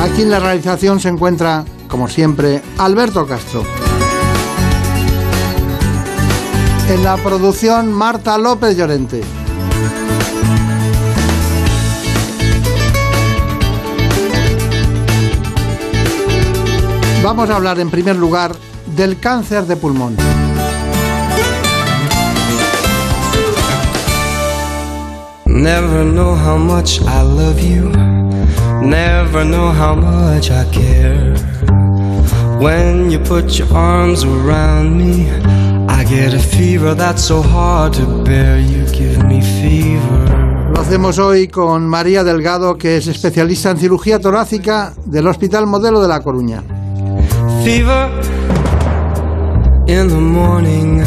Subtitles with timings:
[0.00, 3.64] Aquí en la realización se encuentra, como siempre, Alberto Castro.
[6.88, 9.20] En la producción, Marta López Llorente.
[17.22, 18.56] Vamos a hablar en primer lugar
[18.96, 20.16] del cáncer de pulmón.
[25.44, 28.39] Never know how much I love you.
[28.82, 31.34] Never know how much I care.
[32.58, 35.28] When you put your arms around me,
[35.88, 38.58] I get a fever that's so hard to bear.
[38.58, 40.70] You give me fever.
[40.74, 46.00] Lo hacemos hoy con María Delgado, que es especialista en cirugía torácica del Hospital Modelo
[46.00, 46.62] de La Coruña.
[47.62, 48.08] Fever
[49.86, 51.02] in the morning.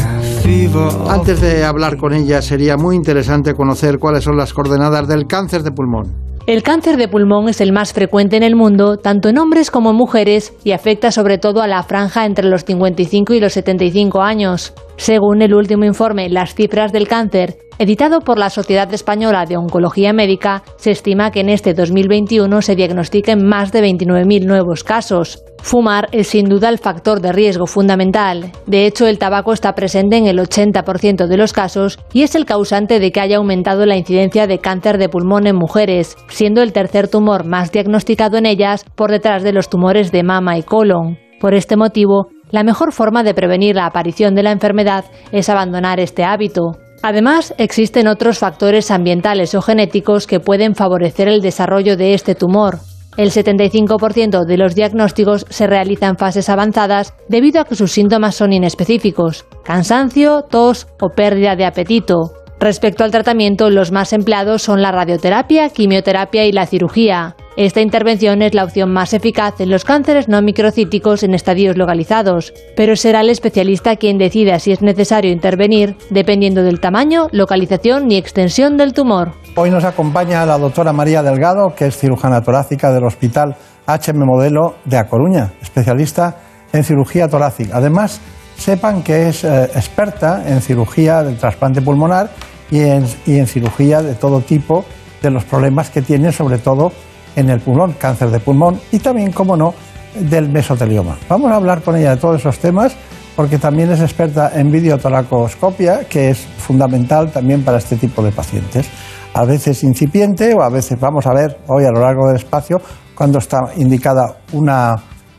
[1.08, 5.62] Antes de hablar con ella, sería muy interesante conocer cuáles son las coordenadas del cáncer
[5.62, 6.23] de pulmón.
[6.46, 9.90] El cáncer de pulmón es el más frecuente en el mundo, tanto en hombres como
[9.90, 14.20] en mujeres, y afecta sobre todo a la franja entre los 55 y los 75
[14.20, 14.74] años.
[14.96, 20.12] Según el último informe Las cifras del cáncer, editado por la Sociedad Española de Oncología
[20.12, 25.43] Médica, se estima que en este 2021 se diagnostiquen más de 29.000 nuevos casos.
[25.64, 28.52] Fumar es sin duda el factor de riesgo fundamental.
[28.66, 32.44] De hecho, el tabaco está presente en el 80% de los casos y es el
[32.44, 36.74] causante de que haya aumentado la incidencia de cáncer de pulmón en mujeres, siendo el
[36.74, 41.18] tercer tumor más diagnosticado en ellas por detrás de los tumores de mama y colon.
[41.40, 45.98] Por este motivo, la mejor forma de prevenir la aparición de la enfermedad es abandonar
[45.98, 46.72] este hábito.
[47.02, 52.80] Además, existen otros factores ambientales o genéticos que pueden favorecer el desarrollo de este tumor.
[53.16, 58.34] El 75% de los diagnósticos se realiza en fases avanzadas debido a que sus síntomas
[58.34, 62.32] son inespecíficos, cansancio, tos o pérdida de apetito.
[62.58, 67.36] Respecto al tratamiento, los más empleados son la radioterapia, quimioterapia y la cirugía.
[67.56, 72.52] Esta intervención es la opción más eficaz en los cánceres no microcíticos en estadios localizados,
[72.76, 78.16] pero será el especialista quien decida si es necesario intervenir, dependiendo del tamaño, localización y
[78.16, 79.34] extensión del tumor.
[79.54, 83.54] Hoy nos acompaña la doctora María Delgado, que es cirujana torácica del Hospital
[83.86, 86.36] HM Modelo de A Coruña, especialista
[86.72, 87.76] en cirugía torácica.
[87.76, 88.20] Además,
[88.56, 92.30] sepan que es eh, experta en cirugía del trasplante pulmonar
[92.68, 94.84] y en, y en cirugía de todo tipo
[95.22, 96.90] de los problemas que tiene, sobre todo
[97.36, 99.74] en el pulmón, cáncer de pulmón y también, como no,
[100.14, 101.16] del mesotelioma.
[101.28, 102.96] Vamos a hablar con ella de todos esos temas
[103.36, 108.88] porque también es experta en videotoracoscopia, que es fundamental también para este tipo de pacientes.
[109.34, 112.80] A veces incipiente o a veces, vamos a ver hoy a lo largo del espacio,
[113.14, 114.94] cuando está indicada una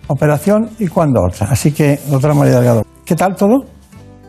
[0.07, 1.47] operación y cuando otra.
[1.49, 3.63] Así que, doctora María Delgado, ¿qué tal todo?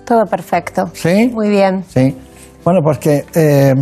[0.05, 0.85] Todo perfecto.
[0.93, 1.29] ¿Sí?
[1.35, 1.83] Muy bien.
[1.89, 2.17] Sí.
[2.65, 3.75] Bueno, pues que eh,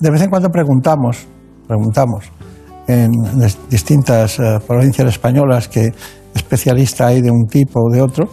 [0.00, 1.26] de vez en cuando preguntamos,
[1.66, 2.30] preguntamos
[2.86, 3.10] en
[3.70, 5.92] distintas eh, provincias españolas que
[6.34, 8.28] especialista hay de un tipo o de otro,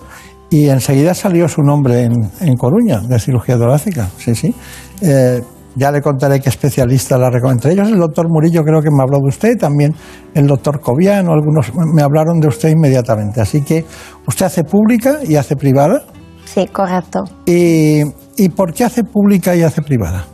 [0.49, 4.09] y enseguida salió su nombre en, en Coruña, de cirugía torácica.
[4.17, 4.53] Sí, sí.
[5.01, 5.41] Eh,
[5.75, 7.69] ya le contaré qué especialista la recomiendo.
[7.69, 9.95] Entre ellos el doctor Murillo creo que me habló de usted, también
[10.33, 13.39] el doctor Cobiano, algunos me hablaron de usted inmediatamente.
[13.39, 13.85] Así que
[14.27, 16.03] usted hace pública y hace privada.
[16.43, 17.23] Sí, correcto.
[17.45, 18.01] ¿Y,
[18.35, 20.25] y por qué hace pública y hace privada?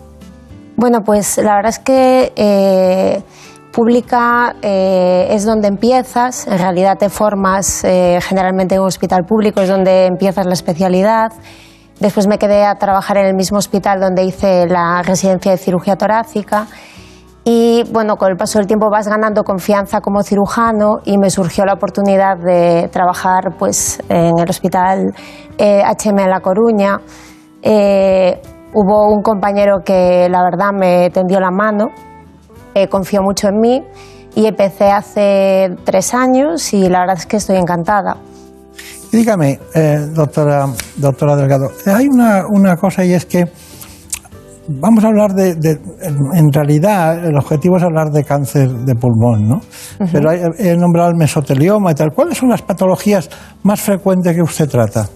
[0.75, 3.21] Bueno, pues la verdad es que eh,
[3.72, 9.62] pública eh, es donde empiezas, en realidad te formas eh, generalmente en un hospital público,
[9.62, 11.31] es donde empiezas la especialidad.
[12.00, 15.96] Después me quedé a trabajar en el mismo hospital donde hice la residencia de cirugía
[15.96, 16.68] torácica.
[17.50, 21.64] Y bueno, con el paso del tiempo vas ganando confianza como cirujano y me surgió
[21.64, 25.14] la oportunidad de trabajar pues, en el hospital
[25.58, 27.00] eh, HM La Coruña.
[27.62, 28.42] Eh,
[28.74, 31.86] hubo un compañero que la verdad me tendió la mano,
[32.81, 33.83] eh, confió mucho en mí
[34.35, 38.18] y empecé hace tres años y la verdad es que estoy encantada.
[39.12, 43.45] Y dígame, eh, doctora, doctora Delgado, hay una, una cosa y es que
[44.68, 45.79] vamos a hablar de, de-
[46.33, 49.62] en realidad el objetivo es hablar de cáncer de pulmón, ¿no?
[50.12, 52.09] Pero he nombrado el mesotelioma y tal.
[52.13, 53.30] ¿Cuáles son las patologías
[53.63, 55.07] más frecuentes que usted trata?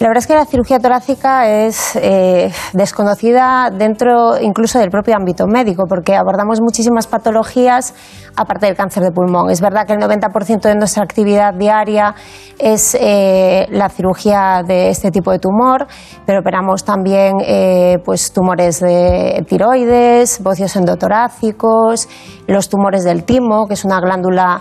[0.00, 5.46] La verdad es que la cirugía torácica es eh, desconocida dentro incluso del propio ámbito
[5.46, 7.92] médico, porque abordamos muchísimas patologías
[8.34, 9.50] aparte del cáncer de pulmón.
[9.50, 12.14] Es verdad que el 90% de nuestra actividad diaria
[12.58, 15.86] es eh, la cirugía de este tipo de tumor,
[16.24, 22.08] pero operamos también eh, pues, tumores de tiroides, bocios endotorácicos,
[22.50, 24.60] los tumores del timo, que es una glándula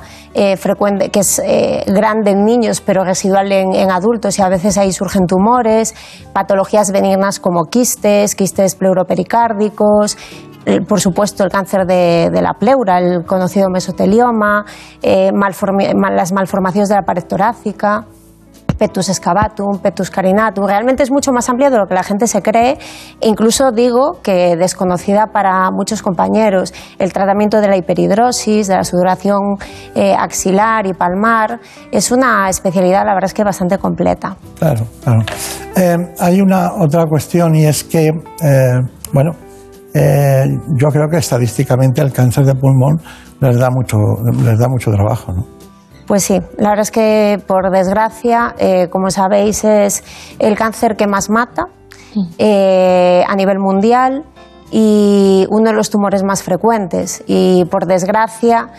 [0.58, 1.42] frecuente, que es
[1.88, 5.96] grande en niños pero residual en, adultos y a veces ahí surgen tumores,
[6.32, 10.18] patologías benignas como quistes, quistes pleuropericárdicos,
[10.88, 14.66] por supuesto el cáncer de, la pleura, el conocido mesotelioma,
[15.02, 18.06] eh, las malformaciones de la pared torácica
[18.80, 20.66] petus excavatum, petus carinatum.
[20.66, 22.78] Realmente es mucho más amplia de lo que la gente se cree
[23.22, 26.74] incluso digo que desconocida para muchos compañeros.
[26.98, 29.58] El tratamiento de la hiperhidrosis, de la sudoración
[29.96, 31.60] eh, axilar y palmar,
[31.92, 34.36] es una especialidad, la verdad es que bastante completa.
[34.58, 35.22] Claro, claro.
[35.76, 38.80] Eh, hay una otra cuestión y es que, eh,
[39.14, 39.32] bueno,
[39.92, 43.02] yo creo que estadísticamente el cáncer de pulmón
[43.42, 43.98] les da mucho,
[44.44, 45.59] les da mucho trabajo, ¿no?
[46.10, 50.04] Pues sí, la verdad es que por desgracia, eh, como sabéis, es
[50.40, 51.68] el cáncer que más mata
[52.40, 54.24] eh, a nivel mundial
[54.72, 57.24] y uno de los tumores más frecuentes.
[57.28, 58.70] Y por desgracia,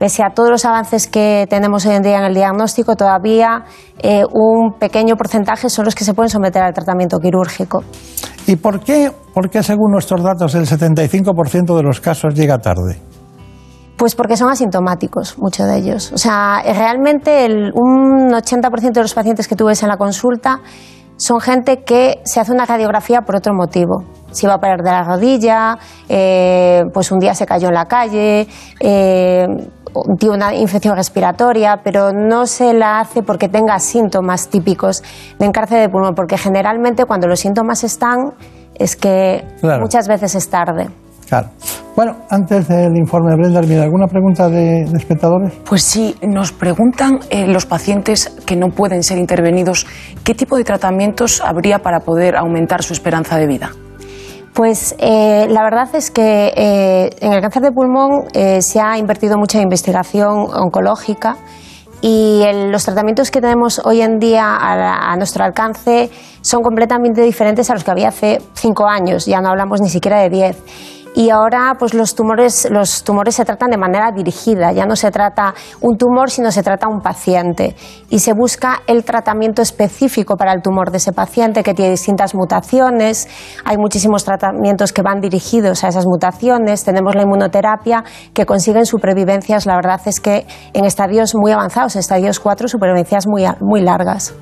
[0.00, 3.66] pese a todos los avances que tenemos hoy en día en el diagnóstico, todavía
[4.02, 7.84] eh, un pequeño porcentaje son los que se pueden someter al tratamiento quirúrgico.
[8.48, 12.98] ¿Y por qué, por qué según nuestros datos, el 75% de los casos llega tarde?
[14.00, 16.10] Pues porque son asintomáticos, muchos de ellos.
[16.14, 20.62] O sea, realmente un 80% de los pacientes que tú ves en la consulta
[21.18, 24.06] son gente que se hace una radiografía por otro motivo.
[24.30, 27.84] Si va a perder de la rodilla, eh, pues un día se cayó en la
[27.84, 28.48] calle,
[28.80, 29.46] eh,
[30.18, 35.02] tiene una infección respiratoria, pero no se la hace porque tenga síntomas típicos
[35.38, 38.32] de encárcel de pulmón, porque generalmente cuando los síntomas están
[38.74, 39.44] es que
[39.78, 40.88] muchas veces es tarde.
[41.30, 41.48] Claro.
[41.94, 45.52] Bueno, antes del informe, Brenda, ¿mira alguna pregunta de, espectadores?
[45.64, 49.86] Pues sí, nos preguntan eh, los pacientes que no pueden ser intervenidos,
[50.24, 53.70] ¿qué tipo de tratamientos habría para poder aumentar su esperanza de vida?
[54.54, 59.38] Pues eh, la verdad es que eh, en el cáncer de pulmón se ha invertido
[59.38, 61.36] mucha investigación oncológica
[62.00, 66.10] y los tratamientos que tenemos hoy en día a, a, nuestro alcance
[66.40, 70.18] son completamente diferentes a los que había hace cinco años, ya no hablamos ni siquiera
[70.18, 70.56] de diez
[71.14, 75.10] y ahora pues los tumores, los tumores se tratan de manera dirigida, ya no se
[75.10, 77.74] trata un tumor, sino se trata un paciente.
[78.08, 82.34] Y se busca el tratamiento específico para el tumor de ese paciente que tiene distintas
[82.34, 83.28] mutaciones,
[83.64, 89.66] hay muchísimos tratamientos que van dirigidos a esas mutaciones, tenemos la inmunoterapia que consiguen supervivencias,
[89.66, 94.34] la verdad es que en estadios muy avanzados, estadios 4, supervivencias muy, muy largas.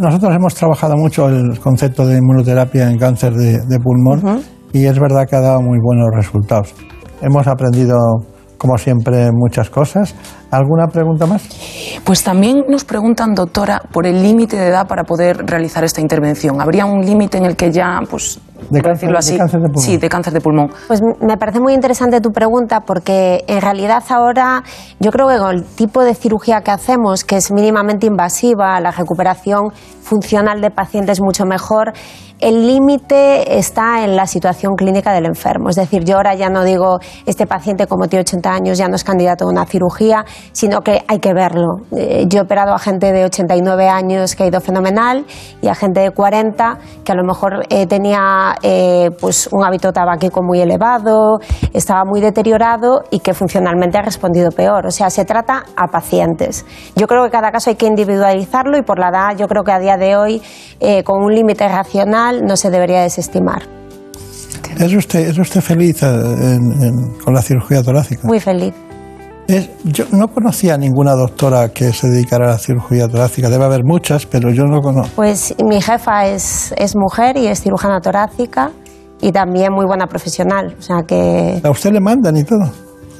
[0.00, 4.44] Nosotros hemos trabajado mucho el concepto de inmunoterapia en cáncer de, pulmón
[4.74, 6.74] y es verdad que ha dado muy buenos resultados.
[7.22, 7.96] Hemos aprendido,
[8.58, 10.16] como siempre, muchas cosas.
[10.50, 11.48] ¿Alguna pregunta más?
[12.04, 16.60] Pues también nos preguntan, doctora, por el límite de edad para poder realizar esta intervención.
[16.60, 18.40] ¿Habría un límite en el que ya, pues,
[18.70, 19.84] de cáncer, así, de cáncer de pulmón.
[19.84, 20.70] Sí, de cáncer de pulmón.
[20.86, 24.62] Pues me parece muy interesante tu pregunta porque en realidad ahora
[25.00, 28.90] yo creo que con el tipo de cirugía que hacemos, que es mínimamente invasiva, la
[28.90, 29.70] recuperación
[30.02, 31.92] funcional de pacientes mucho mejor,
[32.40, 35.70] el límite está en la situación clínica del enfermo.
[35.70, 38.96] Es decir, yo ahora ya no digo, este paciente como tiene 80 años ya no
[38.96, 41.82] es candidato a una cirugía, sino que hay que verlo.
[41.96, 45.24] Eh, yo he operado a gente de 89 años que ha ido fenomenal
[45.62, 49.92] y a gente de 40 que a lo mejor eh, tenía eh, pues un hábito
[49.92, 51.38] tabáquico muy elevado,
[51.72, 54.86] estaba muy deteriorado y que funcionalmente ha respondido peor.
[54.86, 56.66] O sea, se trata a pacientes.
[56.96, 59.72] Yo creo que cada caso hay que individualizarlo y por la edad yo creo que
[59.72, 60.42] a día de hoy,
[61.04, 63.62] con un límite racional, no se debería desestimar.
[64.78, 66.58] ¿Es usted, es usted feliz eh,
[67.24, 68.26] con la cirugía torácica?
[68.26, 68.74] Muy feliz.
[69.84, 73.48] yo no conocía a ninguna doctora que se dedicara a la cirugía torácica.
[73.48, 75.14] Debe haber muchas, pero yo no conozco.
[75.14, 78.72] Pues mi jefa es, es mujer y es cirujana torácica
[79.20, 80.74] y también muy buena profesional.
[80.78, 81.60] O sea que...
[81.62, 82.70] ¿A usted le mandan y todo?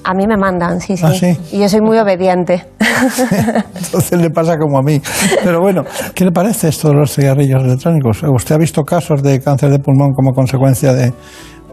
[0.05, 1.37] A mí me mandan, sí, ¿Ah, sí.
[1.53, 2.67] Y yo soy muy obediente.
[3.75, 5.01] Entonces le pasa como a mí.
[5.43, 5.83] Pero bueno,
[6.15, 8.23] ¿qué le parece esto de los cigarrillos electrónicos?
[8.23, 11.13] ¿Usted ha visto casos de cáncer de pulmón como consecuencia de,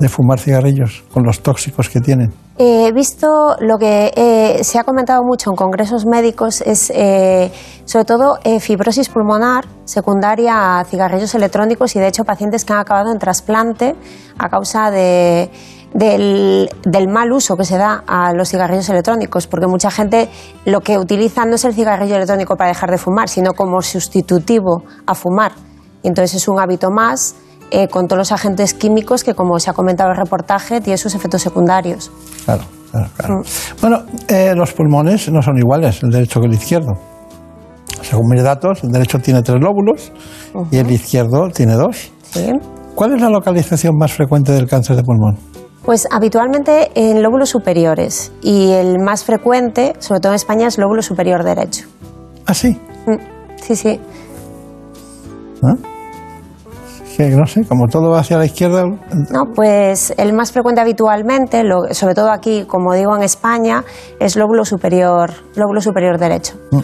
[0.08, 2.34] fumar cigarrillos con los tóxicos que tienen?
[2.58, 7.52] He visto lo que eh, se ha comentado mucho en congresos médicos es eh,
[7.86, 12.80] sobre todo eh, fibrosis pulmonar secundaria a cigarrillos electrónicos y de hecho pacientes que han
[12.80, 13.96] acabado en trasplante
[14.40, 15.52] a causa de
[15.94, 20.30] del, del, mal uso que se da a los cigarrillos electrónicos, porque mucha gente
[20.66, 24.84] lo que utiliza no es el cigarrillo electrónico para dejar de fumar, sino como sustitutivo
[25.06, 25.52] a fumar.
[26.04, 27.36] Y entonces es un hábito más
[27.72, 30.98] eh, con todos los agentes químicos que, como se ha comentado en el reportaje, tiene
[30.98, 32.12] sus efectos secundarios.
[32.46, 33.36] Claro, claro, claro.
[33.36, 33.44] Mm.
[33.82, 36.92] Bueno, eh, los pulmones no son iguales, el derecho que el izquierdo.
[38.02, 40.12] Según mis datos, el derecho tiene tres lóbulos
[40.72, 42.12] y el izquierdo tiene dos.
[42.32, 42.52] Sí.
[42.96, 45.38] ¿Cuál es la localización más frecuente del cáncer de pulmón?
[45.86, 51.02] Pues habitualmente en lóbulos superiores y el más frecuente, sobre todo en España, es lóbulo
[51.02, 51.88] superior derecho.
[52.46, 52.80] ¿Ah, sí?
[53.08, 53.18] Mm,
[53.62, 54.00] sí, sí.
[55.64, 55.74] ¿Ah?
[57.18, 58.84] Que no sé, como todo va hacia la izquierda.
[58.84, 63.84] No, pues el más frecuente habitualmente, sobre todo aquí, como digo en España,
[64.20, 66.56] es lóbulo superior, lóbulo superior derecho.
[66.72, 66.80] Mm.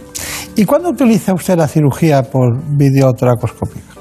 [0.55, 3.96] ¿Y cuándo utiliza usted la cirugía por videotoracoscópica?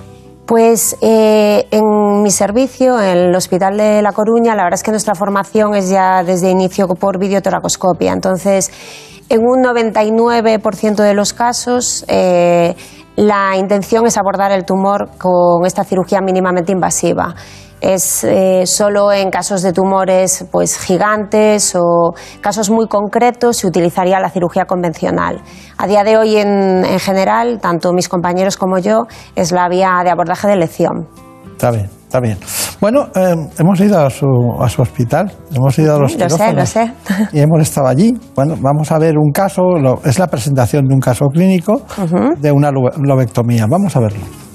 [0.46, 4.92] Pues eh, en mi servicio, en el Hospital de La Coruña, la verdad es que
[4.92, 8.12] nuestra formación es ya desde inicio por videotoracoscopia.
[8.12, 8.70] Entonces,
[9.28, 12.76] en un 99% de los casos, eh,
[13.16, 17.34] la intención es abordar el tumor con esta cirugía mínimamente invasiva
[17.80, 24.18] es eh, solo en casos de tumores pues gigantes o casos muy concretos se utilizaría
[24.20, 25.42] la cirugía convencional.
[25.78, 30.10] A día de hoy en, general, tanto mis compañeros como yo, es la vía de
[30.10, 31.08] abordaje de elección.
[31.52, 32.38] Está bien, está bien.
[32.80, 34.26] Bueno, eh, hemos ido a su,
[34.60, 36.92] a su hospital, hemos ido a los Lo sé, lo sé.
[37.32, 38.14] Y hemos estado allí.
[38.34, 39.62] Bueno, vamos a ver un caso,
[40.04, 41.82] es la presentación de un caso clínico
[42.38, 43.66] de una lobectomía.
[43.68, 44.45] Vamos a verlo.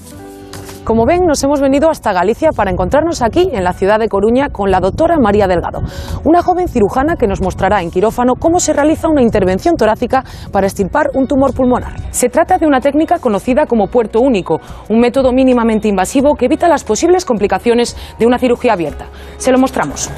[0.91, 4.49] Como ven, nos hemos venido hasta Galicia para encontrarnos aquí, en la ciudad de Coruña,
[4.49, 5.79] con la doctora María Delgado,
[6.25, 10.67] una joven cirujana que nos mostrará en quirófano cómo se realiza una intervención torácica para
[10.67, 11.93] extirpar un tumor pulmonar.
[12.09, 16.67] Se trata de una técnica conocida como puerto único, un método mínimamente invasivo que evita
[16.67, 19.05] las posibles complicaciones de una cirugía abierta.
[19.37, 20.09] Se lo mostramos.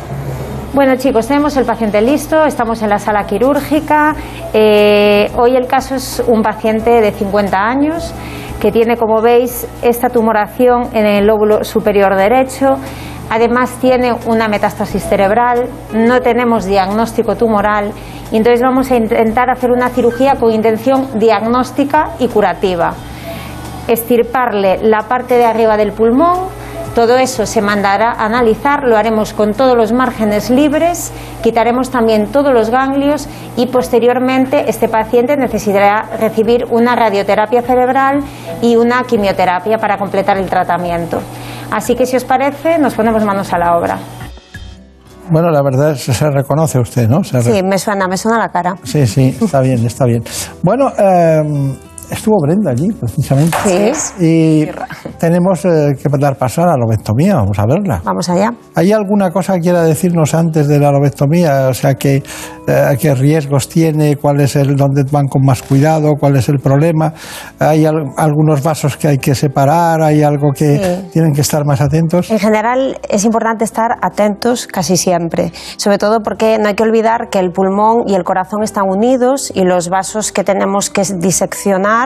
[0.74, 4.16] Bueno chicos, tenemos el paciente listo, estamos en la sala quirúrgica.
[4.56, 8.12] Eh, hoy el caso es un paciente de 50 años
[8.64, 12.78] que tiene, como veis, esta tumoración en el lóbulo superior derecho.
[13.30, 17.92] Además tiene una metástasis cerebral, no tenemos diagnóstico tumoral
[18.32, 22.94] y entonces vamos a intentar hacer una cirugía con intención diagnóstica y curativa.
[23.90, 26.48] Estirparle la parte de arriba del pulmón,
[26.96, 32.28] todo eso se mandará a analizar, lo haremos con todos los márgenes libres, quitaremos también
[32.28, 38.22] todos los ganglios y posteriormente este paciente necesitará recibir una radioterapia cerebral
[38.62, 41.20] y una quimioterapia para completar el tratamiento.
[41.72, 43.98] Así que si os parece, nos ponemos manos a la obra.
[45.32, 47.24] Bueno, la verdad es que se reconoce usted, ¿no?
[47.24, 48.76] sí, me suena, me suena la cara.
[48.84, 50.24] Sí, sí, está bien, está bien.
[50.62, 51.42] Bueno, eh,
[52.14, 53.58] Estuvo Brenda allí, precisamente.
[53.66, 54.24] Sí.
[54.24, 54.70] Y
[55.18, 58.02] tenemos eh, que dar paso a la lobectomía, vamos a verla.
[58.04, 58.54] Vamos allá.
[58.76, 61.70] ¿Hay alguna cosa que quiera decirnos antes de la lobectomía?
[61.70, 62.24] O sea, que,
[62.68, 66.60] eh, qué riesgos tiene, cuál es el, dónde van con más cuidado, cuál es el
[66.60, 67.14] problema.
[67.60, 70.02] ¿Hay algunos vasos que hay que separar?
[70.04, 72.30] ¿Hay algo que tienen que estar más atentos?
[72.30, 77.30] En general es importante estar atentos casi siempre, sobre todo porque no hay que olvidar
[77.32, 82.03] que el pulmón y el corazón están unidos y los vasos que tenemos que diseccionar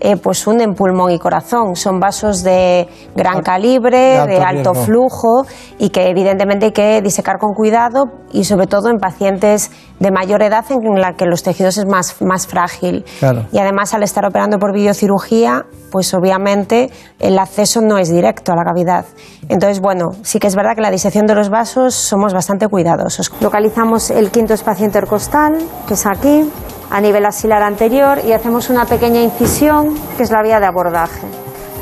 [0.00, 1.76] eh, pues unen pulmón y corazón.
[1.76, 5.46] Son vasos de gran calibre, de alto, flujo
[5.78, 9.70] y que evidentemente hay que disecar con cuidado y sobre todo en pacientes
[10.00, 13.04] de mayor edad en la que los tejidos es más, más frágil.
[13.52, 18.56] Y además al estar operando por videocirugía, pues obviamente el acceso no es directo a
[18.56, 19.06] la cavidad.
[19.48, 23.32] Entonces, bueno, sí que es verdad que la disección de los vasos somos bastante cuidadosos.
[23.40, 26.50] Localizamos el quinto espacio intercostal, que es aquí
[26.94, 31.26] a nivel axilar anterior y hacemos una pequeña incisión que es la vía de abordaje.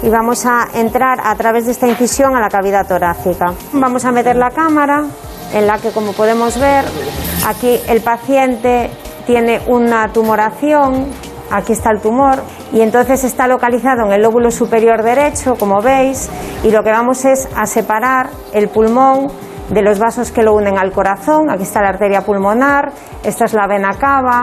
[0.02, 3.52] Y vamos a entrar a través de esta incisión a la cavidad torácica.
[3.74, 5.02] Vamos a meter la cámara
[5.52, 6.86] en la que, como podemos ver,
[7.46, 8.88] aquí el paciente
[9.26, 11.08] tiene una tumoración,
[11.50, 12.42] aquí está el tumor,
[12.72, 16.30] y entonces está localizado en el lóbulo superior derecho, como veis,
[16.64, 19.26] y lo que vamos es a separar el pulmón
[19.68, 21.50] de los vasos que lo unen al corazón.
[21.50, 22.92] Aquí está la arteria pulmonar,
[23.22, 24.42] esta es la vena cava,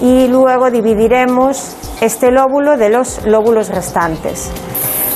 [0.00, 4.50] y luego dividiremos este lóbulo de los lóbulos restantes.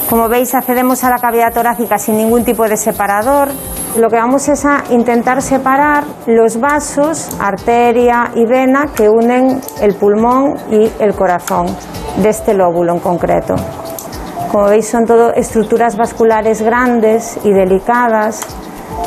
[0.08, 3.48] Como veis, accedemos a la cavidad torácica sin ningún tipo de separador.
[3.96, 9.94] Lo que vamos es a intentar separar los vasos, arteria y vena que unen el
[9.94, 11.66] pulmón y el corazón
[12.22, 13.54] de este lóbulo en concreto.
[14.52, 18.40] Como veis, son todo estructuras vasculares grandes y delicadas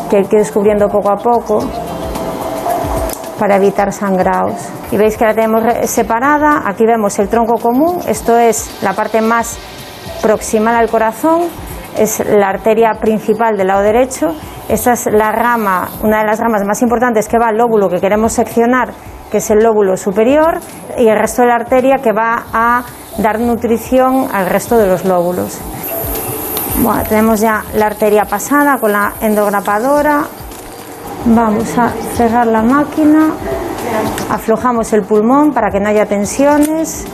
[0.09, 1.59] que hay que ir descubriendo poco a poco
[3.39, 4.76] para evitar sangrados.
[4.91, 9.21] Y veis que la tenemos separada, aquí vemos el tronco común, esto es la parte
[9.21, 9.57] más
[10.21, 11.43] proximal al corazón,
[11.97, 14.35] es la arteria principal del lado derecho.
[14.69, 17.99] Esta es la rama, una de las ramas más importantes que va al lóbulo que
[17.99, 18.93] queremos seccionar,
[19.31, 20.59] que es el lóbulo superior,
[20.97, 22.83] y el resto de la arteria que va a
[23.17, 25.59] dar nutrición al resto de los lóbulos.
[26.81, 30.23] Bueno, tenemos ya la arteria pasada con la endograpadora.
[31.25, 33.31] Vamos a cerrar la máquina,
[34.29, 37.05] aflojamos el pulmón para que no haya tensiones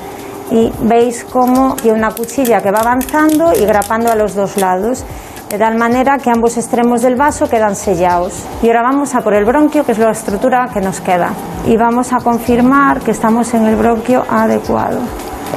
[0.52, 5.04] y veis cómo hay una cuchilla que va avanzando y grapando a los dos lados,
[5.50, 8.44] de tal manera que ambos extremos del vaso quedan sellados.
[8.62, 11.32] Y ahora vamos a por el bronquio, que es la estructura que nos queda,
[11.66, 15.00] y vamos a confirmar que estamos en el bronquio adecuado.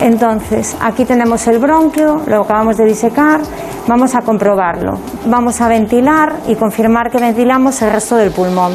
[0.01, 3.41] Entonces, aquí tenemos el bronquio, lo acabamos de disecar,
[3.87, 4.99] vamos a comprobarlo.
[5.27, 8.73] Vamos a ventilar y confirmar que ventilamos el resto del pulmón.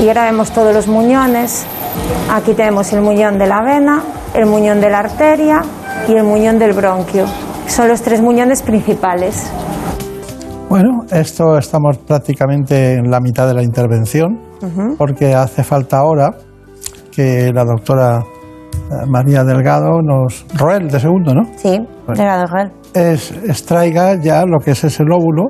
[0.00, 1.66] Y ahora vemos todos los muñones.
[2.32, 4.02] Aquí tenemos el muñón de la vena,
[4.34, 5.62] el muñón de la arteria
[6.08, 7.26] y el muñón del bronquio.
[7.66, 9.50] Son los tres muñones principales.
[10.68, 14.38] Bueno, esto estamos prácticamente en la mitad de la intervención,
[14.96, 16.30] porque hace falta ahora
[17.10, 18.22] que la doctora
[19.06, 20.44] María Delgado nos...
[20.56, 21.42] Roel, de segundo, ¿no?
[21.56, 22.72] Sí, Delgado Roel.
[22.94, 25.46] Es, extraiga ya lo que es ese lóbulo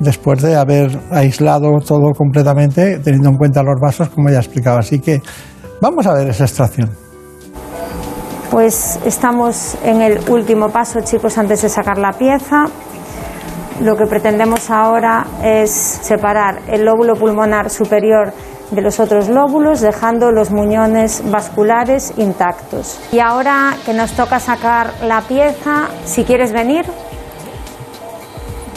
[0.00, 4.78] después de haber aislado todo completamente, teniendo en cuenta los vasos, como ya explicaba.
[4.78, 5.20] Así que
[5.80, 6.90] vamos a ver esa extracción.
[8.50, 12.64] Pues estamos en el último paso, chicos, antes de sacar la pieza.
[13.82, 18.32] Lo que pretendemos ahora es separar el lóbulo pulmonar superior
[18.70, 23.00] de los otros lóbulos, dejando los muñones vasculares intactos.
[23.12, 26.84] Y ahora que nos toca sacar la pieza, si quieres venir,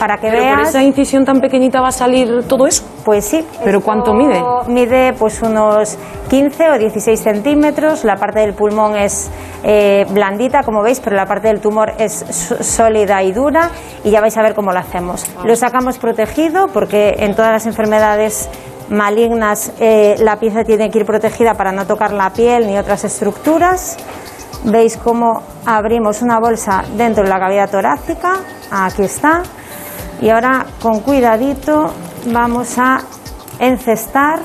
[0.01, 0.57] para que Pero veas.
[0.57, 2.83] por esa incisión tan pequeñita va a salir todo eso.
[3.05, 3.45] Pues sí.
[3.63, 4.41] ¿Pero cuánto mide?
[4.67, 5.95] Mide pues unos
[6.27, 8.03] 15 o 16 centímetros.
[8.03, 9.29] La parte del pulmón es
[9.63, 12.13] eh, blandita, como veis, pero la parte del tumor es
[12.61, 13.69] sólida y dura.
[14.03, 15.23] Y ya vais a ver cómo lo hacemos.
[15.45, 18.49] Lo sacamos protegido porque en todas las enfermedades
[18.91, 23.03] malignas eh, la pieza tiene que ir protegida para no tocar la piel ni otras
[23.03, 23.97] estructuras.
[24.65, 28.35] Veis cómo abrimos una bolsa dentro de la cavidad torácica.
[28.69, 29.41] Aquí está.
[30.21, 31.91] Y ahora con cuidadito
[32.27, 33.01] vamos a
[33.59, 34.39] encestar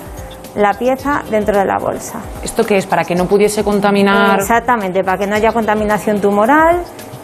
[0.54, 2.20] la pieza dentro de la bolsa.
[2.42, 2.86] ¿Esto qué es?
[2.86, 4.40] Para que no pudiese contaminar.
[4.40, 6.82] Exactamente, para que no haya contaminación tumoral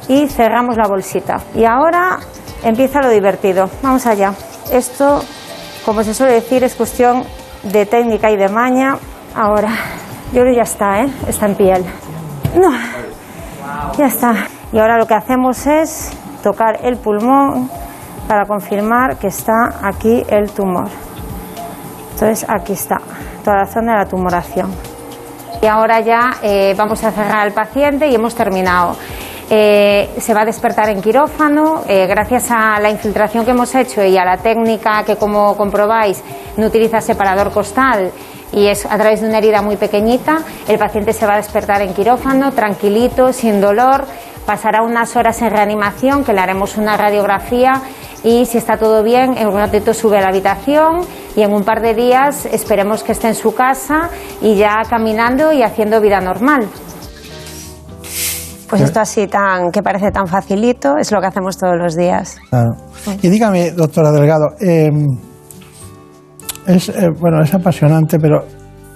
[0.08, 1.38] y cerramos la bolsita.
[1.54, 2.18] Y ahora
[2.62, 3.70] empieza lo divertido.
[3.82, 4.34] Vamos allá.
[4.70, 5.22] Esto,
[5.84, 7.24] como se suele decir, es cuestión
[7.62, 8.96] de técnica y de maña.
[9.34, 9.70] Ahora,
[10.32, 11.12] yo creo que ya está, ¿eh?
[11.26, 11.84] Está en piel.
[12.54, 12.70] No,
[13.96, 14.34] ya está.
[14.72, 16.10] Y ahora lo que hacemos es
[16.42, 17.70] tocar el pulmón
[18.28, 20.88] para confirmar que está aquí el tumor.
[22.12, 23.00] Entonces, aquí está,
[23.44, 24.70] toda la zona de la tumoración.
[25.60, 28.96] Y ahora ya eh, vamos a cerrar al paciente y hemos terminado.
[29.54, 31.82] Eh, se va a despertar en quirófano.
[31.86, 36.22] eh, gracias a la infiltración que hemos hecho y a la técnica que, como comprobáis,
[36.56, 38.10] no utiliza separador costal
[38.50, 41.82] y es a través de una herida muy pequeñita, el paciente se va a despertar
[41.82, 44.06] en quirófano, tranquilito, sin dolor.
[44.46, 47.82] Pasará unas horas en reanimación, que le haremos una radiografía
[48.24, 51.02] y si está todo bien, en un ratito sube a la habitación
[51.36, 54.08] y en un par de días esperemos que esté en su casa
[54.40, 56.70] y ya caminando y haciendo vida normal.
[58.72, 62.38] Pues esto así tan que parece tan facilito es lo que hacemos todos los días.
[62.48, 62.70] Claro.
[63.20, 64.90] Y dígame, doctora Delgado, eh,
[66.66, 68.46] es, eh, bueno, es apasionante, pero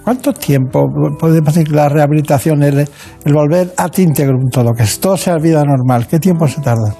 [0.03, 0.83] ¿cuánto tiempo
[1.19, 6.07] puede pasar la rehabilitación, el, el volver a íntegro todo, que todo sea vida normal?
[6.07, 6.95] ¿Qué tiempo se tarda?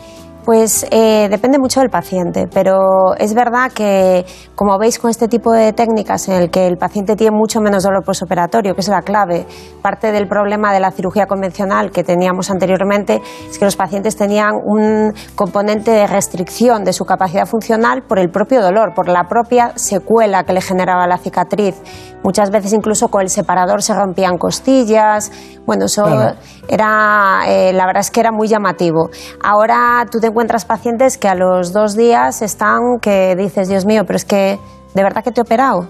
[0.48, 5.52] Pues eh, depende mucho del paciente, pero es verdad que, como veis con este tipo
[5.52, 9.02] de técnicas en el que el paciente tiene mucho menos dolor postoperatorio, que es la
[9.02, 9.46] clave,
[9.82, 14.54] parte del problema de la cirugía convencional que teníamos anteriormente es que los pacientes tenían
[14.64, 19.74] un componente de restricción de su capacidad funcional por el propio dolor, por la propia
[19.76, 21.76] secuela que le generaba la cicatriz.
[22.24, 25.32] Muchas veces incluso con el separador se rompían costillas.
[25.66, 26.36] Bueno, eso Claro.
[26.68, 29.10] era, eh, la verdad es que era muy llamativo.
[29.44, 34.04] Ahora tú te encuentras pacientes que a los dos días están que dices, Dios mío,
[34.06, 34.60] pero es que
[34.94, 35.88] de verdad que te he operado.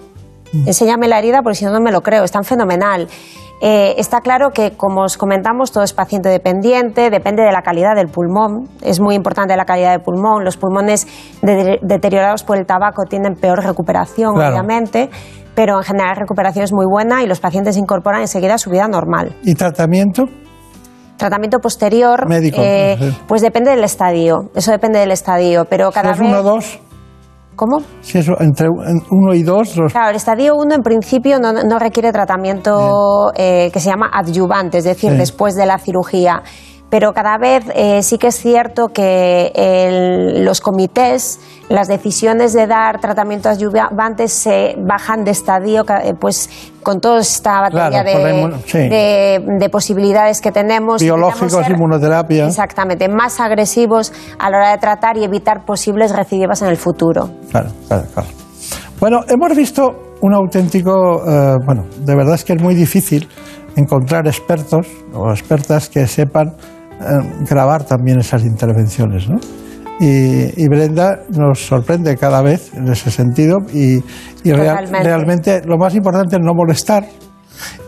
[0.65, 2.23] Enséñame la herida porque si no, no me lo creo.
[2.23, 3.07] Están fenomenal.
[3.59, 7.95] Eh, está claro que, como os comentamos, todo es paciente dependiente, depende de la calidad
[7.95, 8.69] del pulmón.
[8.81, 10.45] Es muy importante la calidad del pulmón.
[10.45, 11.07] Los pulmones
[11.41, 14.51] de- deteriorados por el tabaco tienen peor recuperación, Claro.
[14.53, 15.09] obviamente,
[15.57, 18.57] pero en general la recuperación es muy buena y los pacientes se incorporan enseguida a
[18.59, 19.35] su vida normal.
[19.43, 20.25] ¿Y tratamiento?
[21.17, 23.17] Tratamiento posterior, Médico, eh, sí.
[23.27, 24.51] pues depende del estadio.
[24.53, 26.29] Eso depende del estadio, pero cada ¿Es vez.
[26.29, 26.79] uno o dos?
[27.55, 27.79] ¿Cómo?
[28.01, 31.51] Si es entre un- uno y dos, los- Claro, el estadio 1 en principio no,
[31.53, 35.17] no requiere tratamiento eh, que se llama adyuvante, es decir, Sí.
[35.17, 36.43] después de la cirugía.
[36.91, 41.39] Pero cada vez eh, sí que es cierto que el- los comités
[41.69, 46.49] las decisiones de dar tratamientos adyuvantes se bajan de estadio, eh, pues
[46.81, 51.01] con toda esta batería de, posibilidades que tenemos.
[51.01, 52.47] Biológicos, inmunoterapia.
[52.47, 57.29] Exactamente, más agresivos a la hora de tratar y evitar posibles recidivas en el futuro.
[57.51, 58.29] Claro, claro, claro.
[58.99, 63.27] Bueno, hemos visto un auténtico, eh, bueno, de verdad es que es muy difícil
[63.75, 66.55] encontrar expertos o expertas que sepan
[66.99, 69.37] eh, grabar también esas intervenciones, ¿no?
[69.99, 74.01] Y, Brenda nos sorprende cada vez en ese sentido y,
[74.43, 77.05] realmente lo más importante es no molestar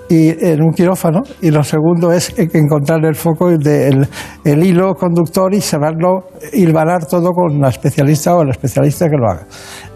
[0.10, 4.08] y en un quirófano y lo segundo es encontrar el foco del
[4.44, 9.30] el hilo conductor y saberlo hilvanar todo con la especialista o el especialista que lo
[9.30, 9.46] haga.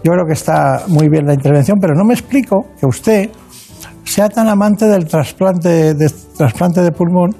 [0.04, 3.28] Yo creo que está muy bien la intervención, pero no me explico que usted
[4.04, 7.34] sea tan amante del trasplante de, trasplante de pulmón,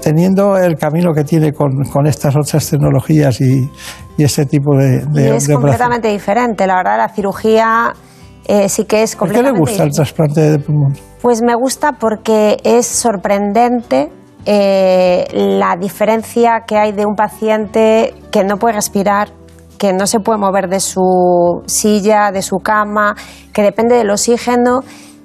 [0.00, 3.68] teniendo el camino que tiene con, con estas otras tecnologías y,
[4.16, 5.04] y ese tipo de...
[5.06, 7.92] de es completamente diferente, la verdad, la cirugía
[8.46, 10.92] eh, sí que es completamente ¿Por qué le gusta el trasplante de pulmón?
[11.20, 14.10] Pues me gusta porque es sorprendente
[14.46, 19.28] eh, la diferencia que hay de un paciente que no puede respirar,
[19.78, 23.14] que no se puede mover de su silla, de su cama,
[23.52, 24.80] que depende del oxígeno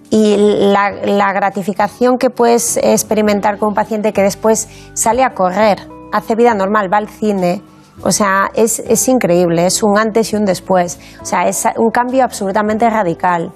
[0.10, 6.36] y la, gratificación que puedes experimentar con un paciente que después sale a correr, hace
[6.36, 7.62] vida normal, va al cine.
[8.02, 11.00] O sea, es, es increíble, es un antes y un después.
[11.22, 13.52] O sea, es un cambio absolutamente radical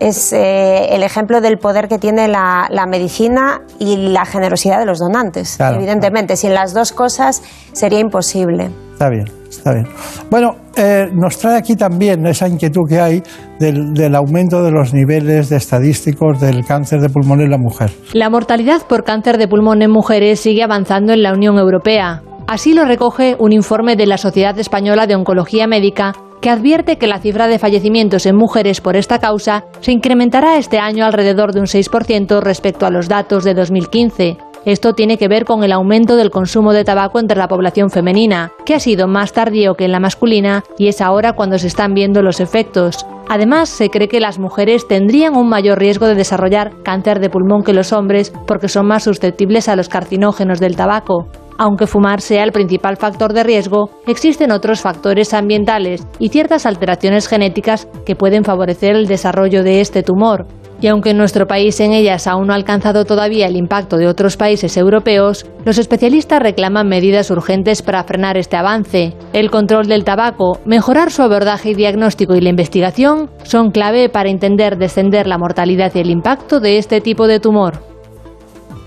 [0.00, 4.98] es eh, el ejemplo del poder que tiene la, medicina y la generosidad de los
[4.98, 5.58] donantes.
[5.60, 8.70] Evidentemente, sin las dos cosas sería imposible.
[8.92, 9.26] Está bien,
[9.58, 9.86] está bien.
[10.30, 13.22] Bueno, eh, nos trae aquí también esa inquietud que hay
[13.58, 17.90] del, aumento de los niveles de estadísticos del cáncer de pulmón en la mujer.
[18.12, 22.22] La mortalidad por cáncer de pulmón en mujeres sigue avanzando en la Unión Europea.
[22.46, 27.06] Así lo recoge un informe de la Sociedad Española de Oncología Médica que advierte que
[27.06, 31.60] la cifra de fallecimientos en mujeres por esta causa se incrementará este año alrededor de
[31.60, 34.36] un 6% respecto a los datos de 2015,
[34.66, 38.50] esto tiene que ver con el aumento del consumo de tabaco entre la población femenina,
[38.64, 41.94] que ha sido más tardío que en la masculina y es ahora cuando se están
[41.94, 43.06] viendo los efectos.
[43.28, 47.62] Además, se cree que las mujeres tendrían un mayor riesgo de desarrollar cáncer de pulmón
[47.62, 51.28] que los hombres porque son más susceptibles a los carcinógenos del tabaco.
[51.58, 57.28] Aunque fumar sea el principal factor de riesgo, existen otros factores ambientales y ciertas alteraciones
[57.28, 60.46] genéticas que pueden favorecer el desarrollo de este tumor.
[60.80, 64.06] Y aunque en nuestro país en ellas aún no ha alcanzado todavía el impacto de
[64.06, 69.14] otros países europeos, los especialistas reclaman medidas urgentes para frenar este avance.
[69.32, 74.28] El control del tabaco, mejorar su abordaje y diagnóstico y la investigación son clave para
[74.28, 77.80] entender descender la mortalidad y el impacto de este tipo de tumor.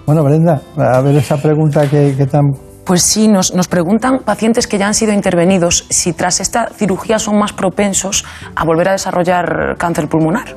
[0.06, 2.46] Bueno, Brenda, a ver esa pregunta que, tan
[2.84, 7.20] pues sí, nos, nos, preguntan pacientes que ya han sido intervenidos si tras esta cirugía
[7.20, 8.26] son más propensos
[8.56, 10.56] a volver a desarrollar cáncer pulmonar.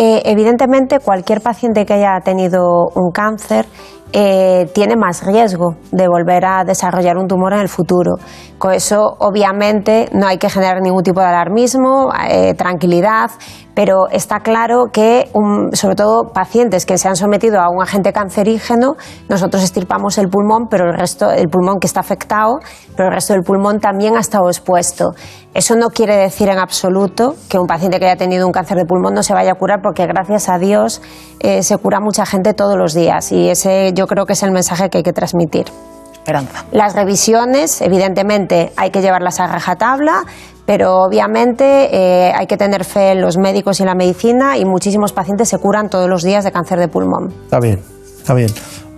[0.00, 3.66] Eh, evidentemente, cualquier paciente que haya tenido un cáncer
[4.12, 8.16] eh, tiene más riesgo de volver a desarrollar un tumor en el futuro.
[8.58, 13.30] Con eso, obviamente, no hay que generar ningún tipo de alarmismo, eh, tranquilidad,
[13.78, 15.30] pero está claro que,
[15.72, 18.96] sobre todo pacientes que se han sometido a un agente cancerígeno,
[19.28, 22.58] nosotros estirpamos el pulmón, pero el resto, el pulmón que está afectado,
[22.96, 25.12] pero el resto del pulmón también ha estado expuesto.
[25.54, 28.84] Eso no quiere decir en absoluto que un paciente que haya tenido un cáncer de
[28.84, 31.00] pulmón no se vaya a curar, porque gracias a Dios
[31.38, 34.52] eh, se cura mucha gente todos los días y ese yo creo que es el
[34.52, 35.66] mensaje que hay que transmitir.
[36.12, 36.64] Esperanza.
[36.70, 40.24] Las revisiones, evidentemente, hay que llevarlas a rajatabla,
[40.66, 44.64] pero obviamente eh, hay que tener fe en los médicos y en la medicina y
[44.64, 47.32] muchísimos pacientes se curan todos los días de cáncer de pulmón.
[47.44, 48.50] Está bien, está bien.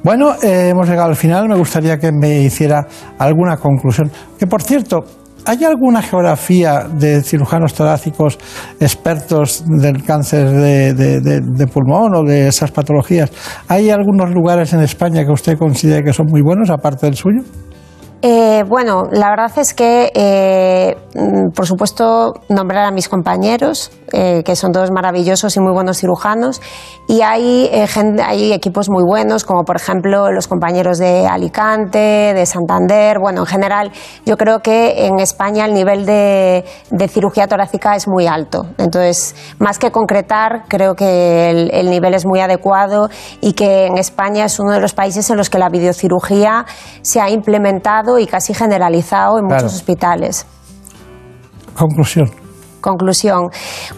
[0.02, 1.48] Bueno, eh, hemos llegado al final.
[1.48, 2.86] Me gustaría que me hiciera
[3.18, 4.10] alguna conclusión.
[4.38, 4.98] Que por cierto,
[5.46, 8.38] ¿Hay alguna geografía de cirujanos torácicos
[8.79, 13.31] expertos del cáncer de, pulmón o de esas patologías?
[13.68, 17.42] ¿Hay algunos lugares en España que usted considere que son muy buenos, aparte del suyo?
[18.22, 24.42] Eh, bueno, la verdad es que, eh, mm, por supuesto, nombrar a mis compañeros, eh,
[24.44, 26.61] que son todos maravillosos y muy buenos cirujanos,
[27.09, 27.70] y hay,
[28.22, 31.98] hay equipos muy buenos, como por ejemplo los compañeros de Alicante,
[32.35, 33.18] de Santander.
[33.20, 33.90] Bueno, en general,
[34.26, 36.64] yo creo que en España el nivel de,
[37.09, 38.66] cirugía torácica es muy alto.
[38.76, 43.09] Entonces, más que concretar, creo que el, el nivel es muy adecuado
[43.40, 46.66] y que en España es uno de los países en los que la videocirugía
[47.02, 50.46] se ha implementado y casi generalizado en muchos hospitales.
[51.75, 52.31] Conclusión.
[52.81, 53.51] Conclusión.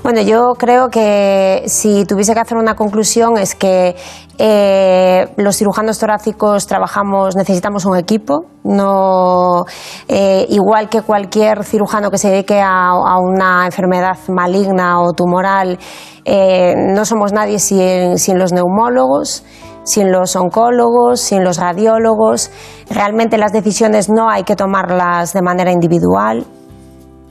[0.03, 3.94] Bueno, yo creo que si tuviese que hacer una conclusión es que
[4.38, 8.46] eh, los cirujanos torácicos trabajamos, necesitamos un equipo.
[8.64, 9.64] No,
[10.09, 15.79] eh, igual que cualquier cirujano que se dedique a, a una enfermedad maligna o tumoral,
[16.25, 19.44] eh, no somos nadie sin, sin los neumólogos
[19.84, 22.50] sin los oncólogos, sin los radiólogos.
[22.88, 26.46] Realmente las decisiones no hay que tomarlas de manera individual.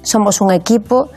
[0.01, 1.09] Somos un equipo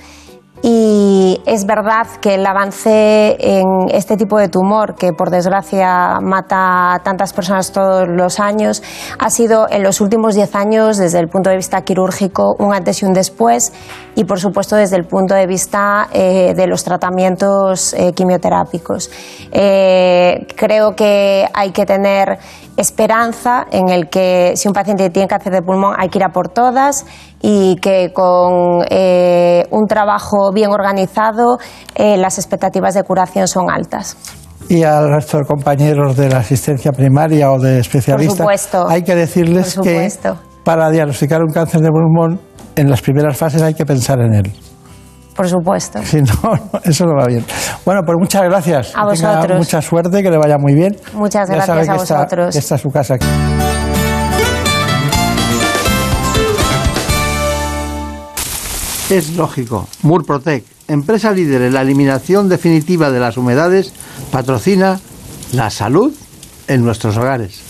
[0.66, 6.94] y es verdad que el avance en este tipo de tumor, que por desgracia mata
[6.94, 8.83] a tantas personas todos los años,
[9.18, 13.03] ha sido en los últimos 10 años, desde el punto de vista quirúrgico, un antes
[13.03, 13.74] y un después,
[14.14, 19.11] y por supuesto desde el punto de vista eh, de los tratamientos eh, quimioterápicos.
[19.53, 22.38] Eh, creo que hay que tener
[22.79, 26.31] esperanza en el que si un paciente tiene cáncer de pulmón hay que ir a
[26.31, 27.05] por todas
[27.46, 31.59] y que con eh, un trabajo bien organizado
[31.94, 34.16] eh, las expectativas de curación son altas.
[34.70, 38.88] Y al resto de compañeros de la asistencia primaria o de especialistas, supuesto.
[38.88, 40.11] hay que decirles Por que
[40.64, 42.40] para diagnosticar un cáncer de pulmón,
[42.76, 44.52] en las primeras fases hay que pensar en él.
[45.37, 46.02] Por supuesto.
[46.02, 46.33] Si no,
[46.85, 47.44] eso no va bien.
[47.85, 48.92] Bueno, pues muchas gracias.
[48.96, 49.59] A Que tenga vosotros.
[49.59, 50.96] mucha suerte, que le vaya muy bien.
[51.12, 52.52] Muchas Ya gracias sabe a que está- vosotros.
[52.54, 53.16] que esta es su casa.
[59.14, 59.87] Es lógico.
[60.03, 63.92] Murprotec, empresa líder en la eliminación definitiva de las humedades,
[64.33, 64.98] patrocina
[65.53, 66.12] la salud
[66.66, 67.61] en nuestros hogares.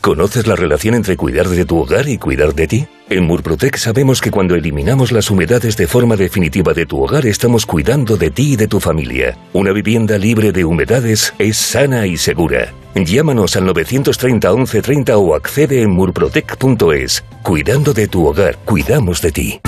[0.00, 2.88] ¿Conoces la relación entre cuidar de tu hogar y cuidar de ti?
[3.08, 7.64] En Murprotec sabemos que cuando eliminamos las humedades de forma definitiva de tu hogar estamos
[7.64, 9.38] cuidando de ti y de tu familia.
[9.52, 12.74] Una vivienda libre de humedades es sana y segura.
[12.96, 17.22] Llámanos al 930 1130 o accede en murprotec.es.
[17.44, 19.60] Cuidando de tu hogar, cuidamos de ti.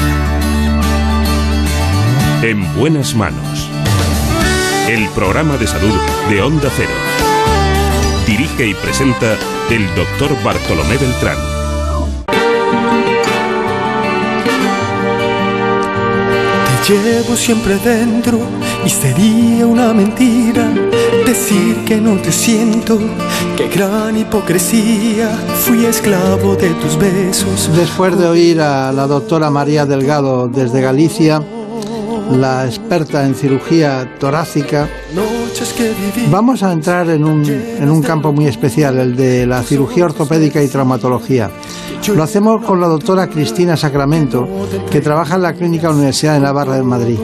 [2.41, 3.69] En buenas manos.
[4.89, 5.93] El programa de salud
[6.31, 6.89] de Onda Cero.
[8.29, 9.37] Dirige y presenta
[9.69, 11.37] el doctor Bartolomé Beltrán.
[16.87, 18.39] Te llevo siempre dentro
[18.87, 20.71] y sería una mentira
[21.27, 23.01] decir que no te siento.
[23.57, 25.29] Qué gran hipocresía,
[25.67, 27.69] fui esclavo de tus besos.
[27.77, 31.43] Después de oír a la doctora María Delgado desde Galicia,
[32.31, 34.89] la experta en cirugía torácica,
[36.31, 40.63] vamos a entrar en un, en un campo muy especial, el de la cirugía ortopédica
[40.63, 41.51] y traumatología.
[42.15, 44.49] Lo hacemos con la doctora Cristina Sacramento,
[44.91, 47.19] que trabaja en la Clínica Universidad de Navarra de Madrid.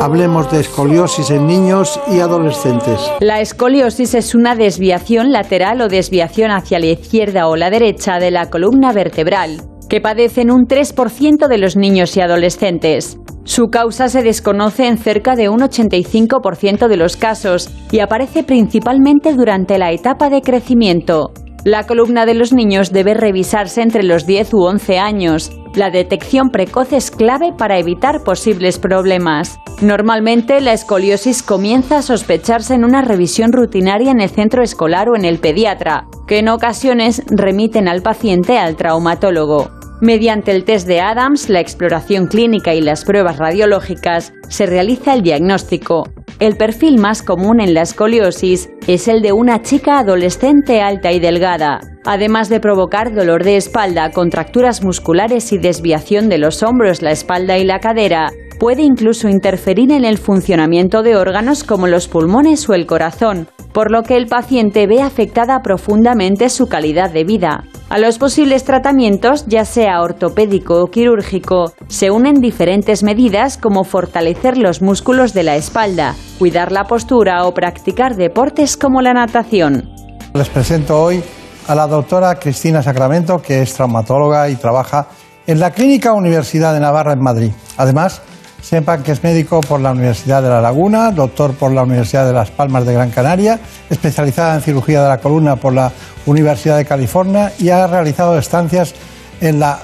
[0.00, 3.00] Hablemos de escoliosis en niños y adolescentes.
[3.20, 8.30] La escoliosis es una desviación lateral o desviación hacia la izquierda o la derecha de
[8.30, 9.62] la columna vertebral,
[9.94, 13.16] que padecen un 3% de los niños y adolescentes.
[13.44, 19.34] Su causa se desconoce en cerca de un 85% de los casos y aparece principalmente
[19.34, 21.30] durante la etapa de crecimiento.
[21.64, 25.52] La columna de los niños debe revisarse entre los 10 u 11 años.
[25.76, 29.60] La detección precoz es clave para evitar posibles problemas.
[29.80, 35.14] Normalmente la escoliosis comienza a sospecharse en una revisión rutinaria en el centro escolar o
[35.14, 39.83] en el pediatra, que en ocasiones remiten al paciente al traumatólogo.
[40.00, 45.22] Mediante el test de Adams, la exploración clínica y las pruebas radiológicas, se realiza el
[45.22, 46.08] diagnóstico.
[46.40, 51.20] El perfil más común en la escoliosis es el de una chica adolescente alta y
[51.20, 51.80] delgada.
[52.04, 57.56] Además de provocar dolor de espalda, contracturas musculares y desviación de los hombros, la espalda
[57.56, 62.74] y la cadera, puede incluso interferir en el funcionamiento de órganos como los pulmones o
[62.74, 67.64] el corazón, por lo que el paciente ve afectada profundamente su calidad de vida.
[67.90, 74.56] A los posibles tratamientos, ya sea ortopédico o quirúrgico, se unen diferentes medidas como fortalecer
[74.56, 79.90] los músculos de la espalda, cuidar la postura o practicar deportes como la natación.
[80.32, 81.22] Les presento hoy
[81.66, 85.08] a la doctora Cristina Sacramento, que es traumatóloga y trabaja
[85.46, 87.50] en la Clínica Universidad de Navarra en Madrid.
[87.76, 88.22] Además,
[88.64, 92.32] sepan que es médico por la Universidad de La Laguna, doctor por la Universidad de
[92.32, 95.92] Las Palmas de Gran Canaria, especializada en cirugía de la columna por la
[96.24, 98.94] Universidad de California y ha realizado estancias
[99.42, 99.80] en la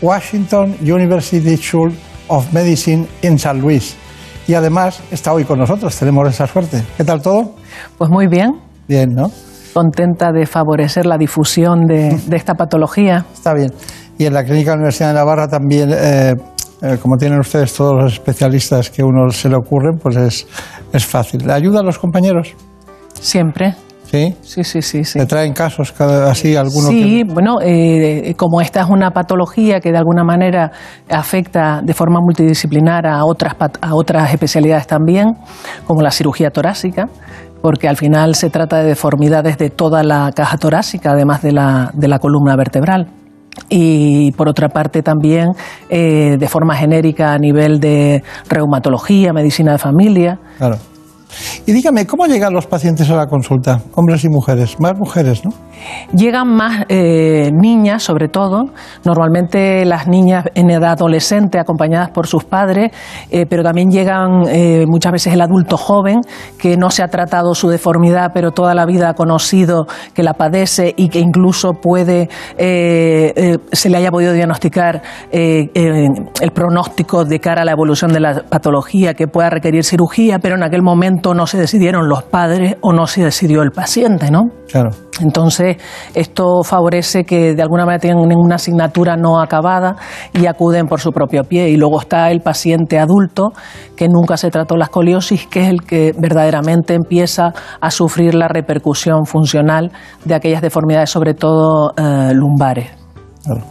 [0.00, 1.92] Washington University School
[2.28, 3.96] of Medicine en San Luis.
[4.46, 6.84] Y además está hoy con nosotros, tenemos esa suerte.
[6.96, 7.56] ¿Qué tal todo?
[7.98, 8.52] Pues muy bien,
[8.86, 9.32] Bien, ¿no?
[9.74, 13.26] contenta de favorecer la difusión de, de esta patología.
[13.32, 13.72] Está bien.
[14.18, 16.34] Y en la Clínica Universidad de Navarra también, eh,
[16.82, 20.46] eh, como tienen ustedes todos los especialistas que uno se le ocurren, pues es,
[20.92, 21.46] es fácil.
[21.46, 22.54] ¿Le ayudan los compañeros?
[23.12, 23.74] Siempre.
[24.10, 25.04] Sí, sí, sí, sí.
[25.04, 25.18] sí.
[25.20, 26.88] ¿Te traen casos así alguno?
[26.88, 30.72] Sí, bueno, eh, como esta es una patología que de alguna manera
[31.08, 35.34] afecta de forma multidisciplinar a otras, a otras especialidades también,
[35.86, 37.08] como la cirugía torácica,
[37.62, 41.92] porque al final se trata de deformidades de toda la caja torácica, además de la,
[41.94, 43.19] de la columna vertebral.
[43.68, 45.52] Y por otra parte también
[45.88, 50.38] eh, de forma genérica a nivel de reumatología, medicina de familia.
[50.58, 50.78] Claro.
[51.66, 53.80] Y dígame, ¿cómo llegan los pacientes a la consulta?
[53.94, 54.78] Hombres y mujeres.
[54.80, 55.52] Más mujeres, ¿no?
[56.12, 58.64] Llegan más eh, niñas, sobre todo,
[59.04, 62.90] normalmente las niñas en edad adolescente acompañadas por sus padres,
[63.30, 66.20] eh, pero también llegan eh, muchas veces el adulto joven
[66.58, 70.34] que no se ha tratado su deformidad, pero toda la vida ha conocido que la
[70.34, 77.64] padece y que incluso puede, se le haya podido diagnosticar el pronóstico de cara a
[77.64, 81.58] la evolución de la patología que pueda requerir cirugía, pero en aquel momento no se
[81.58, 84.50] decidieron los padres o no se decidió el paciente, ¿no?
[84.70, 84.90] Claro.
[85.20, 85.76] Entonces,
[86.14, 89.96] esto favorece que de alguna manera tienen una asignatura no acabada
[90.32, 91.68] y acuden por su propio pie.
[91.68, 93.52] Y luego está el paciente adulto
[93.96, 98.48] que nunca se trató la escoliosis, que es el que verdaderamente empieza a sufrir la
[98.48, 99.92] repercusión funcional
[100.24, 102.90] de aquellas deformidades, sobre todo eh, lumbares.
[103.44, 103.62] Claro.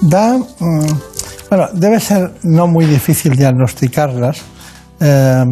[0.00, 1.16] Da, mm,
[1.50, 4.42] bueno, debe ser no muy difícil diagnosticarlas,
[5.00, 5.44] eh,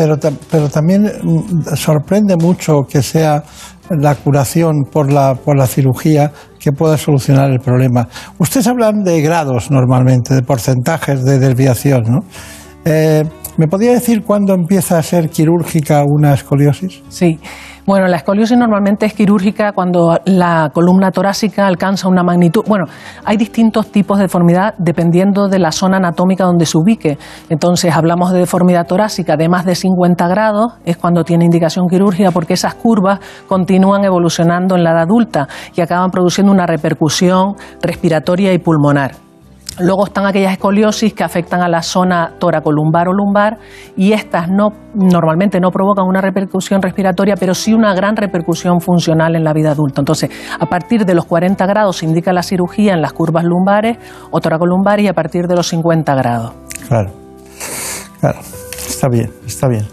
[0.00, 0.16] pero,
[0.50, 3.42] pero también mm, sorprende mucho que sea
[3.90, 8.08] la curación por la, por la cirugía que pueda solucionar el problema.
[8.38, 12.20] Ustedes hablan de grados normalmente, de porcentajes de desviación, ¿no?
[12.84, 13.24] Eh,
[13.60, 17.02] ¿Me podría decir cuándo empieza a ser quirúrgica una escoliosis?
[17.10, 17.38] Sí.
[17.84, 22.62] Bueno, la escoliosis normalmente es quirúrgica cuando la columna torácica alcanza una magnitud.
[22.66, 22.86] Bueno,
[23.22, 27.18] hay distintos tipos de deformidad dependiendo de la zona anatómica donde se ubique.
[27.50, 32.30] Entonces, hablamos de deformidad torácica de más de 50 grados, es cuando tiene indicación quirúrgica,
[32.30, 38.54] porque esas curvas continúan evolucionando en la edad adulta y acaban produciendo una repercusión respiratoria
[38.54, 39.29] y pulmonar.
[39.80, 43.58] Luego están aquellas escoliosis que afectan a la zona toracolumbar o lumbar
[43.96, 49.36] y estas no, normalmente no provocan una repercusión respiratoria, pero sí una gran repercusión funcional
[49.36, 50.00] en la vida adulta.
[50.00, 53.98] Entonces, a partir de los 40 grados se indica la cirugía en las curvas lumbares
[54.30, 56.52] o toracolumbares y a partir de los 50 grados.
[56.88, 57.10] Claro,
[58.20, 58.40] claro,
[58.86, 59.86] está bien, está bien.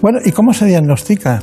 [0.00, 1.40] Bueno, ¿y cómo se diagnostica?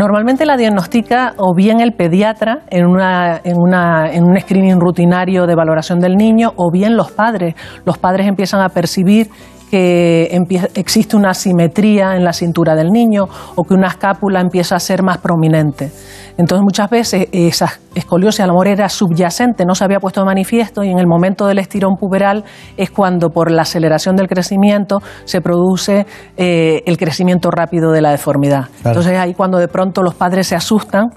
[0.00, 5.46] Normalmente la diagnostica o bien el pediatra en, una, en, una, en un screening rutinario
[5.46, 7.54] de valoración del niño o bien los padres.
[7.84, 9.28] Los padres empiezan a percibir
[9.70, 10.40] que
[10.74, 15.02] existe una asimetría en la cintura del niño o que una escápula empieza a ser
[15.02, 15.90] más prominente.
[16.36, 20.26] Entonces muchas veces esa escoliosis a lo mejor era subyacente, no se había puesto de
[20.26, 22.44] manifiesto y en el momento del estirón puberal
[22.76, 28.10] es cuando por la aceleración del crecimiento se produce eh, el crecimiento rápido de la
[28.10, 28.68] deformidad.
[28.82, 29.00] Claro.
[29.00, 31.10] Entonces ahí cuando de pronto los padres se asustan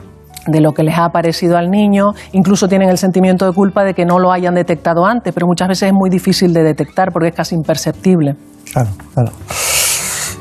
[0.48, 3.94] de lo que les ha aparecido al niño, incluso tienen el sentimiento de culpa de
[3.94, 7.30] que no lo hayan detectado antes, pero muchas veces es muy difícil de detectar porque
[7.30, 8.36] es casi imperceptible.
[8.72, 9.32] Claro, claro.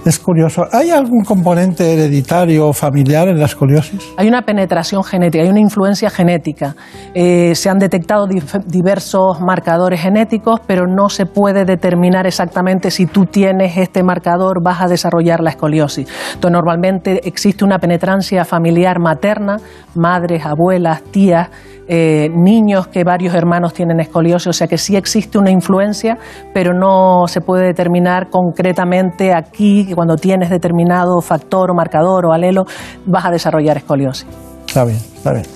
[0.05, 0.65] Es curioso.
[0.73, 4.01] ¿Hay algún componente hereditario o familiar en la escoliosis?
[4.17, 6.75] Hay una penetración genética, hay una influencia genética.
[7.15, 8.27] Eh, se han detectado
[8.67, 14.83] diversos marcadores genéticos, pero no se puede determinar exactamente si tú tienes este marcador vas
[14.83, 16.09] a desarrollar la escoliosis.
[16.35, 19.59] Entonces, normalmente existe una penetrancia familiar materna,
[19.95, 21.49] madres, abuelas, tías,
[21.89, 26.19] eh, niños que varios hermanos tienen escoliosis, o sea que sí existe una influencia,
[26.55, 32.33] pero no se puede determinar concretamente aquí que cuando tienes determinado factor o marcador o
[32.33, 32.65] alelo
[33.07, 34.27] vas a desarrollar escoliosis.
[34.67, 35.47] Está bien, está bien.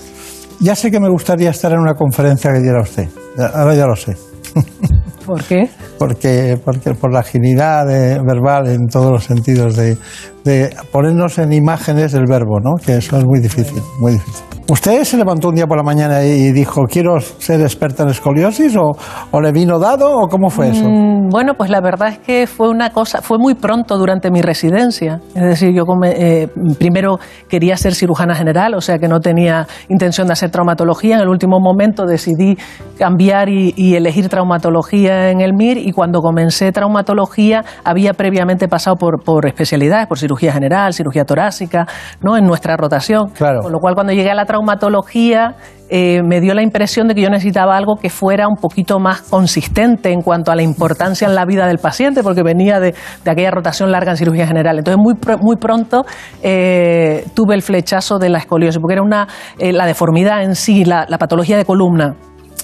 [0.59, 3.07] Ya sé que me gustaría estar en una conferencia que diera usted.
[3.53, 4.15] Ahora ya lo sé.
[5.27, 5.69] ¿Por qué?
[5.99, 9.97] Porque, porque por la agilidad eh, verbal en todos los sentidos, de,
[10.45, 12.75] de ponernos en imágenes del verbo, ¿no?
[12.83, 14.45] Que eso es muy difícil, muy difícil.
[14.69, 18.75] ¿Usted se levantó un día por la mañana y dijo, quiero ser experta en escoliosis?
[18.75, 18.91] ¿O,
[19.31, 20.09] o le vino dado?
[20.17, 20.83] ¿O cómo fue eso?
[20.83, 24.41] Mm, Bueno, pues la verdad es que fue una cosa, fue muy pronto durante mi
[24.41, 25.21] residencia.
[25.33, 29.65] Es decir, yo come- eh, primero quería ser cirujana general, o sea que no tenía
[29.87, 31.15] intención de hacer traumatología.
[31.15, 32.57] En el último momento decidí
[32.97, 38.95] cambiar y, y elegir traumatología en el MIR y cuando comencé traumatología había previamente pasado
[38.95, 41.87] por, por especialidades, por cirugía general, cirugía torácica,
[42.21, 42.37] ¿no?
[42.37, 43.29] en nuestra rotación.
[43.29, 43.61] Claro.
[43.61, 45.55] Con lo cual cuando llegué a la traumatología
[45.89, 49.21] eh, me dio la impresión de que yo necesitaba algo que fuera un poquito más
[49.21, 52.93] consistente en cuanto a la importancia en la vida del paciente, porque venía de,
[53.23, 54.77] de aquella rotación larga en cirugía general.
[54.77, 56.05] Entonces, muy, muy pronto
[56.43, 59.27] eh, tuve el flechazo de la escoliosis, porque era una,
[59.59, 62.15] eh, la deformidad en sí, la, la patología de columna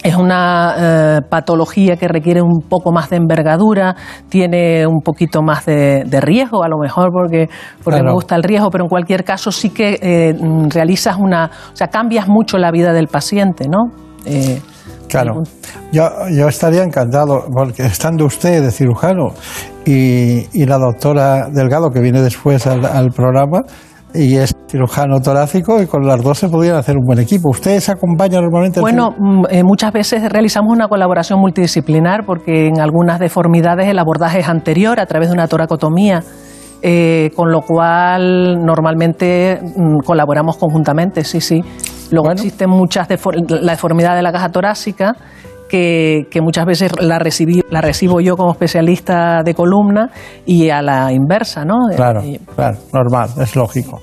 [0.03, 3.95] es una eh, patología que requiere un poco más de envergadura,
[4.29, 7.49] tiene un poquito más de, riesgo, a lo mejor porque,
[7.83, 10.35] porque me gusta el riesgo, pero en cualquier caso sí que eh,
[10.69, 13.91] realizas una, o sea, cambias mucho la vida del paciente, ¿no?
[14.25, 14.61] Eh,
[15.07, 15.43] claro,
[15.91, 19.29] yo, yo estaría encantado, porque estando usted de cirujano
[19.85, 23.61] y, la doctora Delgado, que viene después al programa,
[24.13, 27.49] y es cirujano torácico y con las dos se podrían hacer un buen equipo.
[27.49, 28.79] ¿Ustedes acompañan normalmente?
[28.79, 34.39] Bueno, mm, eh, muchas veces realizamos una colaboración multidisciplinar porque en algunas deformidades el abordaje
[34.39, 36.23] es anterior a través de una toracotomía.
[36.85, 41.61] Eh, con lo cual normalmente mm, colaboramos conjuntamente, sí, sí.
[42.11, 43.07] Luego existen muchas,
[43.47, 45.15] la deformidad de la caja torácica,
[45.73, 47.19] que, muchas veces la,
[47.69, 50.11] la recibo yo como especialista de columna
[50.45, 51.87] y a la inversa, ¿no?
[51.95, 52.21] Claro,
[52.55, 53.99] claro, normal, es lógico.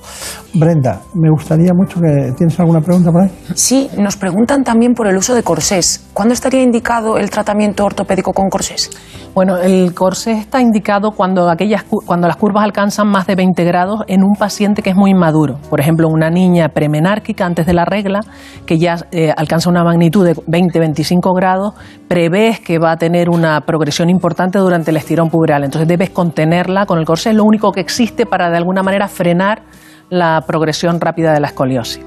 [0.53, 2.33] Brenda, me gustaría mucho que...
[2.37, 3.31] ¿Tienes alguna pregunta por ahí?
[3.55, 6.09] Sí, nos preguntan también por el uso de corsés.
[6.13, 8.91] ¿Cuándo estaría indicado el tratamiento ortopédico con corsés?
[9.33, 14.01] Bueno, el corsés está indicado cuando, aquellas, cuando las curvas alcanzan más de 20 grados
[14.09, 15.59] en un paciente que es muy inmaduro.
[15.71, 18.21] Por ejemplo, una niña premenárquica antes de la regla,
[18.67, 21.75] que ya eh, alcanza una magnitud de 20-25 grados,
[22.09, 25.63] prevés que va a tener una progresión importante durante el estirón puberal.
[25.63, 29.63] Entonces debes contenerla con el corsés, lo único que existe para de alguna manera frenar
[30.11, 32.05] la progresión rápida de la escoliosis.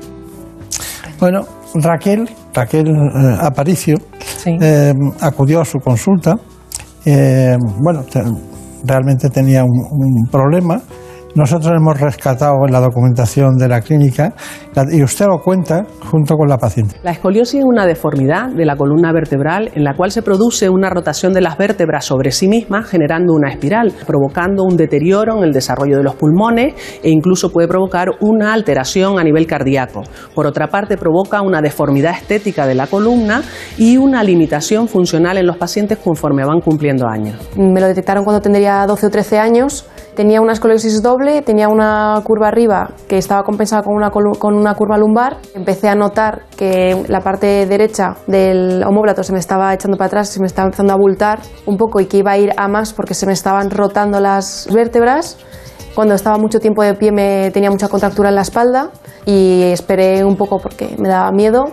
[1.19, 1.41] Bueno,
[1.75, 3.97] Raquel, Raquel eh, Aparicio,
[4.45, 6.35] eh, acudió a su consulta.
[7.05, 8.03] Eh, bueno,
[8.83, 10.81] realmente tenía un problema
[11.35, 14.33] nosotros hemos rescatado la documentación de la clínica
[14.91, 16.95] y usted lo cuenta junto con la paciente.
[17.03, 20.89] La escoliosis es una deformidad de la columna vertebral en la cual se produce una
[20.89, 25.53] rotación de las vértebras sobre sí mismas generando una espiral, provocando un deterioro en el
[25.53, 30.03] desarrollo de los pulmones e incluso puede provocar una alteración a nivel cardíaco.
[30.35, 33.41] Por otra parte, provoca una deformidad estética de la columna
[33.77, 37.35] y una limitación funcional en los pacientes conforme van cumpliendo años.
[37.57, 42.21] Me lo detectaron cuando tendría 12 o 13 años tenía una escoliosis doble, tenía una
[42.23, 45.37] curva arriba que estaba compensada con una, con una curva lumbar.
[45.55, 50.29] Empecé a notar que la parte derecha del homóplato se me estaba echando para atrás,
[50.29, 52.93] se me estaba empezando a abultar un poco y que iba a ir a más
[52.93, 55.37] porque se me estaban rotando las vértebras.
[55.95, 58.89] Cuando estaba mucho tiempo de pie me tenía mucha contractura en la espalda
[59.25, 61.65] y esperé un poco porque me daba miedo,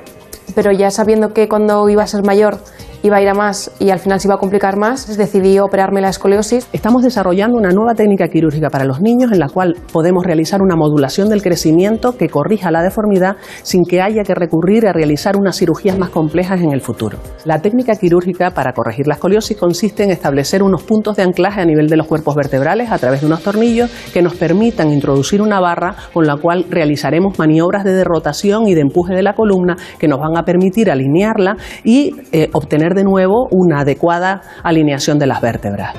[0.55, 2.59] pero ya sabiendo que cuando iba a ser mayor
[3.03, 6.01] iba a ir a más y al final se iba a complicar más, decidí operarme
[6.01, 6.69] la escoliosis.
[6.73, 10.77] Estamos desarrollando una nueva técnica quirúrgica para los niños en la cual podemos realizar una
[10.77, 15.57] modulación del crecimiento que corrija la deformidad sin que haya que recurrir a realizar unas
[15.57, 17.19] cirugías más complejas en el futuro.
[17.45, 21.65] La técnica quirúrgica para corregir la escoliosis consiste en establecer unos puntos de anclaje a
[21.65, 25.61] nivel de los cuerpos vertebrales a través de unos tornillos que nos permitan introducir una
[25.61, 30.09] barra con la cual realizaremos maniobras de derrotación y de empuje de la columna que
[30.09, 35.41] nos van a permitir alinearla y eh, obtener de nuevo una adecuada alineación de las
[35.41, 35.95] vértebras.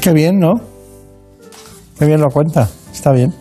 [0.00, 0.54] Qué bien, ¿no?
[1.98, 3.32] Qué bien lo cuenta, está bien.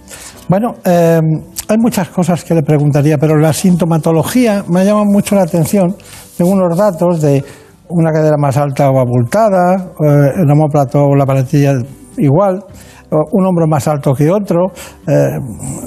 [0.47, 1.23] Bueno, em,
[1.67, 5.95] hay muchas cosas que le preguntaría, pero la sintomatología me llama mucho la atención.
[6.37, 7.43] Tengo unos datos de
[7.89, 11.73] una cadera más alta o abultada, eh, el homóplato o la paletilla
[12.17, 12.63] igual,
[13.11, 14.67] un hombro más alto que otro,
[15.07, 15.37] eh,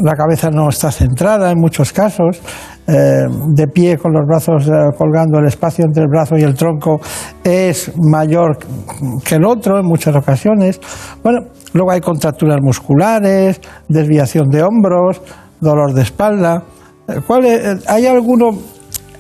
[0.03, 2.41] la cabeza no está centrada en muchos casos,
[2.87, 6.55] eh, de pie con los brazos eh, colgando, el espacio entre el brazo y el
[6.55, 7.01] tronco
[7.43, 8.59] es mayor
[9.25, 10.81] que el otro en muchas ocasiones.
[11.23, 15.23] Bueno, luego hay contracturas musculares, desviación de hombros,
[15.61, 16.63] dolor de espalda.
[17.27, 18.51] ¿Cuál ¿Hay alguno,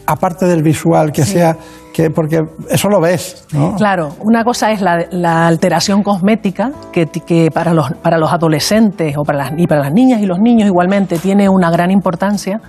[0.06, 1.56] aparte del visual, que sea
[1.94, 3.46] que porque eso lo ves.
[3.52, 3.76] ¿no?
[3.76, 9.22] Claro, una cosa es la, alteración cosmética, que, que, para, los, para los adolescentes o
[9.22, 12.60] para las, y para las niñas y los niños igualmente tiene una gran importancia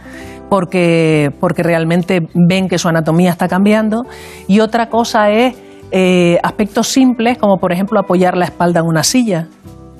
[0.49, 4.03] porque, porque realmente ven que su anatomía está cambiando.
[4.47, 5.55] Y otra cosa es
[5.91, 9.47] eh, aspectos simples, como por ejemplo apoyar la espalda en una silla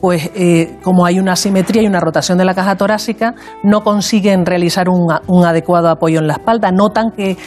[0.02, 3.34] pues eh, como hay una asimetría y una rotación de la caja torácica,
[3.64, 7.38] no consiguen realizar un, adecuado apoyo en la espalda, notan que,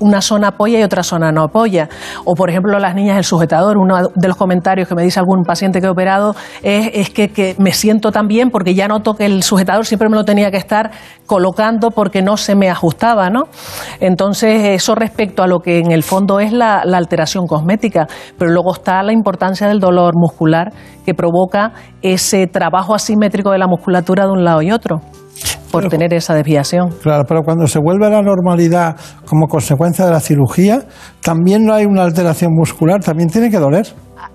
[0.00, 1.88] una zona apoya y otra zona no apoya.
[2.24, 5.44] O por ejemplo las niñas el sujetador, uno de los comentarios que me dice algún
[5.44, 9.42] paciente que he operado es, que, me siento tan bien porque ya noto que el
[9.42, 10.90] sujetador siempre me lo tenía que estar
[11.26, 13.44] colocando porque no se me ajustaba, ¿no?
[14.00, 18.06] Entonces eso respecto a lo que en el fondo es la, la alteración cosmética,
[18.38, 20.72] pero luego está la importancia del dolor muscular
[21.04, 21.72] que provoca
[22.02, 25.00] ese trabajo asimétrico de la musculatura de un lado y otro
[25.72, 26.90] por tener esa desviación.
[27.02, 28.94] Claro, pero cuando se vuelve a la normalidad
[29.26, 30.82] como consecuencia de la cirugía,
[31.22, 33.86] también no hay una alteración muscular, también tiene que doler.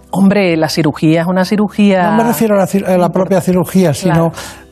[0.09, 2.11] Hombre, la cirugía es una cirugía.
[2.11, 4.31] No me refiero a la, propia cirugía, sino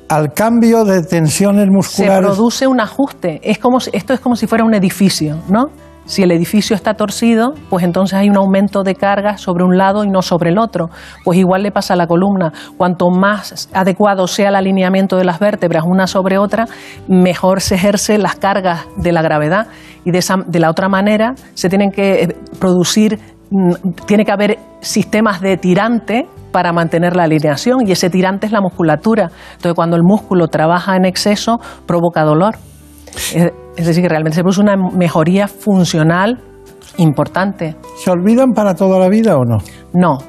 [0.10, 2.16] al cambio de tensiones musculares.
[2.16, 3.40] Se produce un ajuste.
[3.44, 5.66] Es como esto es como si fuera un edificio, ¿no?
[6.06, 10.04] Si el edificio está torcido, pues entonces hay un aumento de carga sobre un lado
[10.04, 10.90] y no sobre el otro.
[11.24, 12.54] Pues igual le pasa a la columna.
[12.78, 16.66] Cuanto más adecuado sea el alineamiento de las vértebras una sobre otra,
[17.08, 19.68] mejor se ejerce las cargas de la gravedad.
[20.04, 24.32] Y de, esa, de la otra manera se tienen que eh, producir, mm, tiene que
[24.32, 29.32] haber sistemas de tirante para mantener la alineación y ese tirante es la musculatura.
[29.56, 32.56] Entonces cuando el músculo trabaja en exceso provoca dolor.
[33.78, 36.40] Es, decir, que realmente se produce una mejoría funcional
[36.98, 37.76] importante.
[38.04, 39.58] ¿Se olvidan para toda la vida o no?
[39.94, 40.20] No,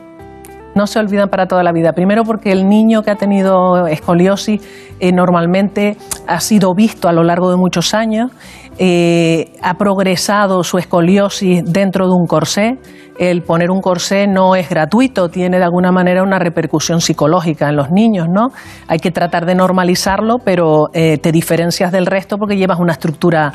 [0.75, 1.93] no se olvidan para toda la vida.
[1.93, 4.61] Primero porque el niño que ha tenido escoliosis
[4.99, 8.31] eh, normalmente ha sido visto a lo largo de muchos años,
[8.79, 12.79] eh, ha progresado su escoliosis dentro de un corsé.
[13.19, 17.77] El poner un corsé no es gratuito, tiene de alguna manera una repercusión psicológica en
[17.77, 18.49] los niños, ¿no?
[18.89, 23.53] Hay que tratar de normalizarlo, pero eh, te diferencias del resto porque llevas una estructura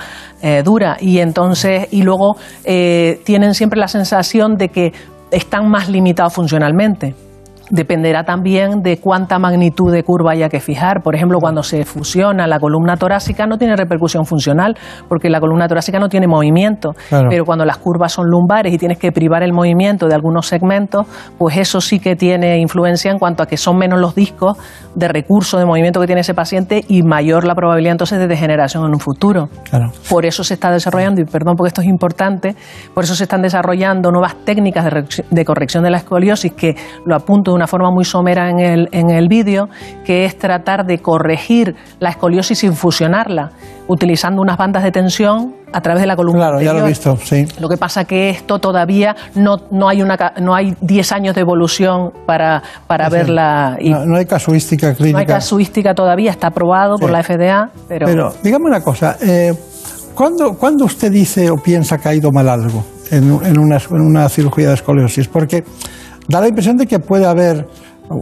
[0.64, 4.92] dura y entonces y luego tienen siempre la sensación de que
[5.30, 7.14] están más limitados funcionalmente.
[7.72, 11.02] Dependerá también de cuánta magnitud de curva haya que fijar.
[11.02, 15.68] Por ejemplo, cuando se fusiona la columna torácica no tiene repercusión funcional porque la columna
[15.68, 16.92] torácica no tiene movimiento.
[17.10, 17.30] Claro.
[17.30, 21.08] Pero cuando las curvas son lumbares y tienes que privar el movimiento de algunos segmentos,
[21.38, 24.58] pues eso sí que tiene influencia en cuanto a que son menos los discos
[24.96, 28.84] de recurso de movimiento que tiene ese paciente y mayor la probabilidad entonces de degeneración
[28.86, 29.48] en un futuro.
[29.70, 29.92] Claro.
[30.10, 32.56] Por eso se está desarrollando, y perdón porque esto es importante,
[32.94, 34.86] por eso se están desarrollando nuevas técnicas
[35.30, 38.90] de corrección de la escoliosis, que lo apunto de una forma muy somera en el,
[38.92, 39.70] en el vídeo,
[40.04, 43.52] que es tratar de corregir la escoliosis sin fusionarla,
[43.88, 47.16] utilizando unas bandas de tensión a través de la columna Claro, ya lo he visto,
[47.18, 47.46] sí.
[47.60, 51.42] Lo que pasa que esto todavía no, no hay una no hay 10 años de
[51.42, 53.14] evolución para, para Sí.
[53.16, 53.78] verla.
[53.80, 55.14] y No, no hay casuística clínica.
[55.18, 59.54] no hay casuística todavía, está aprobado por la FDA, pero, Pero dígame una cosa, eh,
[60.16, 64.02] ¿cuándo, cuándo usted dice o piensa que ha ido mal algo en, en una, en
[64.02, 65.28] una cirugía de escoliosis?
[65.28, 65.64] Porque
[66.32, 67.68] da la impresión de que puede haber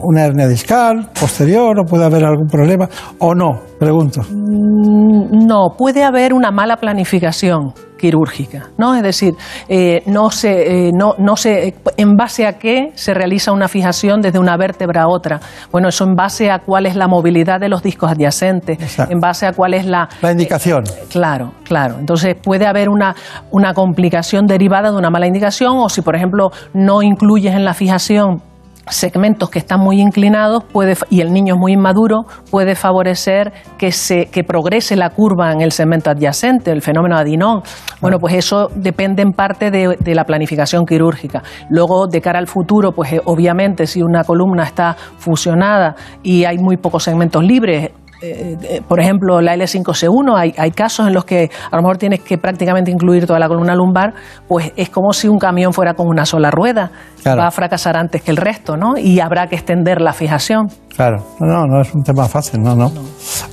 [0.03, 2.87] una hernia discal posterior o puede haber algún problema
[3.19, 4.21] o no, pregunto.
[4.29, 8.95] Mm, No, puede haber una mala planificación quirúrgica, ¿no?
[8.95, 9.33] Es decir,
[9.67, 14.21] eh, no se, eh, no, no se, en base a qué se realiza una fijación
[14.21, 15.39] desde una vértebra a otra.
[15.71, 19.11] Bueno, eso en base a cuál es la movilidad de los discos adyacentes, Exacto.
[19.13, 20.83] en base a cuál es la, La indicación.
[21.09, 21.95] Claro, claro.
[21.99, 23.15] Entonces puede haber una,
[23.51, 27.73] una complicación derivada de una mala indicación o si, por ejemplo, no incluyes en la
[27.73, 28.41] fijación
[28.89, 33.91] segmentos que están muy inclinados puede, y el niño es muy inmaduro, puede favorecer que,
[33.91, 37.61] se, que progrese la curva en el segmento adyacente, el fenómeno adinón.
[38.01, 41.43] Bueno, pues eso depende en parte de, de la planificación quirúrgica.
[41.69, 46.57] Luego, de cara al futuro, pues eh, obviamente si una columna está fusionada y hay
[46.57, 47.91] muy pocos segmentos libres,
[48.21, 51.97] eh, eh, por ejemplo, la L5C1, hay, hay casos en los que a lo mejor
[51.97, 54.13] tienes que prácticamente incluir toda la columna lumbar,
[54.47, 56.91] pues es como si un camión fuera con una sola rueda.
[57.21, 57.41] Claro.
[57.41, 58.97] Va a fracasar antes que el resto, ¿no?
[58.97, 60.67] Y habrá que extender la fijación.
[60.95, 62.91] Claro, no, no, no es un tema fácil, no, no.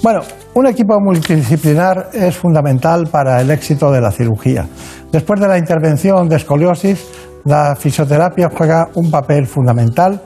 [0.02, 0.20] Bueno,
[0.54, 4.66] un equipo multidisciplinar es fundamental para el éxito de la cirugía.
[5.12, 7.06] Después de la intervención de escoliosis,
[7.44, 10.20] la fisioterapia juega un papel fundamental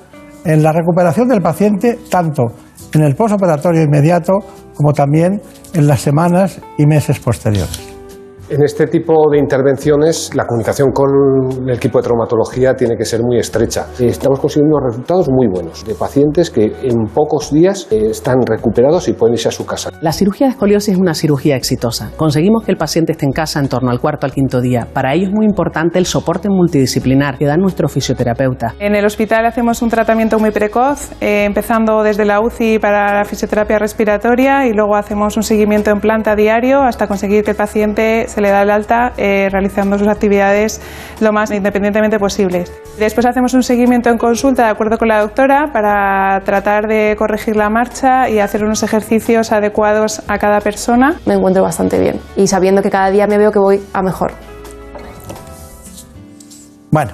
[0.45, 2.45] en la recuperación del paciente, tanto
[2.93, 4.39] en el posoperatorio inmediato
[4.74, 5.43] como también
[5.74, 7.89] en las semanas y meses posteriores.
[8.51, 13.22] En este tipo de intervenciones, la comunicación con el equipo de traumatología tiene que ser
[13.22, 13.86] muy estrecha.
[14.01, 19.07] Estamos consiguiendo unos resultados muy buenos de pacientes que en pocos días eh, están recuperados
[19.07, 19.90] y pueden irse a su casa.
[20.01, 22.11] La cirugía de escoliosis es una cirugía exitosa.
[22.16, 24.88] Conseguimos que el paciente esté en casa en torno al cuarto al quinto día.
[24.92, 28.74] Para ello es muy importante el soporte multidisciplinar que dan nuestros fisioterapeutas.
[28.80, 33.24] En el hospital hacemos un tratamiento muy precoz, eh, empezando desde la UCI para la
[33.24, 38.24] fisioterapia respiratoria y luego hacemos un seguimiento en planta diario hasta conseguir que el paciente
[38.26, 40.80] se le da el alta eh, realizando sus actividades
[41.20, 42.72] lo más independientemente posibles.
[42.99, 47.57] Después hacemos un seguimiento en consulta de acuerdo con la doctora para tratar de corregir
[47.57, 51.16] la marcha y hacer unos ejercicios adecuados a cada persona.
[51.26, 54.32] Me encuentro bastante bien y sabiendo que cada día me veo que voy a mejor.
[56.91, 57.12] Bueno,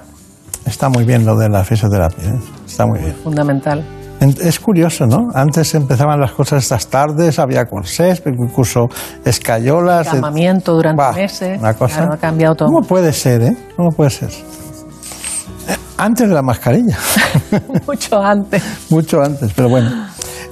[0.65, 2.41] está muy bien lo de la fisioterapia, ¿eh?
[2.67, 3.15] está muy bien.
[3.23, 3.85] Fundamental.
[4.21, 5.29] Es curioso, ¿no?
[5.35, 8.87] Antes empezaban las cosas estas tardes, había corsés, incluso
[9.25, 10.07] escayolas.
[10.09, 11.59] eh, Llamamiento durante Bah, meses.
[11.61, 11.97] Una cosa.
[11.99, 12.69] Claro, ha cambiado todo.
[12.69, 13.57] ¿Cómo puede ser, eh?
[13.77, 14.31] ¿Cómo puede ser?
[14.31, 16.97] Eh, Antes de la mascarilla.
[17.87, 18.63] Mucho antes.
[18.91, 19.91] Mucho antes, pero bueno.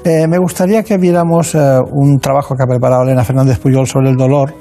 [0.04, 4.10] Eh, me gustaría que viéramos eh, un trabajo que ha preparado Elena Fernández Puyol sobre
[4.10, 4.54] el dolor,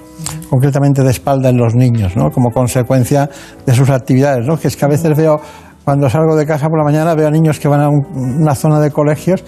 [0.50, 2.30] concretamente de espalda en los niños, ¿no?
[2.32, 3.30] como consecuencia
[3.66, 4.48] de sus actividades.
[4.48, 4.58] ¿no?
[4.58, 5.42] Que es que a veces veo,
[5.84, 8.06] cuando salgo de casa por la mañana, veo a niños que van a un-
[8.42, 9.44] una zona de colegios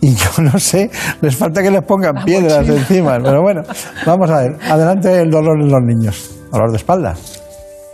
[0.00, 3.18] y yo no sé, les falta que les pongan piedras encima.
[3.22, 3.62] Pero bueno,
[4.06, 4.56] vamos a ver.
[4.70, 6.30] Adelante el dolor en los niños.
[6.52, 7.14] Dolor de espalda.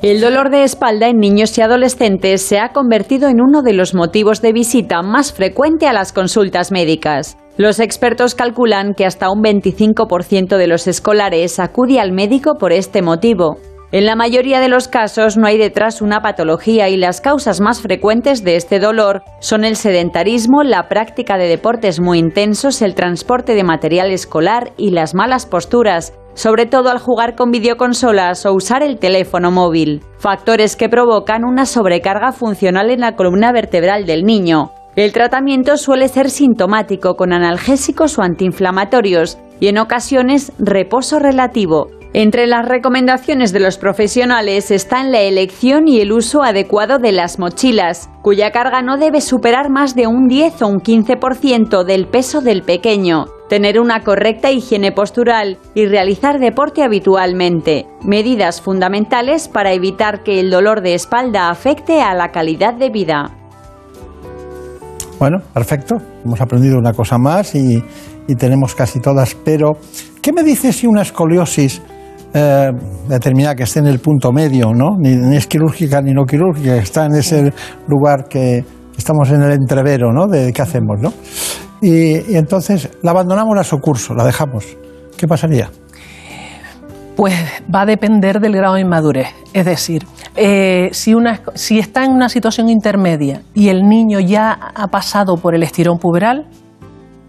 [0.02, 3.94] El dolor de espalda en niños y adolescentes se ha convertido en uno de los
[3.94, 7.38] motivos de visita más frecuente a las consultas médicas.
[7.56, 13.00] Los expertos calculan que hasta un 25% de los escolares acude al médico por este
[13.00, 13.56] motivo.
[13.96, 17.80] En la mayoría de los casos no hay detrás una patología y las causas más
[17.80, 23.54] frecuentes de este dolor son el sedentarismo, la práctica de deportes muy intensos, el transporte
[23.54, 28.82] de material escolar y las malas posturas, sobre todo al jugar con videoconsolas o usar
[28.82, 34.72] el teléfono móvil, factores que provocan una sobrecarga funcional en la columna vertebral del niño.
[34.94, 42.46] El tratamiento suele ser sintomático con analgésicos o antiinflamatorios y en ocasiones reposo relativo, entre
[42.46, 48.08] las recomendaciones de los profesionales están la elección y el uso adecuado de las mochilas,
[48.22, 52.62] cuya carga no debe superar más de un 10 o un 15% del peso del
[52.62, 60.40] pequeño, tener una correcta higiene postural y realizar deporte habitualmente, medidas fundamentales para evitar que
[60.40, 63.30] el dolor de espalda afecte a la calidad de vida.
[65.18, 65.96] Bueno, perfecto.
[66.24, 67.82] Hemos aprendido una cosa más y,
[68.26, 69.78] y tenemos casi todas, pero
[70.20, 71.82] ¿qué me dices si una escoliosis
[72.38, 72.70] eh,
[73.08, 74.98] determinada que esté en el punto medio, ¿no?
[74.98, 77.50] Ni, es quirúrgica ni no quirúrgica, está en ese
[77.88, 78.62] lugar que
[78.94, 80.26] estamos en el entrevero, ¿no?
[80.26, 81.14] De qué hacemos, ¿no?
[81.80, 84.76] Y, entonces la abandonamos a su curso, la dejamos.
[85.16, 85.70] ¿Qué pasaría?
[87.16, 87.34] Pues
[87.74, 89.28] va a depender del grado de inmadurez.
[89.54, 94.52] Es decir, eh, si, una, si está en una situación intermedia y el niño ya
[94.74, 96.46] ha pasado por el estirón puberal,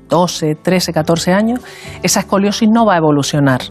[0.10, 1.62] 12, 13, 14 años,
[2.03, 3.62] esa escoliosis no va a evolucionar.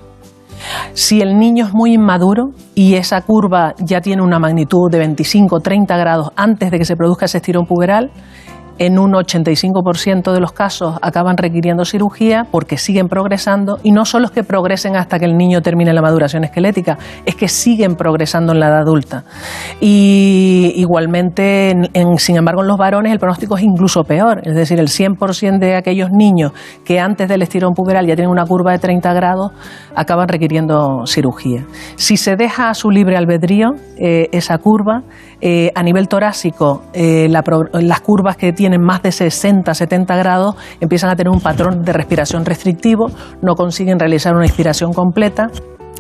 [0.93, 5.61] Si el niño es muy inmaduro y esa curva ya tiene una magnitud de 25
[5.61, 8.11] 30 grados antes de que se produzca ese estirón puberal,
[8.79, 14.27] en un 85% de los casos acaban requiriendo cirugía porque siguen progresando y no solo
[14.27, 18.53] es que progresen hasta que el niño termine la maduración esquelética, es que siguen progresando
[18.53, 19.25] en la edad adulta.
[19.81, 21.75] Y igualmente,
[22.19, 25.77] sin embargo, en los varones el pronóstico es incluso peor, es decir, el 100% de
[25.77, 26.53] aquellos niños
[26.85, 29.53] que antes del estirón puberal ya tienen una curva de 30 grados
[29.95, 31.65] acaban requiriendo cirugía.
[31.97, 35.03] Si se deja a su libre albedrío eh, esa curva,
[35.41, 41.11] eh, a nivel torácico, eh, las curvas que tienen más de 60, 70 grados empiezan
[41.11, 43.09] a tener un patrón de respiración restrictivo,
[43.43, 45.49] no consiguen realizar una inspiración completa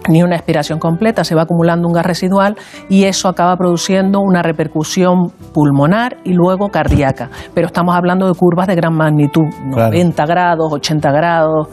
[0.09, 2.57] ni una expiración completa, se va acumulando un gas residual
[2.89, 7.30] y eso acaba produciendo una repercusión pulmonar y luego cardíaca.
[7.55, 11.68] Pero estamos hablando de curvas de gran magnitud, 90 grados, 80 grados,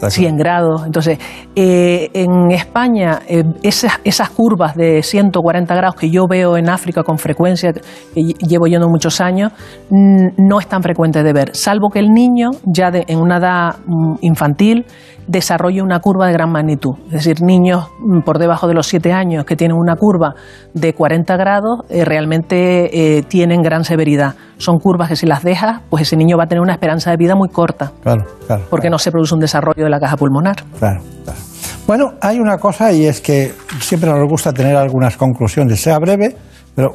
[0.00, 0.86] 100 grados.
[0.86, 1.18] Entonces,
[1.54, 7.02] eh, en España, eh, esas, esas, curvas de 140 grados que yo veo en África
[7.02, 9.52] con frecuencia, que llevo yendo muchos años,
[9.90, 14.16] no es tan frecuente de ver, salvo que el niño, ya en una edad mm,
[14.20, 14.86] infantil,
[15.28, 16.96] desarrolle una curva de gran magnitud.
[17.06, 20.34] Es decir, niños mm, por debajo de los 7 años que tienen una curva
[20.74, 24.34] de 40 grados, eh, realmente tienen gran severidad.
[24.56, 27.16] Son curvas que si las dejas, pues ese niño va a tener una esperanza de
[27.16, 27.92] vida muy corta.
[28.02, 28.64] Claro, claro.
[28.70, 30.56] Porque no se produce un desarrollo de la caja pulmonar.
[30.78, 31.38] Claro, claro.
[31.86, 36.36] Bueno, hay una cosa y es que siempre nos gusta tener algunas conclusiones, sea breve,
[36.74, 36.90] pero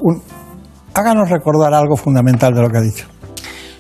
[0.94, 3.08] háganos recordar algo fundamental de lo que ha dicho.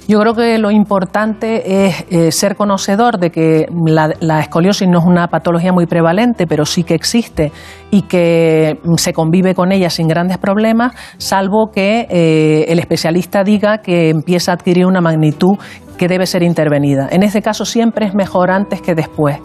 [0.08, 5.06] Yo creo que lo importante es eh, ser conocedor de que la, escoliosis no es
[5.06, 7.54] una patología muy prevalente, pero sí que existe
[7.90, 13.78] y que se convive con ella sin grandes problemas, salvo que eh, el especialista diga
[13.78, 15.58] que empieza a adquirir una magnitud
[15.98, 17.08] que debe ser intervenida.
[17.10, 19.38] En ese caso siempre es mejor antes que después.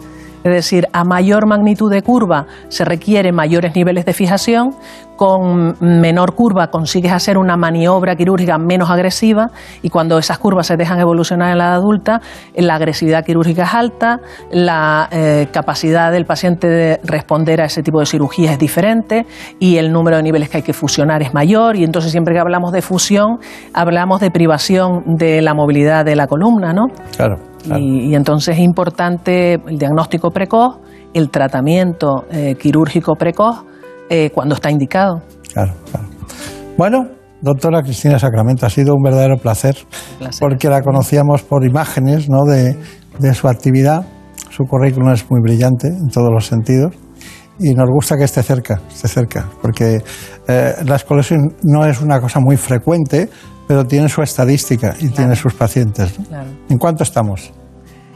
[0.43, 4.75] Es decir, a mayor magnitud de curva se requieren mayores niveles de fijación,
[5.19, 10.77] con menor curva consigues hacer una maniobra quirúrgica menos agresiva y cuando esas curvas se
[10.77, 12.21] dejan evolucionar en la adulta,
[12.55, 17.99] la agresividad quirúrgica es alta, la eh, capacidad del paciente de responder a ese tipo
[17.99, 19.25] de cirugía es diferente
[19.59, 22.39] y el número de niveles que hay que fusionar es mayor y entonces siempre que
[22.39, 23.39] hablamos de fusión
[23.73, 26.87] hablamos de privación de la movilidad de la columna, ¿no?
[27.17, 27.48] Claro.
[27.65, 30.77] Y, entonces es importante el diagnóstico precoz,
[31.13, 33.63] el tratamiento eh, quirúrgico precoz
[34.09, 35.21] eh, cuando está indicado.
[35.53, 36.07] Claro, claro.
[36.77, 37.07] Bueno,
[37.41, 39.75] doctora Cristina Sacramento, ha sido un verdadero placer,
[40.39, 42.43] porque la conocíamos por imágenes ¿no?
[42.45, 42.77] de,
[43.19, 44.05] de su actividad.
[44.49, 46.93] Su currículum es muy brillante en todos los sentidos
[47.59, 50.01] y nos gusta que esté cerca, esté cerca, porque
[50.47, 53.29] eh, la escoliosis no es una cosa muy frecuente,
[53.69, 56.19] pero tiene su estadística y tiene sus pacientes.
[56.69, 57.51] ¿En cuánto estamos?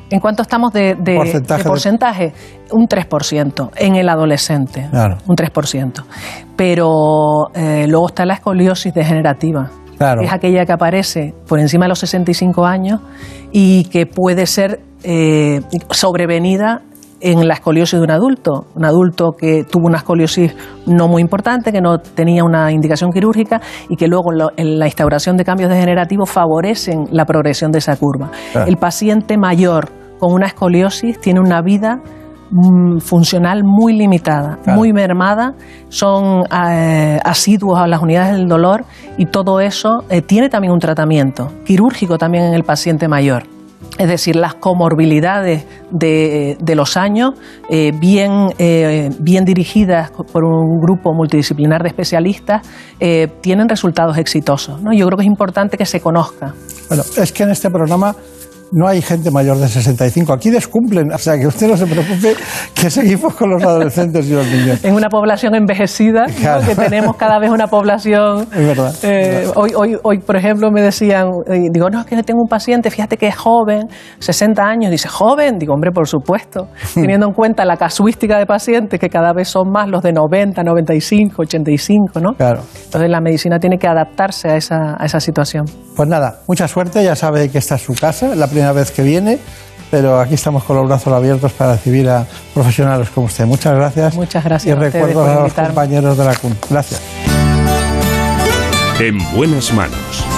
[0.10, 0.95] ¿En cuánto estamos de,
[1.64, 2.34] porcentaje?
[2.72, 4.88] Un 3% en el adolescente.
[4.89, 5.20] Claro.
[5.28, 6.04] Un 3%.
[6.56, 9.70] Pero eh, luego está la escoliosis degenerativa.
[9.95, 10.24] Claro.
[10.24, 12.99] es aquella que aparece por encima de los 65 años
[13.51, 16.82] y que puede ser eh, sobrevenida
[17.24, 20.53] en la escoliosis de un adulto, un adulto que tuvo una escoliosis
[20.86, 25.38] no muy importante, que no tenía una indicación quirúrgica y que luego en la instauración
[25.38, 28.30] de cambios degenerativos favorecen la progresión de esa curva.
[28.67, 32.01] El paciente mayor con una escoliosis tiene una vida
[32.51, 35.53] mm, funcional muy limitada, muy mermada,
[35.88, 38.84] son eh, asiduos a las unidades del dolor
[39.17, 43.53] y todo eso eh, tiene también un tratamiento quirúrgico también en el paciente mayor.
[43.97, 47.31] Es decir, las comorbilidades de, los años,
[47.69, 52.67] eh, bien, eh, bien dirigidas por un grupo multidisciplinar de especialistas,
[52.99, 54.81] eh, tienen resultados exitosos.
[54.81, 54.93] ¿no?
[54.93, 56.53] Yo creo que es importante que se conozca.
[56.88, 58.15] Bueno, es que en este programa
[58.74, 60.34] no hay gente mayor de 65.
[60.34, 62.36] Aquí descumplen, o sea, que usted no se preocupe,
[62.74, 64.84] que seguimos con los adolescentes y los niños.
[64.84, 68.47] En una población envejecida, que tenemos cada vez una población...
[68.53, 68.95] Es verdad.
[69.03, 72.47] Eh, hoy, hoy, hoy, por ejemplo, me decían, eh, digo, no, es que tengo un
[72.47, 73.88] paciente, fíjate que es joven,
[74.19, 78.99] 60 años, dice, joven, digo, hombre, por supuesto, teniendo en cuenta la casuística de pacientes,
[78.99, 82.34] que cada vez son más los de 90, 95, 85, ¿no?
[82.34, 82.61] Claro.
[82.86, 85.65] Entonces la medicina tiene que adaptarse a esa, a esa situación.
[85.95, 89.01] Pues nada, mucha suerte, ya sabe que esta es su casa, la primera vez que
[89.01, 89.39] viene,
[89.91, 93.45] pero aquí estamos con los brazos abiertos para recibir a profesionales como usted.
[93.45, 94.16] Muchas gracias.
[94.16, 94.76] Muchas gracias.
[94.76, 96.57] Y recuerdo a, los compañeros de la CUN.
[96.70, 97.01] Gracias.
[98.99, 100.32] En buenas manos.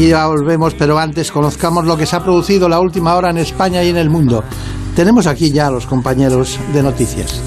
[0.00, 3.84] Enseguida volvemos, pero antes conozcamos lo que se ha producido la última hora en España
[3.84, 4.42] y en el mundo.
[4.96, 7.38] Tenemos aquí ya a los compañeros de noticias.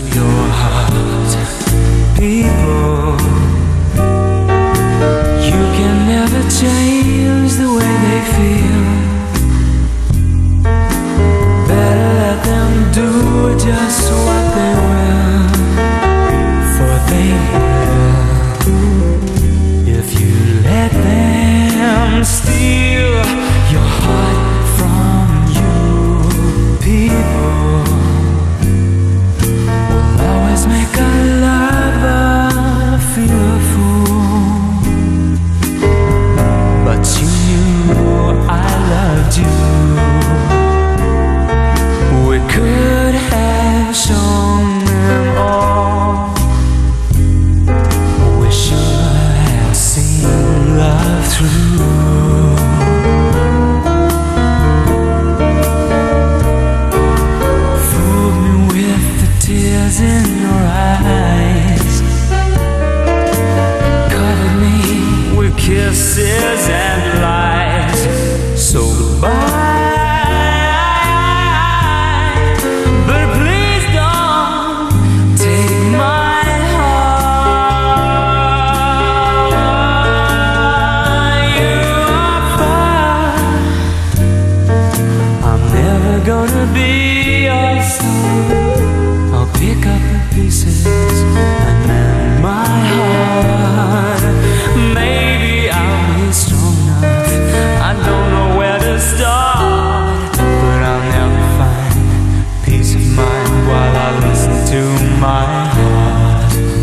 [24.06, 24.43] fought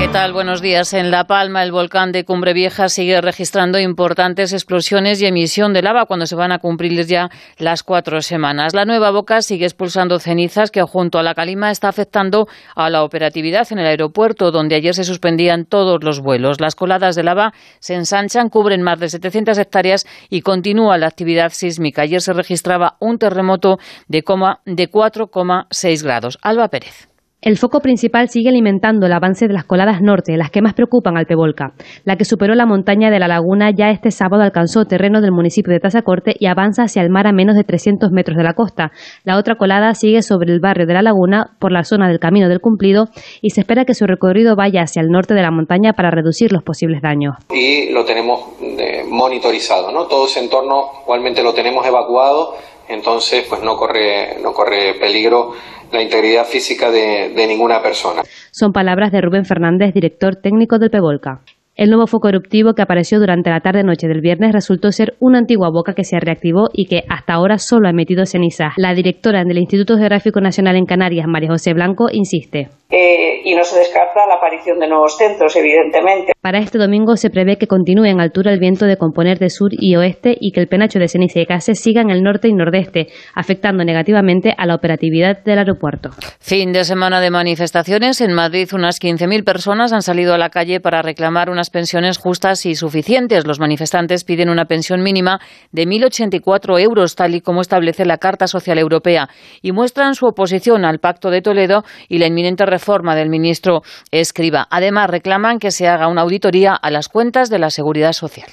[0.00, 0.32] ¿Qué tal?
[0.32, 0.94] Buenos días.
[0.94, 5.82] En La Palma, el volcán de Cumbre Vieja sigue registrando importantes explosiones y emisión de
[5.82, 7.28] lava cuando se van a cumplir ya
[7.58, 8.72] las cuatro semanas.
[8.72, 13.04] La nueva boca sigue expulsando cenizas que junto a la calima está afectando a la
[13.04, 16.62] operatividad en el aeropuerto, donde ayer se suspendían todos los vuelos.
[16.62, 21.52] Las coladas de lava se ensanchan, cubren más de 700 hectáreas y continúa la actividad
[21.52, 22.02] sísmica.
[22.02, 23.78] Ayer se registraba un terremoto
[24.08, 24.20] de,
[24.64, 26.38] de 4,6 grados.
[26.40, 27.09] Alba Pérez.
[27.42, 31.16] El foco principal sigue alimentando el avance de las coladas norte, las que más preocupan
[31.16, 31.72] al Pevolca.
[32.04, 35.72] La que superó la montaña de la laguna ya este sábado alcanzó terreno del municipio
[35.72, 38.92] de Tazacorte y avanza hacia el mar a menos de 300 metros de la costa.
[39.24, 42.46] La otra colada sigue sobre el barrio de la laguna por la zona del Camino
[42.50, 43.06] del Cumplido
[43.40, 46.52] y se espera que su recorrido vaya hacia el norte de la montaña para reducir
[46.52, 47.36] los posibles daños.
[47.50, 50.04] Y lo tenemos eh, monitorizado, ¿no?
[50.08, 55.52] Todo ese entorno igualmente lo tenemos evacuado, entonces pues no corre, no corre peligro
[55.92, 58.22] la integridad física de, de ninguna persona.
[58.50, 61.40] Son palabras de Rubén Fernández, director técnico del Pevolca.
[61.80, 65.70] El nuevo foco eruptivo que apareció durante la tarde-noche del viernes resultó ser una antigua
[65.72, 68.74] boca que se reactivó y que hasta ahora solo ha emitido cenizas.
[68.76, 72.68] La directora del Instituto Geográfico Nacional en Canarias, María José Blanco, insiste.
[72.90, 76.32] Eh, y no se descarta la aparición de nuevos centros, evidentemente.
[76.40, 79.70] Para este domingo se prevé que continúe en altura el viento de componer de sur
[79.72, 82.52] y oeste y que el penacho de ceniza y gases siga en el norte y
[82.52, 86.10] nordeste, afectando negativamente a la operatividad del aeropuerto.
[86.40, 88.20] Fin de semana de manifestaciones.
[88.20, 92.74] En Madrid, unas 15.000 personas han salido a la calle para reclamar pensiones justas y
[92.74, 93.46] suficientes.
[93.46, 95.40] Los manifestantes piden una pensión mínima
[95.72, 99.28] de 1.084 euros, tal y como establece la Carta Social Europea,
[99.62, 104.66] y muestran su oposición al Pacto de Toledo y la inminente reforma del ministro Escriba.
[104.70, 108.48] Además, reclaman que se haga una auditoría a las cuentas de la Seguridad Social.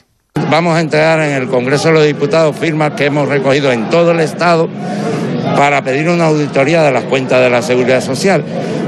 [0.50, 4.12] Vamos a entregar en el Congreso de los Diputados firmas que hemos recogido en todo
[4.12, 4.70] el Estado
[5.58, 8.44] para pedir una auditoría de las cuentas de la Seguridad Social,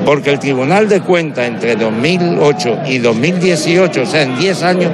[0.06, 4.92] porque el Tribunal de Cuentas entre 2008 y 2018, o sea, en 10 años,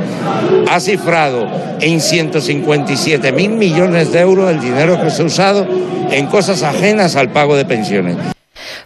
[0.71, 1.47] ha cifrado
[1.81, 5.67] en 157 mil millones de euros el dinero que se ha usado
[6.11, 8.34] en cosas ajenas al pago de pensiones.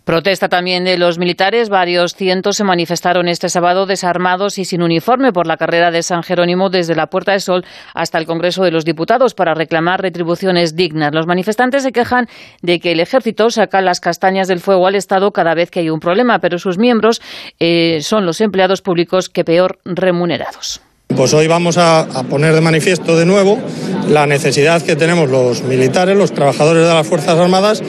[0.03, 1.69] Protesta también de los militares.
[1.69, 6.23] Varios cientos se manifestaron este sábado desarmados y sin uniforme por la carrera de San
[6.23, 10.75] Jerónimo desde la Puerta del Sol hasta el Congreso de los Diputados para reclamar retribuciones
[10.75, 11.13] dignas.
[11.13, 12.27] Los manifestantes se quejan
[12.61, 15.89] de que el ejército saca las castañas del fuego al Estado cada vez que hay
[15.89, 17.21] un problema, pero sus miembros
[17.59, 20.81] eh, son los empleados públicos que peor remunerados.
[21.15, 23.59] Pues hoy vamos a, poner de manifiesto de nuevo
[24.07, 27.81] la necesidad que tenemos los militares, los trabajadores de las Fuerzas Armadas,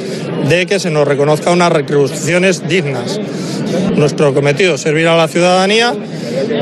[0.48, 3.20] de que se nos reconozca unas retribuciones dignas.
[3.94, 5.94] Nuestro cometido es servir a la ciudadanía,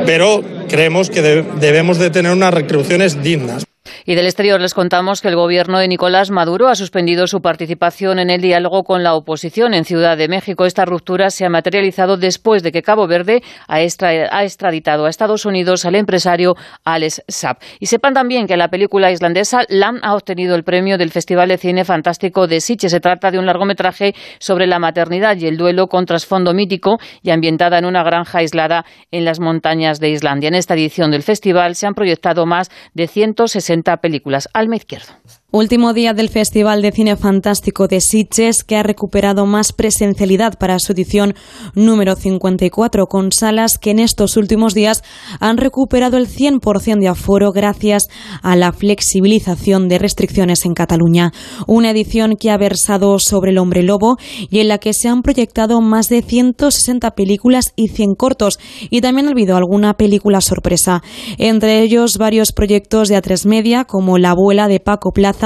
[0.05, 3.68] pero creemos que de, debemos de tener unas retribuciones dignas.
[4.09, 8.19] Y del exterior les contamos que el gobierno de Nicolás Maduro ha suspendido su participación
[8.19, 10.65] en el diálogo con la oposición en Ciudad de México.
[10.65, 15.85] Esta ruptura se ha materializado después de que Cabo Verde ha, extraditado a Estados Unidos
[15.85, 17.59] al empresario Alex Saab.
[17.81, 21.59] Y sepan también que la película islandesa Lam ha obtenido el premio del Festival de
[21.59, 22.93] Cine Fantástico de Sitges.
[22.93, 27.29] Se trata de un largometraje sobre la maternidad y el duelo con trasfondo mítico y
[27.29, 30.49] ambientada en una granja aislada en las montañas de Islandia.
[30.49, 34.49] En esta edición del festival se han proyectado más de 160 películas.
[34.53, 35.13] Alma Izquierdo.
[35.51, 40.79] Último día del Festival de Cine Fantástico de Sitges, que ha recuperado más presencialidad para
[40.79, 41.35] su edición
[41.75, 45.03] número 54, con salas que en estos últimos días
[45.41, 48.09] han recuperado el 100% de aforo gracias
[48.43, 51.33] a la flexibilización de restricciones en Cataluña.
[51.67, 54.19] Una edición que ha versado sobre el hombre lobo
[54.51, 58.59] y en la que se han proyectado más de 160 películas y 100 cortos,
[58.91, 61.03] y también ha habido alguna película sorpresa.
[61.39, 65.38] Entre ellos, varios proyectos de A3 Media, como La abuela de Paco Plaza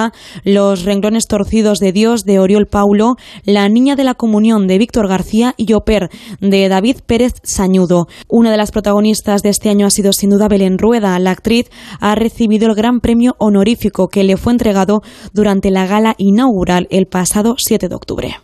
[0.44, 5.08] los renglones torcidos de Dios de Oriol Paulo, La niña de la comunión de Víctor
[5.08, 8.08] García y Oper de David Pérez Sañudo.
[8.28, 11.18] Una de las protagonistas de este año ha sido sin duda Belén Rueda.
[11.18, 11.70] La actriz
[12.00, 17.06] ha recibido el gran premio honorífico que le fue entregado durante la gala inaugural el
[17.06, 18.36] pasado 7 de octubre.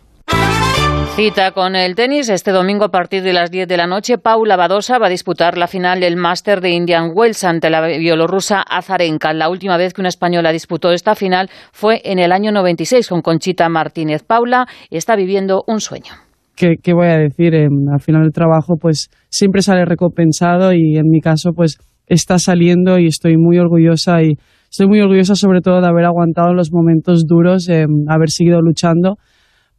[1.21, 2.29] Cita con el tenis.
[2.29, 5.57] Este domingo a partir de las 10 de la noche, Paula Badosa va a disputar
[5.57, 9.33] la final del Máster de Indian Wells ante la bielorrusa Azarenka.
[9.33, 13.21] La última vez que una española disputó esta final fue en el año 96 con
[13.21, 14.23] Conchita Martínez.
[14.23, 16.13] Paula está viviendo un sueño.
[16.55, 17.53] ¿Qué, voy a decir?
[17.53, 22.97] Al final del trabajo pues siempre sale recompensado y en mi caso pues está saliendo
[22.97, 24.37] y estoy muy orgullosa y
[24.71, 29.17] estoy muy orgullosa sobre todo de haber aguantado los momentos duros, eh, haber seguido luchando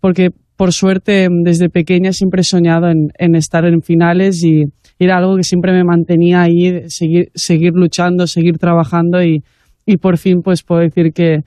[0.00, 0.28] porque
[0.60, 4.64] por suerte, desde pequeña siempre he soñado en, estar en finales y
[4.98, 9.42] era algo que siempre me mantenía ahí, seguir, seguir luchando, seguir trabajando y,
[9.86, 11.44] y por fin pues puedo decir que,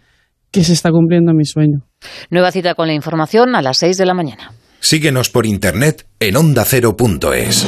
[0.49, 1.83] que se está cumpliendo mi sueño.
[2.31, 4.51] Nueva cita con la información a las 6 de la mañana.
[4.79, 7.67] Síguenos por internet en ondacero.es.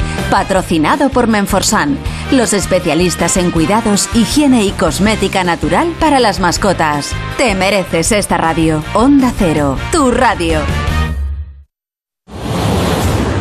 [0.29, 1.97] Patrocinado por Menforsan,
[2.31, 7.11] los especialistas en cuidados, higiene y cosmética natural para las mascotas.
[7.37, 8.83] Te mereces esta radio.
[8.93, 10.59] Onda Cero, tu radio.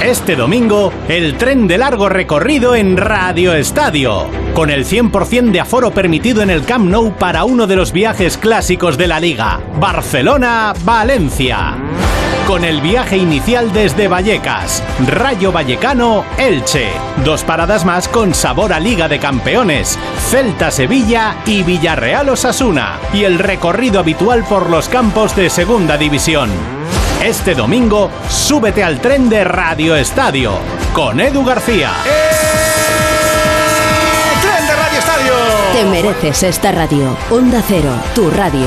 [0.03, 5.91] Este domingo, el tren de largo recorrido en Radio Estadio, con el 100% de aforo
[5.91, 11.77] permitido en el Camp Nou para uno de los viajes clásicos de la liga, Barcelona-Valencia.
[12.51, 16.89] Con el viaje inicial desde Vallecas, Rayo Vallecano, Elche.
[17.25, 19.97] Dos paradas más con sabor a Liga de Campeones,
[20.31, 22.99] Celta Sevilla y Villarreal Osasuna.
[23.13, 26.51] Y el recorrido habitual por los campos de Segunda División.
[27.23, 30.55] Este domingo, súbete al tren de Radio Estadio
[30.93, 31.93] con Edu García.
[34.43, 35.35] ¡Tren de Radio Estadio!
[35.73, 37.17] Te mereces esta radio.
[37.31, 38.67] Onda Cero, tu radio.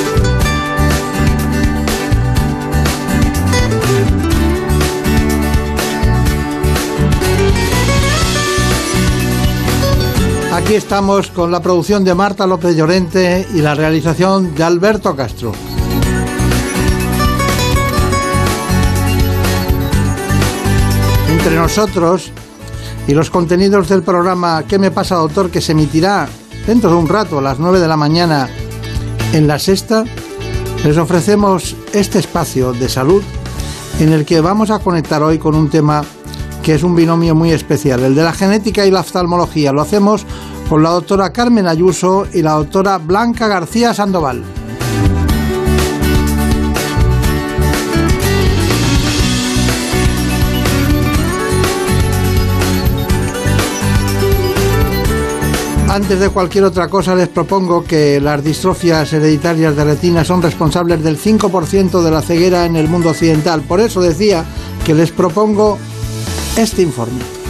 [10.71, 15.51] Aquí estamos con la producción de Marta López Llorente y la realización de Alberto Castro.
[21.29, 22.31] Entre nosotros
[23.05, 25.51] y los contenidos del programa ¿Qué me pasa, doctor?
[25.51, 26.29] que se emitirá
[26.65, 28.47] dentro de un rato a las 9 de la mañana
[29.33, 30.05] en la sexta,
[30.85, 33.21] les ofrecemos este espacio de salud
[33.99, 36.05] en el que vamos a conectar hoy con un tema
[36.61, 39.71] que es un binomio muy especial, el de la genética y la oftalmología.
[39.71, 40.25] Lo hacemos
[40.71, 44.41] con la doctora Carmen Ayuso y la doctora Blanca García Sandoval.
[55.89, 61.03] Antes de cualquier otra cosa les propongo que las distrofias hereditarias de retina son responsables
[61.03, 63.59] del 5% de la ceguera en el mundo occidental.
[63.59, 64.45] Por eso decía
[64.85, 65.77] que les propongo
[66.55, 67.40] este informe.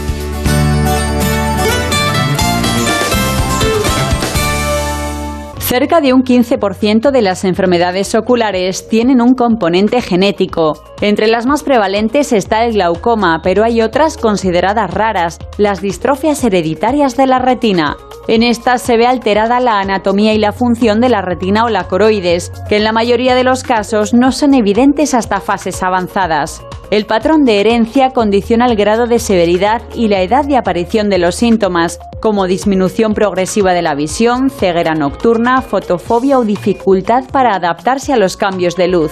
[5.72, 10.91] Cerca de un 15% de las enfermedades oculares tienen un componente genético.
[11.02, 17.16] Entre las más prevalentes está el glaucoma, pero hay otras consideradas raras, las distrofias hereditarias
[17.16, 17.96] de la retina.
[18.28, 21.88] En estas se ve alterada la anatomía y la función de la retina o la
[21.88, 26.62] coroides, que en la mayoría de los casos no son evidentes hasta fases avanzadas.
[26.92, 31.18] El patrón de herencia condiciona el grado de severidad y la edad de aparición de
[31.18, 38.12] los síntomas, como disminución progresiva de la visión, ceguera nocturna, fotofobia o dificultad para adaptarse
[38.12, 39.10] a los cambios de luz.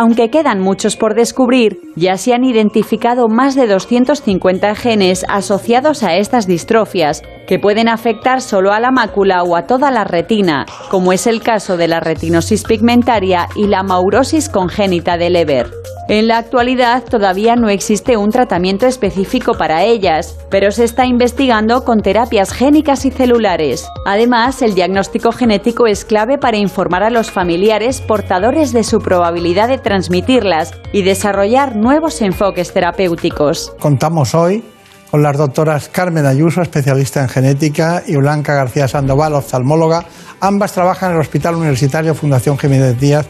[0.00, 6.14] Aunque quedan muchos por descubrir, ya se han identificado más de 250 genes asociados a
[6.14, 11.12] estas distrofias, que pueden afectar solo a la mácula o a toda la retina, como
[11.12, 15.66] es el caso de la retinosis pigmentaria y la maurosis congénita de Leber.
[16.08, 21.84] En la actualidad todavía no existe un tratamiento específico para ellas, pero se está investigando
[21.84, 23.86] con terapias génicas y celulares.
[24.06, 29.68] Además, el diagnóstico genético es clave para informar a los familiares portadores de su probabilidad
[29.68, 33.72] de transmitirlas y desarrollar nuevos enfoques terapéuticos.
[33.80, 34.62] Contamos hoy
[35.10, 40.04] con las doctoras Carmen Ayuso, especialista en genética, y Blanca García Sandoval, oftalmóloga.
[40.40, 43.26] Ambas trabajan en el Hospital Universitario Fundación Jiménez Díaz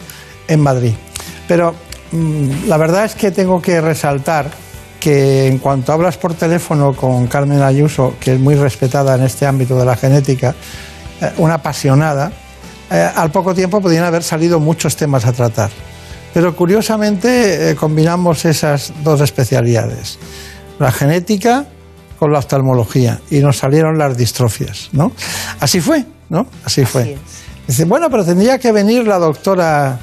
[0.49, 0.95] en Madrid.
[1.47, 1.77] Pero
[2.11, 4.51] mm, la verdad es que tengo que resaltar
[4.99, 9.47] que en cuanto hablas por teléfono con Carmen Ayuso, que es muy respetada en este
[9.47, 10.57] ámbito de la genética,
[11.21, 12.33] eh, una apasionada,
[12.91, 15.71] eh, al poco tiempo podían haber salido muchos temas a tratar.
[16.35, 20.19] Pero curiosamente eh, combinamos esas dos especialidades,
[20.79, 21.67] la genética
[22.19, 25.13] con la oftalmología, y nos salieron las distrofias, ¿no?
[25.61, 26.47] Así fue, ¿no?
[26.65, 27.17] Así fue.
[27.67, 29.99] Dice, bueno, pero tendría que venir la doctora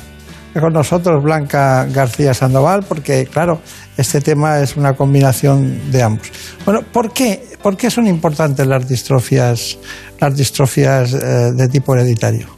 [0.59, 3.59] con nosotros, Blanca García Sandoval, porque, claro,
[3.97, 6.31] este tema es una combinación de ambos.
[6.63, 9.79] Bueno, ¿por qué, ¿Por qué son importantes las distrofias,
[10.19, 12.54] las distrofias eh, de tipo hereditario?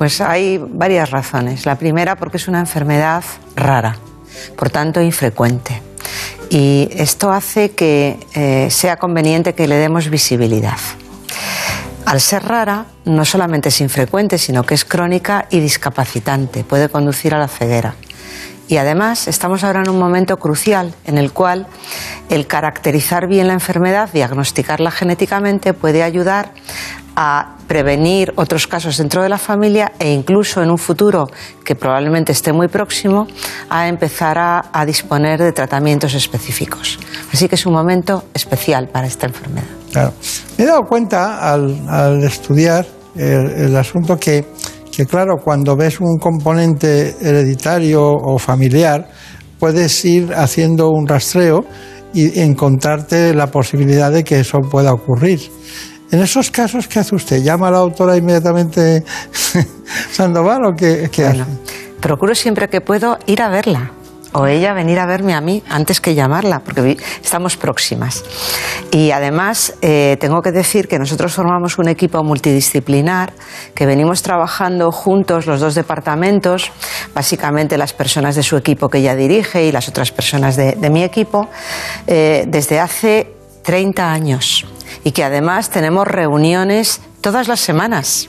[0.00, 1.66] Pues hay varias razones.
[1.66, 3.22] La primera, porque es una enfermedad
[3.54, 3.98] rara,
[4.56, 5.82] por tanto infrecuente.
[6.48, 10.78] Y esto hace que eh, sea conveniente que le demos visibilidad.
[12.06, 17.34] Al ser rara, no solamente es infrecuente, sino que es crónica y discapacitante, puede conducir
[17.34, 17.94] a la ceguera.
[18.70, 21.66] Y además estamos ahora en un momento crucial en el cual
[22.28, 26.52] el caracterizar bien la enfermedad, diagnosticarla genéticamente, puede ayudar
[27.16, 31.26] a prevenir otros casos dentro de la familia e incluso en un futuro
[31.64, 33.26] que probablemente esté muy próximo
[33.68, 37.00] a empezar a, disponer de tratamientos específicos.
[37.32, 39.66] Así que es un momento especial para esta enfermedad.
[40.56, 44.46] Me he dado cuenta al, estudiar el, asunto que,
[44.94, 49.08] que, claro, cuando ves un componente hereditario o familiar,
[49.58, 51.64] puedes ir haciendo un rastreo
[52.12, 55.40] y encontrarte la posibilidad de que eso pueda ocurrir.
[56.10, 57.42] En esos casos, ¿qué hace usted?
[57.42, 59.04] ¿Llama a la autora inmediatamente
[60.10, 61.44] Sandoval o qué, hace?
[62.00, 63.92] Procuro siempre que puedo ir a verla
[64.32, 68.24] o ella venir a verme a mí antes que llamarla, porque estamos próximas.
[68.90, 73.32] Y además, eh, tengo que decir que nosotros formamos un equipo multidisciplinar,
[73.74, 76.70] que venimos trabajando juntos los dos departamentos,
[77.14, 81.04] básicamente las personas de su equipo que ella dirige y las otras personas de, mi
[81.04, 81.48] equipo,
[82.06, 84.66] eh, desde hace 30 años
[85.04, 88.28] y que además tenemos reuniones todas las semanas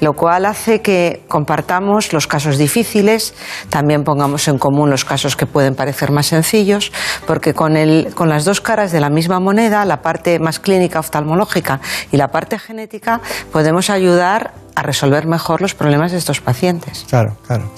[0.00, 3.34] lo cual hace que compartamos los casos difíciles,
[3.68, 6.92] también pongamos en común los casos que pueden parecer más sencillos,
[7.26, 7.74] porque con,
[8.14, 11.80] con las dos caras de la misma moneda, la parte más clínica oftalmológica
[12.12, 13.20] y la parte genética,
[13.52, 17.04] podemos ayudar a resolver mejor los problemas de estos pacientes.
[17.08, 17.70] Claro, claro.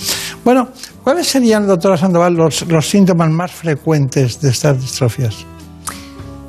[0.45, 0.69] Bueno,
[1.03, 5.47] ¿cuáles serían, doctora Sandoval, los síntomas más frecuentes de estas distrofias?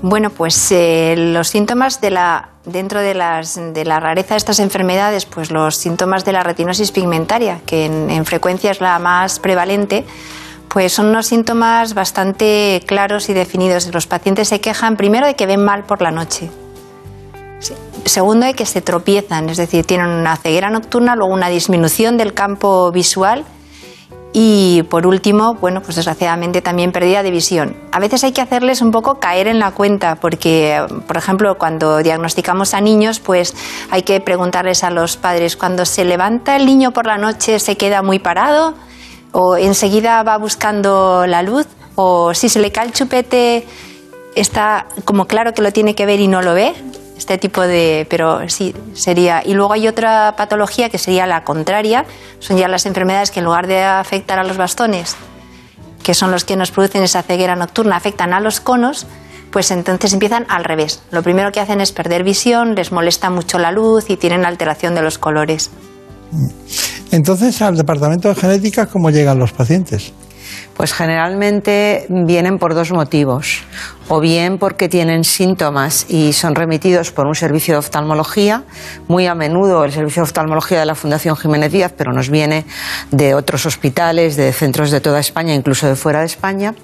[0.03, 4.59] Bueno, pues eh, los síntomas de la dentro de, las, de la rareza de estas
[4.59, 10.03] enfermedades, pues los síntomas de la retinosis pigmentaria, que en, frecuencia es la más prevalente,
[10.67, 13.93] pues son unos síntomas bastante claros y definidos.
[13.93, 16.51] Los pacientes se quejan primero de que ven mal por la noche.
[18.03, 22.33] Segundo, de que se tropiezan, es decir, tienen una ceguera nocturna, luego una disminución del
[22.33, 23.45] campo visual
[24.35, 27.77] y por último, bueno, pues desgraciadamente también pérdida de visión.
[27.91, 31.99] A veces hay que hacerles un poco caer en la cuenta, porque, por ejemplo, cuando
[31.99, 33.55] diagnosticamos a niños, pues
[33.91, 37.77] hay que preguntarles a los padres, cuando se levanta el niño por la noche, ¿se
[37.77, 38.73] queda muy parado?
[39.31, 41.67] ¿O enseguida va buscando la luz?
[41.95, 43.67] ¿O si se le cae el chupete,
[44.35, 46.73] está como claro que lo tiene que ver y no lo ve?
[47.23, 49.41] Este tipo de, pero sí, sería.
[49.45, 52.03] Y luego hay otra patología que sería la contraria,
[52.39, 55.15] son ya las enfermedades que en lugar de afectar a los bastones,
[56.03, 59.07] que son los que nos producen esa ceguera nocturna, afectan a los conos,
[59.51, 61.01] pues entonces empiezan al revés.
[61.11, 64.93] Lo primero que hacen es perder visión, les molesta mucho la luz y tienen alteración
[64.93, 65.71] de los colores.
[67.11, 70.11] Entonces, al departamento de genética, ¿cómo llegan los pacientes?
[70.75, 73.63] Pues generalmente vienen por dos motivos.
[74.09, 78.63] O bien porque tienen síntomas y son remitidos por un servicio de oftalmología,
[79.07, 82.65] muy a menudo el servicio de oftalmología de la Fundación Jiménez Díaz, pero nos viene
[83.11, 86.75] de otros hospitales, de centros de toda España, incluso de fuera de España,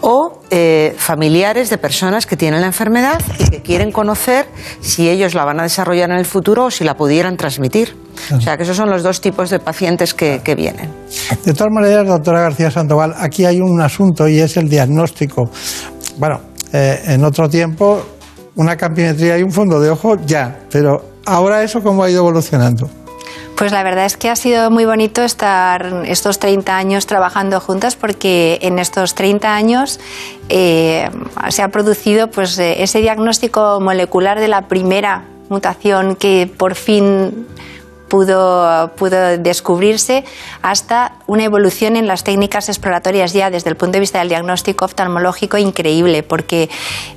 [0.00, 4.46] o eh, familiares de personas que tienen la enfermedad y que quieren conocer
[4.80, 7.96] si ellos la van a desarrollar en el futuro o si la pudieran transmitir.
[8.36, 10.90] O sea que esos son los dos tipos de pacientes que, vienen.
[11.44, 15.50] De todas maneras, doctora García Sandoval, aquí hay un asunto y es el diagnóstico.
[16.18, 16.40] Bueno,
[16.72, 18.02] eh, en otro tiempo,
[18.56, 22.88] una campimetría y un fondo de ojo ya, pero ahora eso cómo ha ido evolucionando.
[23.56, 27.94] Pues la verdad es que ha sido muy bonito estar estos 30 años trabajando juntas
[27.94, 30.00] porque en estos 30 años
[30.48, 31.10] eh,
[31.50, 37.46] se ha producido pues, eh, ese diagnóstico molecular de la primera mutación que por fin
[38.10, 40.24] pudo, pudo descubrirse
[40.60, 44.84] hasta una evolución en las técnicas exploratorias ya desde el punto de vista del diagnóstico
[44.84, 46.68] oftalmológico increíble, porque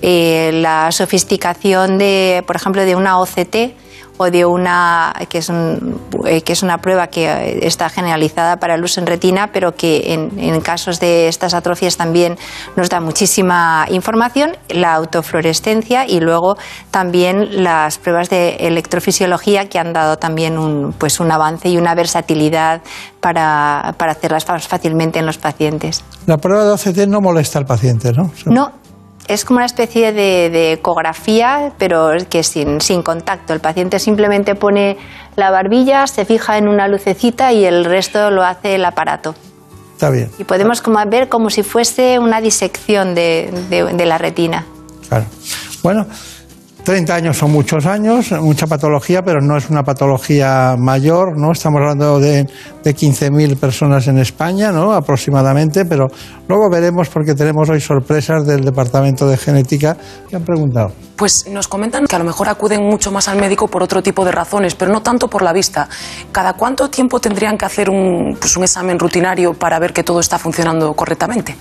[0.02, 3.74] eh, la sofisticación de, por ejemplo, de una OCT
[4.18, 8.58] o de una que es, un- eh, que es una prueba que eh, está generalizada
[8.58, 12.38] para el uso en retina, pero que en, en casos de estas atrofias también
[12.76, 16.58] nos da muchísima información, la autofluorescencia y luego
[16.92, 21.96] también las pruebas de electrofisiología que han dado también un, pues un avance y una
[21.96, 22.82] versatilidad
[23.20, 26.04] para, para hacerlas fácilmente en los pacientes.
[26.28, 28.32] La prueba de OCT no molesta al paciente, ¿no?
[28.46, 28.72] No,
[29.28, 33.54] es como una especie de, de ecografía, pero que sin, sin contacto.
[33.54, 34.98] El paciente simplemente pone
[35.36, 39.34] la barbilla, se fija en una lucecita y el resto lo hace el aparato.
[39.94, 44.18] Está bien, Y podemos como ver como si fuese una disección de, de- de la
[44.18, 44.66] retina.
[45.08, 45.26] claro.
[45.84, 46.08] Bueno,
[46.84, 51.54] 30 años son muchos años, mucha patología, pero no es una patología mayor, ¿no?
[51.54, 52.46] Estamos hablando de,
[52.84, 54.92] de 15.000 personas en España, ¿no?
[54.92, 56.08] Aproximadamente, pero
[56.50, 59.96] luego veremos porque tenemos hoy sorpresas del Departamento de Genética
[60.30, 60.92] que han preguntado.
[61.16, 64.26] Pues nos comentan que a lo mejor acuden mucho más al médico por otro tipo
[64.26, 65.88] de razones, pero no tanto por la vista.
[66.34, 70.20] ¿Cada cuánto tiempo tendrían que hacer un, pues un examen rutinario para ver que todo
[70.20, 71.56] está funcionando correctamente?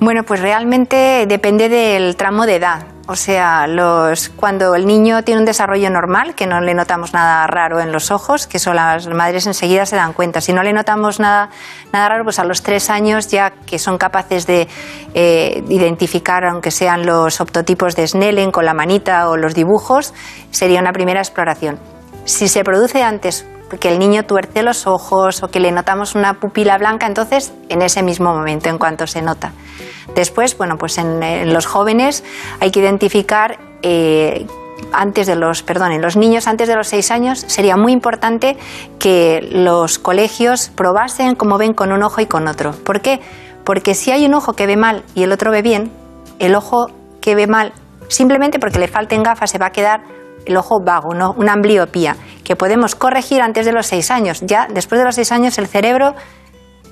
[0.00, 2.95] Bueno, pues realmente depende del tramo de edad.
[3.08, 7.46] O sea, los, cuando el niño tiene un desarrollo normal, que no le notamos nada
[7.46, 10.40] raro en los ojos, que eso las madres enseguida se dan cuenta.
[10.40, 11.50] Si no le notamos nada,
[11.92, 14.66] nada raro, pues a los tres años ya que son capaces de
[15.14, 20.12] eh, identificar, aunque sean los optotipos de Snellen con la manita o los dibujos,
[20.50, 21.78] sería una primera exploración.
[22.24, 23.46] Si se produce antes
[23.80, 27.82] que el niño tuerce los ojos o que le notamos una pupila blanca, entonces en
[27.82, 29.52] ese mismo momento, en cuanto se nota.
[30.14, 32.24] Después, bueno, pues en, en los jóvenes
[32.60, 34.46] hay que identificar eh,
[34.92, 38.56] antes de los, perdón, en los niños antes de los seis años sería muy importante
[38.98, 42.72] que los colegios probasen cómo ven con un ojo y con otro.
[42.72, 43.20] ¿Por qué?
[43.64, 45.90] Porque si hay un ojo que ve mal y el otro ve bien,
[46.38, 46.90] el ojo
[47.20, 47.72] que ve mal,
[48.08, 50.02] simplemente porque le falten gafas, se va a quedar
[50.46, 51.34] el ojo vago, ¿no?
[51.36, 54.40] una ambliopía, que podemos corregir antes de los seis años.
[54.42, 56.14] Ya después de los seis años el cerebro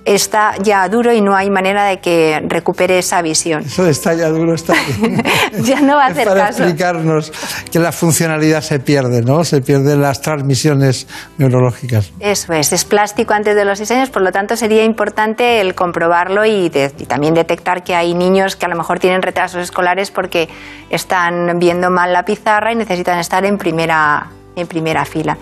[0.05, 3.63] está ya duro y no hay manera de que recupere esa visión.
[3.65, 5.23] Eso de está ya duro está bien.
[5.63, 6.63] ya no va a Es hacer para caso.
[6.65, 7.33] explicarnos
[7.73, 9.45] que la funcionalidad se pierde, ¿no?
[9.45, 11.07] Se pierden las transmisiones
[11.39, 12.13] neurológicas.
[12.21, 15.75] Eso es, es plástico antes de los seis años, por lo tanto sería importante el
[15.75, 19.63] comprobarlo y, de- y también detectar que hay niños que a lo mejor tienen retrasos
[19.63, 20.49] escolares porque
[20.91, 24.27] están viendo mal la pizarra y necesitan estar en primera,
[24.57, 25.37] en primera fila.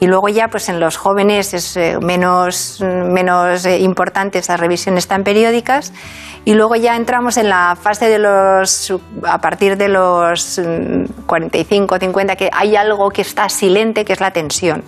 [0.00, 5.06] Y luego ya pues en los jóvenes es eh, menos, menos eh, importante esas revisiones
[5.06, 5.92] tan periódicas
[6.46, 8.92] y luego ya entramos en la fase de los
[9.24, 14.20] a partir de los mm, 45 50 que hay algo que está silente que es
[14.20, 14.82] la tensión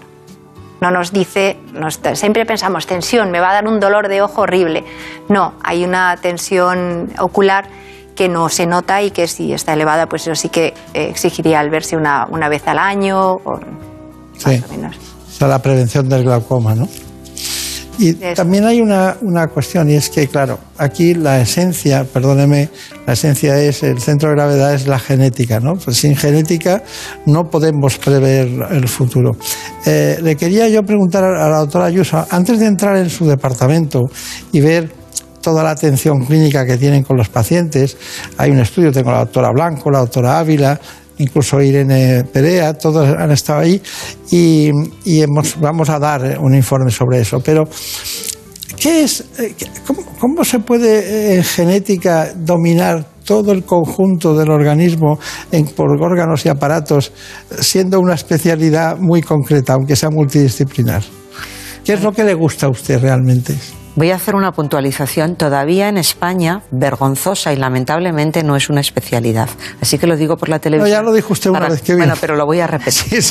[0.81, 4.41] no nos dice, nos- siempre pensamos tensión, me va a dar un dolor de ojo
[4.43, 4.83] horrible.
[5.29, 7.67] No, hay una tensión ocular
[8.17, 11.61] que no se nota y que si está elevada, pues eso sí que eh, exigiría
[11.61, 13.35] el verse una, una vez al año.
[13.45, 13.61] o-
[14.45, 14.63] Sí.
[14.63, 16.89] O sea, la prevención del glaucoma, ¿no?
[17.99, 22.71] Y también hay una, una cuestión, y es que, claro, aquí la esencia, perdóneme,
[23.07, 25.75] la esencia es, el centro de gravedad es la genética, ¿no?
[25.75, 26.83] Pues sin genética
[27.27, 29.37] no podemos prever el futuro.
[29.85, 34.01] Eh, le quería yo preguntar a la doctora Ayuso, antes de entrar en su departamento
[34.53, 34.91] y ver
[35.43, 37.97] toda la atención clínica que tienen con los pacientes,
[38.39, 40.81] hay un estudio, tengo a la doctora Blanco, la doctora Ávila,
[41.19, 43.81] incluso Irene Perea, todos han estado ahí
[44.31, 44.71] y,
[45.05, 47.41] y hemos, vamos a dar un informe sobre eso.
[47.41, 47.65] Pero,
[48.79, 49.55] ¿qué es, eh,
[50.19, 55.19] cómo se puede eh, en genética dominar todo el conjunto del organismo
[55.51, 57.13] en, por órganos y aparatos,
[57.61, 61.03] siendo una especialidad muy concreta, aunque sea multidisciplinar?
[61.85, 63.55] ¿Qué es lo que le gusta a usted realmente?
[63.95, 65.37] Voy a hacer una puntualización.
[65.37, 69.51] Todavía en España, vergonzosa y lamentablemente no es una especialidad.
[69.81, 70.91] Así que lo digo por la televisión.
[70.91, 71.99] ya lo dijo usted una vez, bien.
[71.99, 73.23] Bueno, pero lo voy a repetir.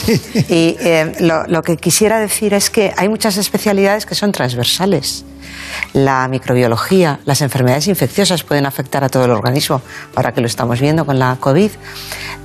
[0.50, 5.26] Y eh, lo, lo que quisiera decir es que hay muchas especialidades que son transversales.
[5.94, 9.82] La microbiología, las enfermedades infecciosas pueden afectar a todo el organismo,
[10.16, 11.72] ahora que lo estamos viendo con la COVID.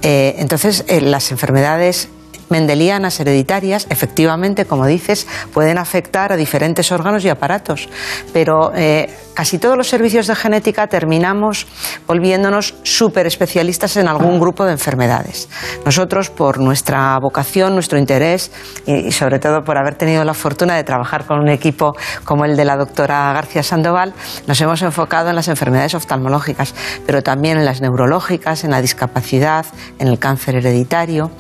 [0.03, 2.09] Eh, entonces, eh, las enfermedades
[2.49, 7.89] mendelianas hereditarias, efectivamente, como dices, pueden afectar a diferentes órganos y aparatos,
[8.33, 11.67] pero eh, casi todos los servicios de genética terminamos
[12.07, 15.49] volviéndonos súper especialistas en algún grupo de enfermedades.
[15.85, 18.51] Nosotros, por nuestra vocación, nuestro interés
[18.87, 21.95] y, sobre todo por haber tenido la fortuna de trabajar con un equipo
[22.25, 24.15] como el de la doctora García Sandoval,
[24.47, 26.75] nos hemos enfocado en las enfermedades oftalmológicas,
[27.05, 29.67] pero también en las neurológicas, en la discapacidad,
[29.99, 31.31] en el cáncer hereditario.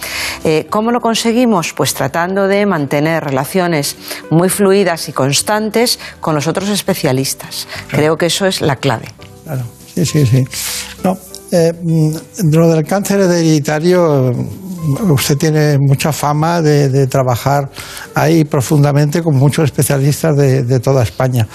[0.44, 1.74] Eh, ¿Cómo lo conseguimos?
[1.74, 3.96] Pues tratando de mantener relaciones
[4.30, 7.68] muy fluidas y constantes con los otros especialistas.
[7.88, 9.08] Creo que eso es la clave.
[9.44, 9.64] Claro,
[9.94, 10.44] sí, sí, sí.
[11.04, 11.16] No,
[11.52, 17.70] Eh, mm, lo del cáncer hereditario, mm, usted tiene mucha fama de, de trabajar
[18.14, 21.46] ahí profundamente con muchos especialistas de, de toda España.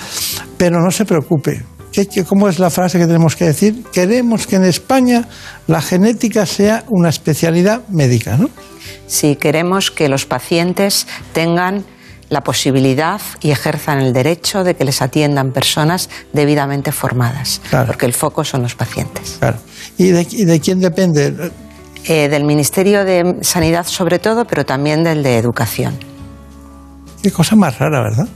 [0.58, 1.62] Pero no se preocupe.
[1.92, 3.84] ¿Qué- qué- ¿Cómo es la frase que tenemos que decir?
[3.92, 5.28] Queremos que en España
[5.68, 8.50] la genética sea una especialidad médica, ¿no?
[9.08, 11.84] Sí, queremos que los pacientes tengan
[12.30, 18.14] la posibilidad y ejerzan el derecho de que les atiendan personas debidamente formadas, porque el
[18.14, 19.36] foco son los pacientes.
[19.40, 19.58] Claro.
[19.98, 21.52] ¿Y de, y de quién depende?
[22.06, 25.98] Eh, del Ministerio de Sanidad sobre todo, pero también del de Educación.
[27.22, 28.28] Qué cosa más rara, ¿verdad?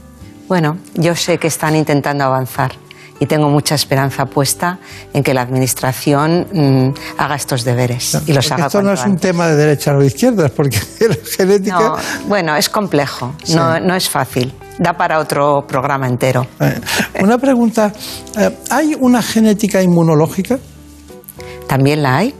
[0.46, 2.72] Bueno, yo sé que están intentando avanzar
[3.18, 4.78] y tengo mucha esperanza puesta
[5.12, 9.16] en que la Administración mm, haga estos deberes y los haga esto no es un
[9.16, 10.78] tema de derechas o izquierdas, porque
[11.08, 11.78] la genética...
[11.78, 11.96] No,
[12.28, 13.54] bueno, es complejo, Sí.
[13.54, 14.52] no, no es fácil.
[14.78, 16.46] Da para otro programa entero.
[16.60, 16.78] Eh,
[17.22, 17.92] Una pregunta,
[18.38, 20.58] eh, ¿hay una genética inmunológica?
[21.66, 22.34] También la hay.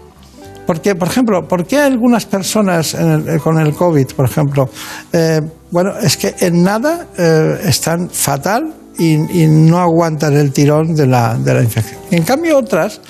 [0.66, 4.68] Porque, por ejemplo, ¿por qué algunas personas el- eh, con el COVID, por ejemplo,
[5.12, 5.40] eh,
[5.70, 11.34] bueno, es que en nada eh, están fatal y, no aguantan el tirón de la,
[11.36, 12.00] de la infección?
[12.10, 13.00] En cambio, otras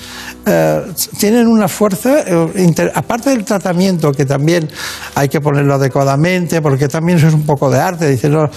[0.44, 0.82] eh,
[1.18, 4.68] tienen una fuerza, eh, aparte del tratamiento, que también
[5.14, 8.48] hay que ponerlo adecuadamente, porque también eso es un poco de arte, dicen, no,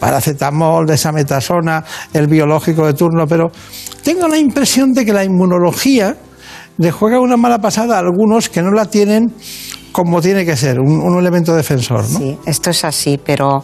[0.00, 3.50] paracetamol, desametasona, el biológico de turno, pero
[4.02, 6.16] tengo la impresión de que la inmunología
[6.78, 9.34] le juega una mala pasada a algunos que no la tienen
[9.92, 12.04] como tiene que ser, un, un elemento defensor.
[12.04, 13.62] Sí, esto es así, pero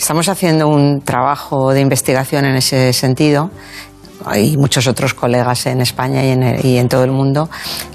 [0.00, 3.50] estamos haciendo un trabajo de investigación en ese sentido.
[4.24, 7.48] Hay muchos otros colegas en España y en, y en todo el mundo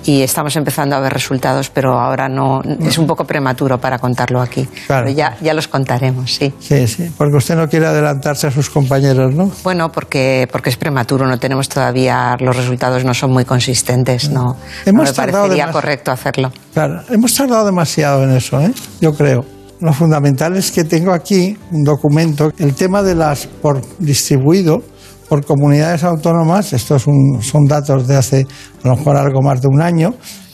[0.06, 4.41] y estamos empezando a ver resultados, pero ahora no es un poco prematuro para contarlo
[4.41, 4.65] aquí.
[4.88, 5.06] Claro.
[5.06, 6.52] Pero ya, ya los contaremos, sí.
[6.60, 9.52] Sí, sí, porque usted no quiere adelantarse a sus compañeros, ¿no?
[9.64, 14.44] Bueno, porque, porque es prematuro, no tenemos todavía, los resultados no son muy consistentes, no,
[14.44, 14.56] no
[14.86, 15.72] Hemos me tardado parecería demasiado.
[15.73, 16.52] correcto hacerlo.
[16.73, 18.72] Claro, hemos tardado demasiado en eso, ¿eh?
[18.99, 19.55] Yo creo.
[19.81, 24.81] Lo fundamental es que tengo aquí un documento, el tema de las por distribuido
[25.27, 28.47] por comunidades autónomas, estos son, datos de hace
[28.84, 30.14] a lo mejor algo más de un año,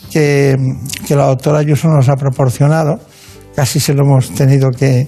[0.10, 0.56] que,
[1.08, 3.00] que la doctora Ayuso nos ha proporcionado.
[3.62, 5.08] Casi se lo hemos tenido que,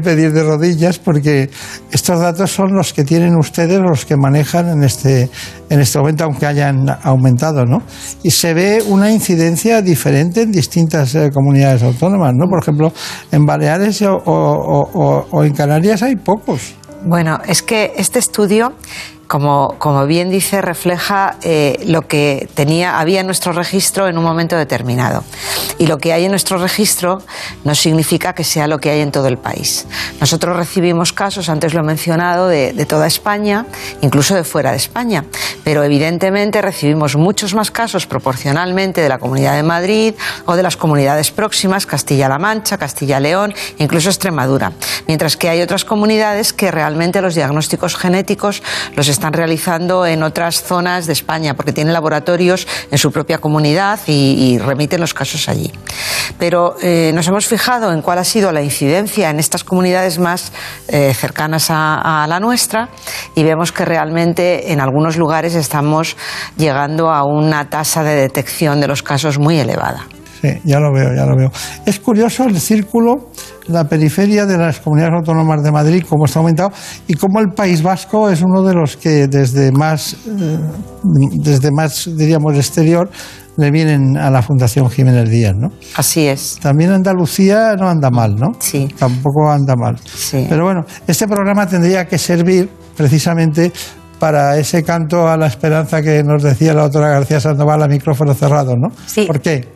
[0.00, 1.48] pedir de rodillas porque
[1.90, 5.30] estos datos son los que tienen ustedes, los que manejan en este,
[5.70, 7.82] en este momento, aunque hayan aumentado, ¿no?
[8.22, 12.46] Y se ve una incidencia diferente en distintas eh, comunidades autónomas, ¿no?
[12.46, 12.92] Por ejemplo,
[13.32, 16.74] en Baleares o en Canarias hay pocos.
[17.06, 18.72] Bueno, es que este estudio,
[19.26, 24.24] como, como bien dice, refleja eh, lo que tenía, había en nuestro registro en un
[24.24, 25.24] momento determinado.
[25.78, 27.22] Y lo que hay en nuestro registro
[27.64, 29.86] no significa que sea lo que hay en todo el país.
[30.20, 33.66] Nosotros recibimos casos, antes lo he mencionado, de, de toda España,
[34.02, 35.24] incluso de fuera de España.
[35.64, 40.14] Pero evidentemente recibimos muchos más casos proporcionalmente de la Comunidad de Madrid
[40.46, 44.72] o de las comunidades próximas, Castilla-La Mancha, Castilla-León, incluso Extremadura.
[45.06, 48.62] Mientras que hay otras comunidades que realmente los diagnósticos genéticos
[48.94, 53.98] los están realizando en otras zonas de España, porque tienen laboratorios en su propia comunidad
[54.06, 55.72] y, remiten los casos allí.
[56.38, 60.52] Pero eh, nos hemos fijado en cuál ha sido la incidencia en estas comunidades más
[60.88, 62.88] eh, cercanas a la nuestra
[63.34, 66.16] y vemos que realmente en algunos lugares estamos
[66.56, 70.06] llegando a una tasa de detección de los casos muy elevada.
[70.44, 71.50] Sí, ya lo veo, ya lo veo.
[71.86, 73.30] Es curioso el círculo,
[73.66, 76.70] la periferia de las comunidades autónomas de Madrid, cómo está aumentado,
[77.08, 80.58] y cómo el País Vasco es uno de los que desde más, eh,
[81.02, 83.08] desde más, diríamos, exterior,
[83.56, 85.70] le vienen a la Fundación Jiménez Díaz, ¿no?
[85.96, 86.58] Así es.
[86.60, 88.52] También Andalucía no anda mal, ¿no?
[88.58, 88.88] Sí.
[88.98, 89.98] Tampoco anda mal.
[90.04, 90.44] Sí.
[90.46, 93.72] Pero bueno, este programa tendría que servir precisamente
[94.18, 98.34] para ese canto a la esperanza que nos decía la doctora García Sandoval a micrófono
[98.34, 98.88] cerrado, ¿no?
[99.06, 99.24] Sí.
[99.26, 99.73] ¿Por qué?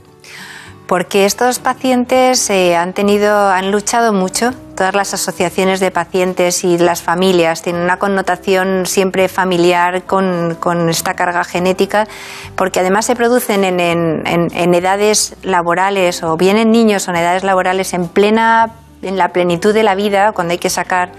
[0.89, 4.53] Porque estos pacientes eh, han tenido, han luchado mucho.
[4.75, 10.57] Todas las asociaciones de pacientes y las familias tienen una connotación siempre familiar con,
[10.89, 12.09] esta carga genética,
[12.57, 17.11] porque además se producen en, en- en- en edades laborales o bien en niños o
[17.11, 18.71] en edades laborales en plena,
[19.03, 21.11] en la plenitud de la vida, cuando hay que sacar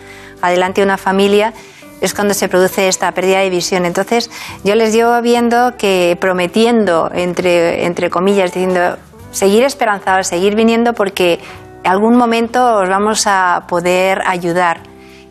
[0.42, 1.54] adelante una familia
[2.02, 3.86] es cuando se produce esta pérdida de visión.
[3.86, 4.32] Entonces,
[4.64, 8.96] yo les llevo viendo que prometiendo, entre, entre comillas, diciendo,
[9.32, 11.40] seguir esperanzados, seguir viniendo porque
[11.84, 14.82] en algún momento os vamos a poder ayudar.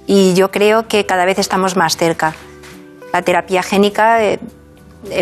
[0.06, 2.34] Y yo creo que cada vez estamos más cerca.
[3.12, 4.38] La terapia génica eh,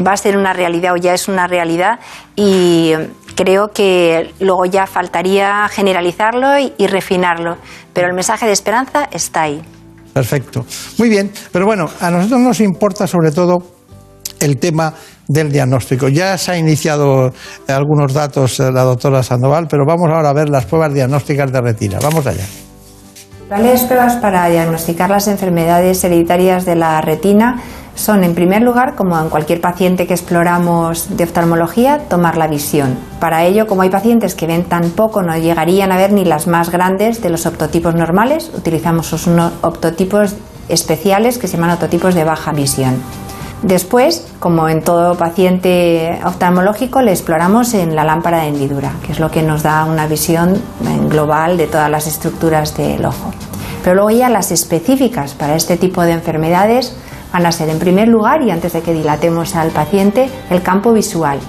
[0.06, 1.98] va a ser una realidad o ya es una realidad
[2.36, 2.92] y
[3.34, 7.56] creo que luego ya faltaría generalizarlo y, y refinarlo.
[7.92, 9.62] Pero el mensaje de esperanza está ahí.
[10.12, 10.64] Perfecto.
[10.98, 13.75] Muy bien, pero bueno, a nosotros nos importa sobre todo
[14.40, 14.92] el tema
[15.28, 16.08] del diagnóstico.
[16.08, 20.32] Ya se ha iniciado eh, algunos datos eh, la doctora Sandoval, pero vamos ahora a
[20.32, 21.98] ver las pruebas diagnósticas de retina.
[22.02, 22.44] Vamos allá.
[23.48, 27.62] Las pruebas para diagnosticar las enfermedades hereditarias de la retina
[27.94, 32.98] son, en primer lugar, como en cualquier paciente que exploramos de oftalmología, tomar la visión.
[33.20, 36.46] Para ello, como hay pacientes que ven tan poco, no llegarían a ver ni las
[36.46, 40.34] más grandes de los optotipos normales, utilizamos unos optotipos
[40.68, 42.96] especiales que se llaman optotipos de baja visión.
[43.66, 49.18] Después, como en todo paciente oftalmológico, le exploramos en la lámpara de hendidura, que es
[49.18, 50.54] lo que nos da una visión
[51.08, 53.32] global de todas las estructuras del ojo.
[53.82, 56.96] Pero luego ya las específicas para este tipo de enfermedades
[57.32, 60.92] van a ser, en primer lugar, y antes de que dilatemos al paciente, el campo
[60.92, 61.40] visual.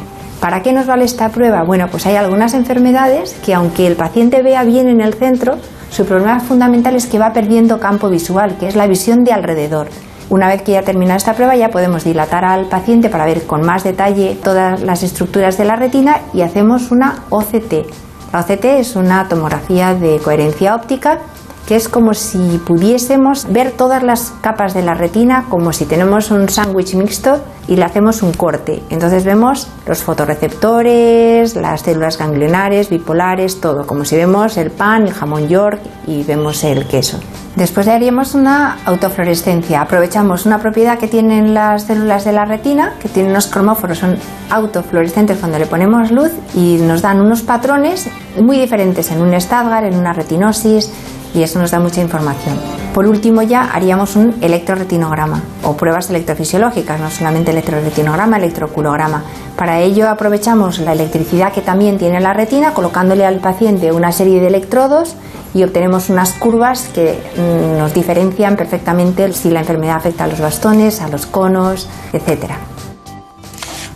[0.41, 1.61] ¿Para qué nos vale esta prueba?
[1.65, 5.57] Bueno, pues hay algunas enfermedades que aunque el paciente vea bien en el centro,
[5.91, 9.89] su problema fundamental es que va perdiendo campo visual, que es la visión de alrededor.
[10.29, 13.61] Una vez que ya termina esta prueba ya podemos dilatar al paciente para ver con
[13.61, 17.85] más detalle todas las estructuras de la retina y hacemos una OCT.
[18.33, 21.19] La OCT es una tomografía de coherencia óptica
[21.68, 26.31] que es como si pudiésemos ver todas las capas de la retina como si tenemos
[26.31, 28.81] un sándwich mixto y le hacemos un corte.
[28.89, 35.14] Entonces vemos los fotorreceptores, las células ganglionares, bipolares, todo, como si vemos el pan, el
[35.14, 37.19] jamón york y vemos el queso.
[37.57, 39.81] Después le haríamos una autofluorescencia.
[39.81, 44.15] Aprovechamos una propiedad que tienen las células de la retina, que tienen unos cromóforos, son
[44.49, 48.07] autofluorescentes cuando le ponemos luz y nos dan unos patrones
[48.39, 50.94] muy diferentes en un Stadgar, en una retinosis,
[51.33, 52.57] y eso nos da mucha información.
[52.93, 59.23] Por último ya haríamos un electroretinograma o pruebas electrofisiológicas, no solamente electroretinograma, electroculograma.
[59.55, 64.39] Para ello aprovechamos la electricidad que también tiene la retina colocándole al paciente una serie
[64.39, 65.15] de electrodos
[65.53, 70.39] y obtenemos unas curvas que mm, nos diferencian perfectamente si la enfermedad afecta a los
[70.39, 72.57] bastones, a los conos, etcétera.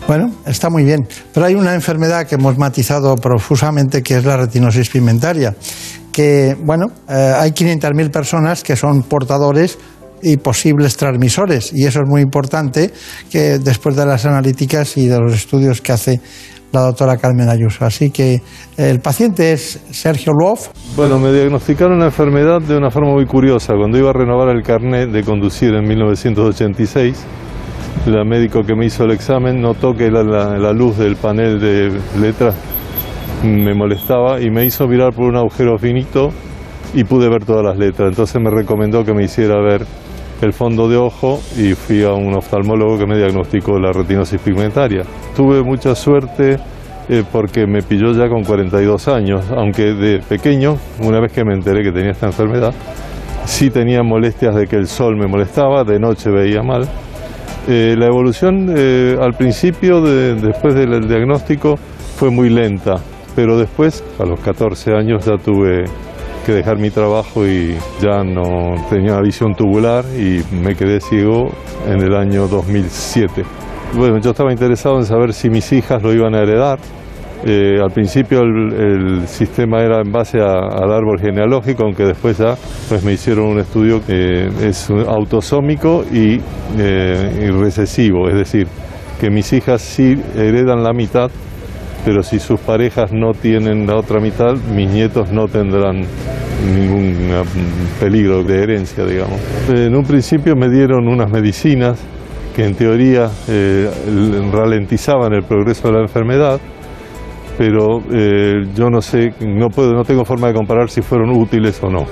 [0.07, 4.35] Bueno, está muy bien, pero hay una enfermedad que hemos matizado profusamente que es la
[4.35, 5.55] retinosis pigmentaria
[6.11, 9.77] que, bueno, eh, hay 500.000 personas que son portadores
[10.21, 11.71] y posibles transmisores.
[11.73, 12.91] Y eso es muy importante
[13.29, 16.21] que después de las analíticas y de los estudios que hace
[16.71, 17.85] la doctora Carmen Ayuso.
[17.85, 18.41] Así que
[18.77, 20.69] el paciente es Sergio Luof.
[20.95, 23.73] Bueno, me diagnosticaron la enfermedad de una forma muy curiosa.
[23.75, 27.25] Cuando iba a renovar el carnet de conducir en 1986,
[28.05, 32.55] el médico que me hizo el examen notó que la luz del panel de letras
[33.43, 36.29] me molestaba y me hizo mirar por un agujero finito
[36.93, 38.09] y pude ver todas las letras.
[38.09, 39.85] Entonces me recomendó que me hiciera ver
[40.41, 45.03] el fondo de ojo y fui a un oftalmólogo que me diagnosticó la retinosis pigmentaria.
[45.35, 46.57] Tuve mucha suerte
[47.09, 51.53] eh, porque me pilló ya con 42 años, aunque de pequeño, una vez que me
[51.53, 52.73] enteré que tenía esta enfermedad,
[53.45, 56.87] sí tenía molestias de que el sol me molestaba, de noche veía mal.
[57.67, 61.77] Eh, la evolución eh, al principio, después del diagnóstico,
[62.15, 62.97] fue muy lenta
[63.35, 65.85] pero después, a los 14 años, ya tuve
[66.45, 71.49] que dejar mi trabajo y ya no tenía visión tubular y me quedé ciego
[71.87, 73.43] en el año 2007.
[73.95, 76.79] Bueno, yo estaba interesado en saber si mis hijas lo iban a heredar.
[77.43, 82.55] Eh, al principio el, sistema era en base al árbol genealógico, aunque después ya
[82.87, 86.39] pues me hicieron un estudio que es autosómico y,
[86.77, 88.67] eh, y recesivo, es decir,
[89.19, 91.31] que mis hijas sí heredan la mitad
[92.03, 96.05] pero si sus parejas no tienen la otra mitad, mis nietos no tendrán
[96.73, 97.43] ningún eh,
[97.99, 99.39] peligro de herencia, digamos.
[99.69, 101.99] En un principio me dieron unas medicinas
[102.55, 103.89] que en teoría eh,
[104.51, 106.59] ralentizaban el progreso de la enfermedad,
[107.57, 111.81] pero eh, yo no sé, no, puedo, no tengo forma de comparar si fueron útiles
[111.83, 112.05] o no.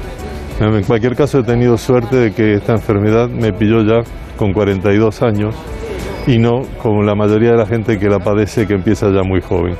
[0.59, 4.01] En cualquier caso he tenido suerte de que esta enfermedad me pilló ya
[4.37, 5.55] con 42 años
[6.29, 9.41] y no como la mayoría de la gente que la padece que empieza ya muy
[9.41, 9.75] joven.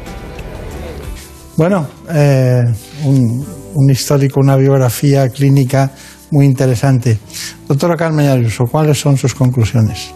[1.55, 2.63] Bueno, eh,
[3.05, 5.91] un, histórico, una biografía clínica
[6.31, 7.19] muy interesante.
[7.67, 10.11] Doctora Carmen Ayuso, ¿cuáles son sus conclusiones?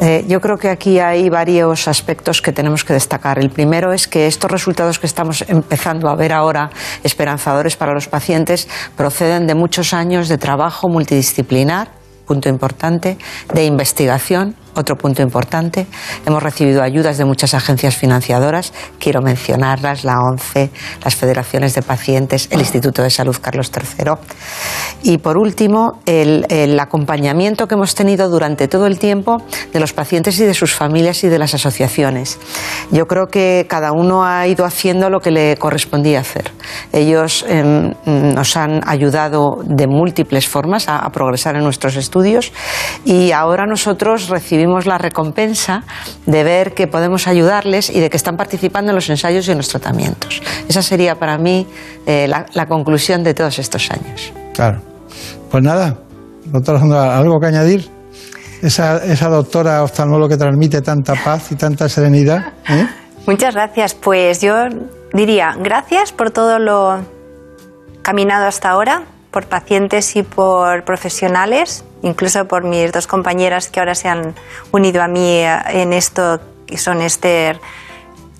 [0.00, 3.40] Eh, yo creo que aquí hay varios aspectos que tenemos que destacar.
[3.40, 6.70] El primero es que estos resultados que estamos empezando a ver ahora,
[7.02, 11.88] esperanzadores para los pacientes, proceden de muchos años de trabajo multidisciplinar,
[12.24, 13.18] punto importante,
[13.52, 15.86] de investigación otro punto importante,
[16.26, 20.70] hemos recibido ayudas de muchas agencias financiadoras, quiero mencionarlas, la ONCE,
[21.04, 24.12] las federaciones de pacientes, el Instituto de Salud Carlos III.
[25.02, 29.42] Y por último, el, acompañamiento que hemos tenido durante todo el tiempo
[29.72, 32.38] de los pacientes y de sus familias y de las asociaciones.
[32.90, 36.52] Yo creo que cada uno ha ido haciendo lo que le correspondía hacer.
[36.92, 42.52] Ellos em, nos han ayudado de múltiples formas a, a progresar en nuestros estudios
[43.04, 45.84] y ahora nosotros recibimos la recompensa
[46.26, 49.58] de ver que podemos ayudarles y de que están participando en los ensayos y en
[49.58, 50.42] los tratamientos.
[50.68, 51.66] Esa sería para mí
[52.06, 54.32] eh, la, la conclusión de todos estos años.
[54.54, 54.80] Claro.
[55.50, 55.96] Pues nada,
[56.46, 57.88] doctora Sandra, ¿algo que añadir?
[58.62, 62.54] Esa, esa doctora oftalmóloga que transmite tanta paz y tanta serenidad.
[62.68, 62.86] ¿eh?
[63.26, 63.94] Muchas gracias.
[63.94, 64.54] Pues yo
[65.12, 67.00] diría gracias por todo lo
[68.02, 69.02] caminado hasta ahora,
[69.36, 74.34] por pacientes y por profesionales, incluso por mis dos compañeras que ahora se han
[74.72, 77.60] unido a mí eh, en esto, que son Esther,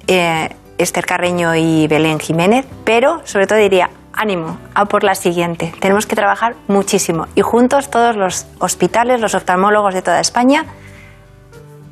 [0.06, 0.48] eh,
[0.78, 5.74] Esther Carreño y Belén Jiménez, pero sobre todo diría ánimo, a por la siguiente.
[5.80, 10.64] Tenemos que trabajar muchísimo y juntos todos los hospitales, los oftalmólogos de toda España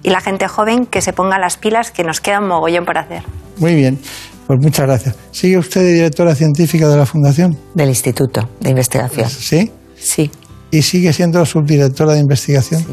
[0.05, 2.98] y la gente joven que se ponga las pilas, que nos queda un mogollón por
[2.98, 3.22] hacer.
[3.56, 3.98] Muy bien,
[4.47, 5.16] pues muchas gracias.
[5.32, 7.59] ¿Sigue usted de directora científica de la Fundación?
[7.74, 9.28] Del Instituto de Investigación.
[9.28, 9.72] ¿Sí?
[9.97, 10.31] Sí.
[10.70, 12.82] ¿Y sigue siendo subdirectora de investigación?
[12.82, 12.89] Sí.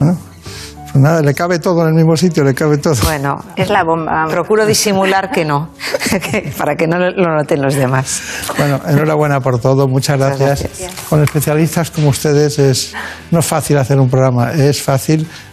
[0.00, 0.18] Bueno,
[0.90, 2.94] pues nada, le cabe todo en el mismo sitio, le cabe todo.
[3.04, 4.26] Bueno, es la bomba.
[4.28, 5.70] Procuro disimular que no,
[6.58, 8.22] para que no lo noten los demás.
[8.56, 10.62] Bueno, enhorabuena por todo, muchas gracias.
[10.62, 11.08] Muchas gracias.
[11.08, 12.92] Con especialistas como ustedes es
[13.30, 15.28] no es fácil hacer un programa, es fácil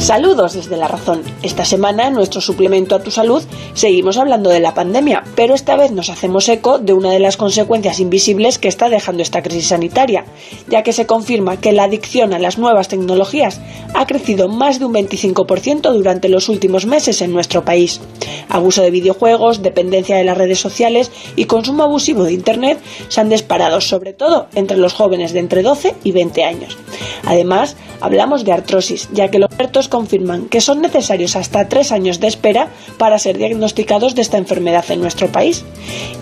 [0.00, 1.22] Saludos desde La Razón.
[1.42, 3.44] Esta semana en nuestro suplemento a tu salud
[3.74, 7.36] seguimos hablando de la pandemia, pero esta vez nos hacemos eco de una de las
[7.36, 10.24] consecuencias invisibles que está dejando esta crisis sanitaria,
[10.68, 13.60] ya que se confirma que la adicción a las nuevas tecnologías
[13.94, 18.00] ha crecido más de un 25% durante los últimos meses en nuestro país.
[18.48, 22.78] Abuso de videojuegos, dependencia de las redes sociales y consumo abusivo de Internet
[23.08, 26.78] se han disparado sobre todo entre los jóvenes de entre 12 y 20 años.
[27.26, 32.20] Además, hablamos de artrosis, ya que los expertos confirman que son necesarios hasta tres años
[32.20, 35.64] de espera para ser diagnosticados de esta enfermedad en nuestro país.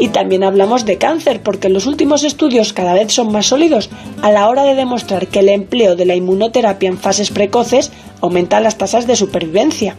[0.01, 3.91] Y también hablamos de cáncer, porque los últimos estudios cada vez son más sólidos
[4.23, 8.59] a la hora de demostrar que el empleo de la inmunoterapia en fases precoces aumenta
[8.61, 9.97] las tasas de supervivencia.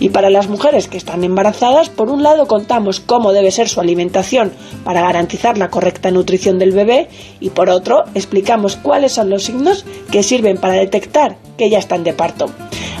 [0.00, 3.80] Y para las mujeres que están embarazadas, por un lado contamos cómo debe ser su
[3.80, 4.52] alimentación
[4.84, 7.08] para garantizar la correcta nutrición del bebé
[7.40, 12.04] y por otro explicamos cuáles son los signos que sirven para detectar que ya están
[12.04, 12.48] de parto.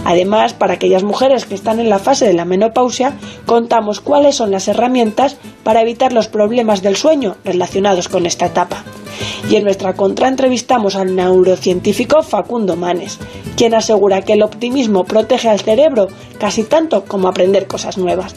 [0.08, 3.12] Además, para aquellas mujeres que están en la fase de la menopausia,
[3.44, 8.84] contamos cuáles son las herramientas para evitar los problemas del sueño relacionados con esta etapa.
[9.50, 13.18] Y en nuestra contra entrevistamos al neurocientífico Facundo Manes,
[13.54, 16.08] quien asegura que el optimismo protege al cerebro
[16.40, 18.34] casi tanto como aprender cosas nuevas.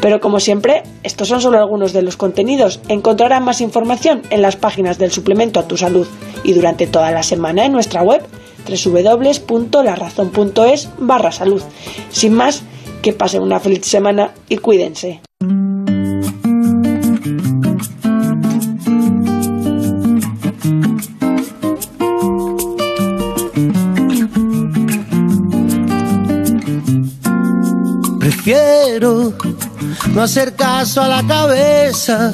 [0.00, 2.80] Pero como siempre, estos son solo algunos de los contenidos.
[2.88, 6.08] Encontrarán más información en las páginas del suplemento a tu salud
[6.42, 8.26] y durante toda la semana en nuestra web
[8.66, 11.62] www.larazón.es barra salud.
[12.10, 12.62] Sin más,
[13.02, 15.20] que pasen una feliz semana y cuídense.
[28.18, 29.34] Prefiero
[30.14, 32.32] no hacer caso a la cabeza.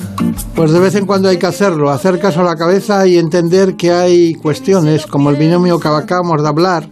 [0.54, 3.76] Pues de vez en cuando hay que hacerlo, hacer caso a la cabeza y entender
[3.76, 6.90] que hay cuestiones como el binomio que acabamos de hablar,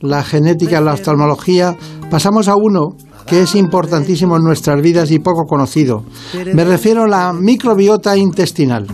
[0.00, 1.76] la genética, la oftalmología.
[2.10, 6.04] Pasamos a uno que es importantísimo en nuestras vidas y poco conocido.
[6.54, 8.86] Me refiero a la microbiota intestinal.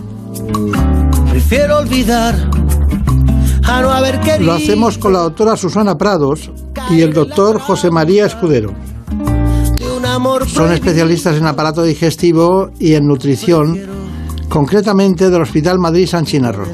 [1.29, 2.35] Prefiero olvidar
[3.63, 4.51] a no haber querido.
[4.51, 6.51] Lo hacemos con la doctora Susana Prados
[6.89, 8.73] y el doctor José María Escudero.
[10.47, 13.79] Son especialistas en aparato digestivo y en nutrición,
[14.49, 16.65] concretamente del Hospital Madrid San Chinarro.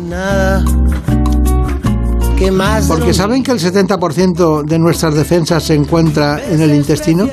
[2.88, 7.28] Porque ¿saben que el 70% de nuestras defensas se encuentra en el intestino?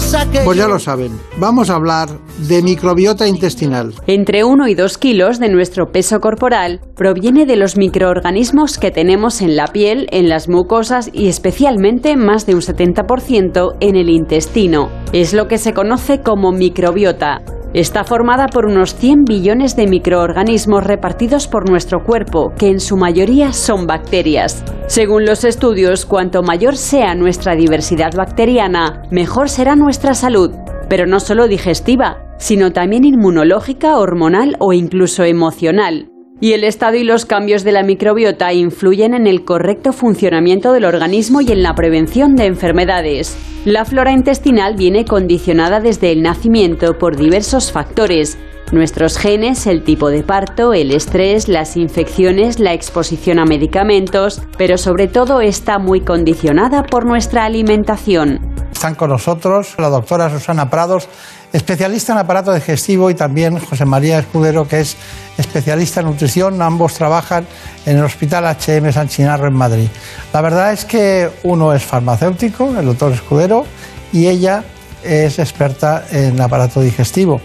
[0.00, 0.40] Cosa que...
[0.40, 2.08] Pues ya lo saben, vamos a hablar
[2.48, 3.92] de microbiota intestinal.
[4.06, 9.42] Entre 1 y 2 kilos de nuestro peso corporal proviene de los microorganismos que tenemos
[9.42, 14.88] en la piel, en las mucosas y especialmente más de un 70% en el intestino.
[15.12, 17.42] Es lo que se conoce como microbiota.
[17.72, 22.96] Está formada por unos 100 billones de microorganismos repartidos por nuestro cuerpo, que en su
[22.96, 24.64] mayoría son bacterias.
[24.88, 30.50] Según los estudios, cuanto mayor sea nuestra diversidad bacteriana, mejor será nuestra salud,
[30.88, 36.10] pero no solo digestiva, sino también inmunológica, hormonal o incluso emocional.
[36.42, 40.86] Y el estado y los cambios de la microbiota influyen en el correcto funcionamiento del
[40.86, 43.36] organismo y en la prevención de enfermedades.
[43.66, 48.38] La flora intestinal viene condicionada desde el nacimiento por diversos factores.
[48.72, 54.78] Nuestros genes, el tipo de parto, el estrés, las infecciones, la exposición a medicamentos, pero
[54.78, 58.38] sobre todo está muy condicionada por nuestra alimentación.
[58.72, 61.06] Están con nosotros la doctora Susana Prados,
[61.52, 64.96] especialista en aparato digestivo, y también José María Escudero, que es
[65.36, 66.60] especialista en nutrición.
[66.62, 67.46] Ambos trabajan
[67.86, 69.88] en el Hospital HM San Chinarro en Madrid.
[70.32, 73.66] La verdad es que uno es farmacéutico, el doctor Escudero,
[74.12, 74.64] y ella
[75.02, 77.40] es experta en aparato digestivo.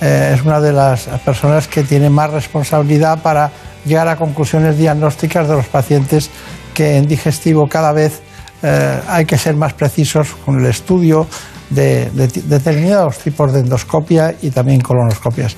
[0.00, 3.50] Eh, es una de las personas que tiene más responsabilidad para
[3.84, 6.30] llegar a conclusiones diagnósticas de los pacientes
[6.72, 8.20] que en digestivo cada vez
[8.62, 11.26] eh, hay que ser más precisos con el estudio
[11.70, 15.56] de, de determinados tipos de endoscopia y también colonoscopias.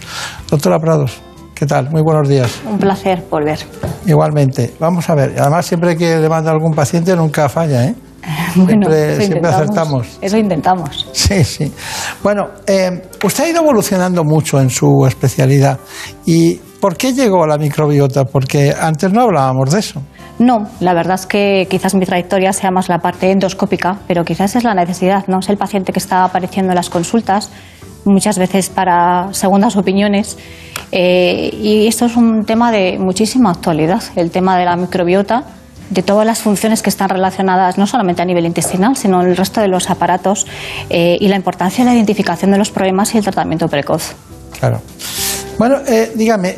[0.50, 1.20] Doctora Prados,
[1.54, 1.90] ¿qué tal?
[1.90, 2.60] Muy buenos días.
[2.68, 3.58] Un placer volver.
[4.06, 4.74] Igualmente.
[4.78, 5.34] Vamos a ver.
[5.38, 7.94] Además, siempre que le manda algún paciente nunca falla, ¿eh?
[8.54, 10.18] Bueno, siempre, eso siempre acertamos.
[10.20, 11.08] Eso intentamos.
[11.12, 11.72] Sí, sí.
[12.22, 15.78] Bueno, eh, usted ha ido evolucionando mucho en su especialidad.
[16.26, 18.24] ¿Y por qué llegó a la microbiota?
[18.24, 20.02] Porque antes no hablábamos de eso.
[20.42, 24.56] No, la verdad es que quizás mi trayectoria sea más la parte endoscópica, pero quizás
[24.56, 25.38] es la necesidad, ¿no?
[25.38, 27.50] Es el paciente que está apareciendo en las consultas,
[28.04, 30.36] muchas veces para segundas opiniones.
[30.90, 35.44] eh, y esto es un tema de muchísima actualidad, el tema de la microbiota,
[35.90, 39.60] de todas las funciones que están relacionadas no solamente a nivel intestinal, sino el resto
[39.60, 40.46] de los aparatos
[40.90, 44.14] eh, y la importancia de la identificación de los problemas y el tratamiento precoz.
[44.58, 44.80] Claro.
[45.56, 46.56] Bueno, eh, dígame,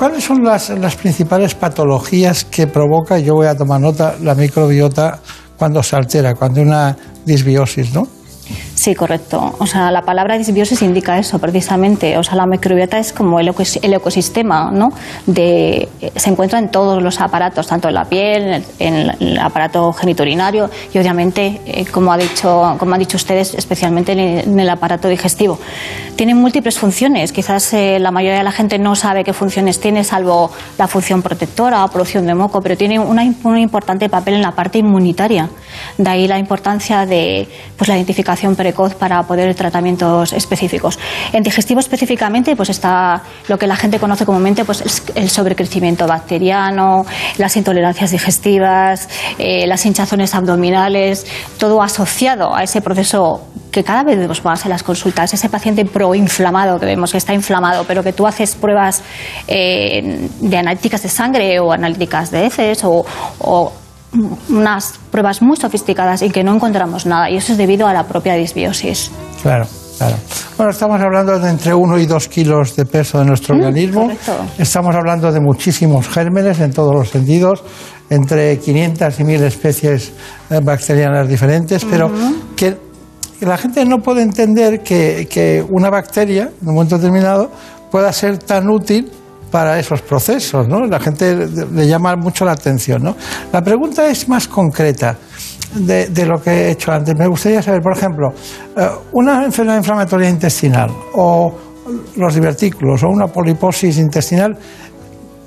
[0.00, 5.20] ¿cuáles son las, principales patologías que provoca, yo voy a tomar nota, la microbiota
[5.58, 6.96] cuando se altera, cuando hay una
[7.26, 8.08] disbiosis, ¿no?
[8.80, 9.56] Sí, correcto.
[9.58, 12.16] O sea, la palabra disbiosis indica eso precisamente.
[12.16, 14.88] O sea, la microbiota es como el, ecos- el ecosistema, ¿no?
[15.26, 15.86] De,
[16.16, 19.92] se encuentra en todos los aparatos, tanto en la piel, en el, en el aparato
[19.92, 24.60] geniturinario y obviamente, eh, como, ha dicho, como han dicho ustedes, especialmente en el, en
[24.60, 25.58] el aparato digestivo.
[26.16, 27.32] Tiene múltiples funciones.
[27.32, 31.20] Quizás eh, la mayoría de la gente no sabe qué funciones tiene, salvo la función
[31.20, 35.50] protectora o producción de moco, pero tiene una, un importante papel en la parte inmunitaria.
[35.98, 37.46] De ahí la importancia de
[37.76, 38.56] pues, la identificación
[38.94, 40.98] para poder tratamientos específicos.
[41.32, 46.06] En digestivo específicamente pues está lo que la gente conoce comúnmente pues es el sobrecrecimiento
[46.06, 47.04] bacteriano,
[47.38, 51.26] las intolerancias digestivas, eh, las hinchazones abdominales,
[51.58, 55.84] todo asociado a ese proceso que cada vez vemos más en las consultas, ese paciente
[55.84, 59.02] proinflamado que vemos que está inflamado, pero que tú haces pruebas
[59.46, 63.04] eh, de analíticas de sangre o analíticas de heces o,
[63.38, 63.72] o
[64.48, 67.30] unas pruebas muy sofisticadas y que no encontramos nada.
[67.30, 69.10] Y eso es debido a la propia disbiosis.
[69.42, 69.66] Claro,
[69.98, 70.16] claro.
[70.56, 74.02] Bueno, estamos hablando de entre 1 y 2 kilos de peso de nuestro organismo.
[74.02, 74.32] correcto.
[74.58, 77.62] Estamos hablando de muchísimos gérmenes en todos los sentidos,
[78.08, 80.12] entre 500 y 1000 especies
[80.50, 82.10] eh, bacterianas diferentes, pero
[82.56, 82.76] que,
[83.38, 87.50] que la gente no puede entender que, que una bacteria, en un momento determinado,
[87.90, 89.10] pueda ser tan útil
[89.50, 90.86] para esos procesos, ¿no?
[90.86, 93.16] La gente le llama mucho la atención, ¿no?
[93.52, 95.16] La pregunta es más concreta
[95.74, 97.14] de, lo que he hecho antes.
[97.16, 98.32] Me gustaría saber, por ejemplo,
[98.76, 101.52] eh, una enfermedad inflamatoria intestinal o
[102.16, 104.56] los divertículos o una poliposis intestinal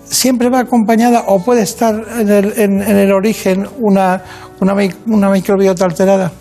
[0.03, 4.21] siempre va acompañada o puede estar en el, en- el origen una,
[4.59, 4.75] una,
[5.07, 6.31] una microbiota alterada.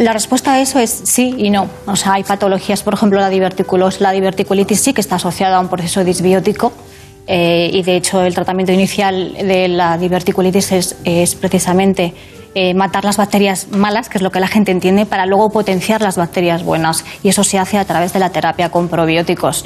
[0.00, 1.68] La respuesta a eso es sí y no.
[1.84, 5.60] O sea, hay patologías, por ejemplo, la diverticulosis, la diverticulitis sí que está asociada a
[5.60, 6.72] un proceso disbiótico.
[7.26, 12.14] eh, y de hecho, el tratamiento inicial de la diverticulitis es, es precisamente
[12.54, 16.02] eh, matar las bacterias malas, que es lo que la gente entiende, para luego potenciar
[16.02, 17.04] las bacterias buenas.
[17.22, 19.64] Y eso se hace a través de la terapia con probióticos.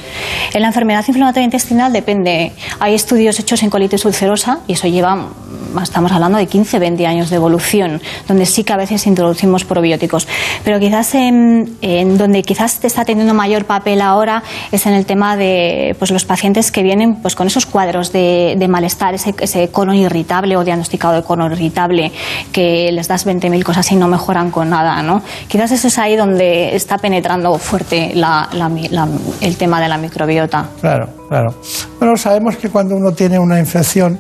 [0.53, 2.53] En la enfermedad inflamatoria intestinal depende.
[2.81, 7.07] Hay estudios hechos en colitis ulcerosa y eso lleva, mm, estamos hablando de 15, 20
[7.07, 10.29] años de evolución, donde sí que a veces introducimos probióticos.
[10.63, 11.79] Pero quizás en,
[12.19, 14.43] donde quizás te está teniendo mayor papel ahora
[14.73, 18.63] es en el tema de pues, los pacientes que vienen pues, con esos cuadros de,
[18.69, 22.13] malestar, ese, ese colon irritable o diagnosticado de colon irritable,
[22.53, 25.23] que les das 20.000 cosas y no mejoran con nada, ¿no?
[25.49, 30.69] Quizás eso es ahí donde está penetrando fuerte el tema de la microbiota.
[30.81, 31.55] Claro, claro.
[31.99, 34.19] Bueno, sabemos que cuando uno tiene una infección,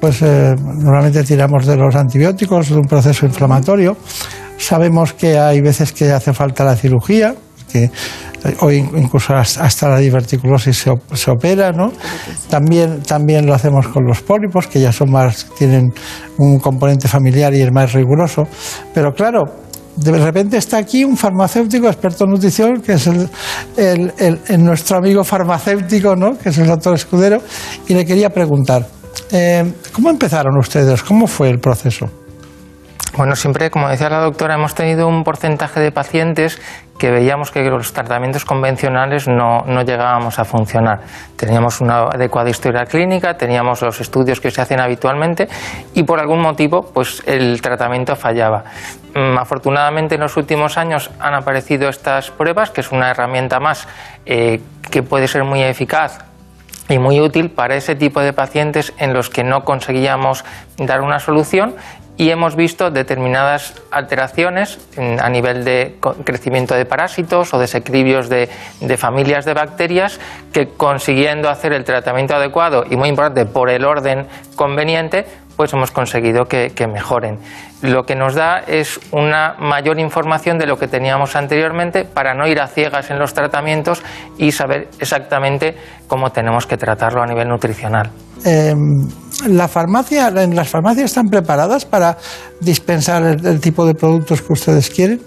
[0.00, 3.96] pues eh, normalmente tiramos de los antibióticos, de un proceso inflamatorio.
[4.58, 7.34] Sabemos que hay veces que hace falta la cirugía,
[7.74, 7.84] que
[8.44, 11.90] eh, hoy incluso hasta la diverticulosis se, op- se opera, ¿no?
[12.48, 15.92] También, también lo hacemos con los pólipos, que ya son más, tienen
[16.38, 18.44] un componente familiar y es más riguroso.
[18.94, 19.42] Pero claro,
[19.96, 23.08] de repente está aquí un farmacéutico experto en nutrición, que es
[23.76, 26.38] el nuestro amigo farmacéutico, ¿no?
[26.38, 27.42] que es el doctor Escudero,
[27.88, 28.86] y le quería preguntar,
[29.32, 31.02] eh, ¿cómo empezaron ustedes?
[31.02, 32.06] ¿Cómo fue el proceso?
[33.16, 36.60] Bueno, siempre, como decía la doctora, hemos tenido un porcentaje de pacientes
[36.98, 40.98] que veíamos que los tratamientos convencionales no, no llegábamos a funcionar.
[41.36, 45.48] Teníamos una adecuada historia clínica, teníamos los estudios que se hacen habitualmente
[45.94, 48.64] y por algún motivo pues el tratamiento fallaba.
[49.14, 53.86] Mm, Afortunadamente en los últimos años han aparecido estas pruebas, que es una herramienta más
[54.26, 54.60] eh,
[54.90, 56.18] que puede ser muy eficaz
[56.88, 60.44] y muy útil para ese tipo de pacientes en los que no conseguíamos
[60.78, 61.76] dar una solución
[62.16, 68.48] y hemos visto determinadas alteraciones a nivel de crecimiento de parásitos o desequilibrios de,
[68.80, 70.20] de familias de bacterias
[70.52, 74.26] que consiguiendo hacer el tratamiento adecuado y muy importante por el orden
[74.56, 75.26] conveniente
[75.56, 77.38] pues hemos conseguido que, mejoren.
[77.82, 82.46] Lo que nos da es una mayor información de lo que teníamos anteriormente para no
[82.46, 84.02] ir a ciegas en los tratamientos
[84.38, 85.76] y saber exactamente
[86.06, 88.10] cómo tenemos que tratarlo a nivel nutricional.
[88.44, 88.74] Eh,
[89.48, 92.16] la farmacia, ¿En las farmacias están preparadas para
[92.60, 95.20] dispensar el, el tipo de productos que ustedes quieren?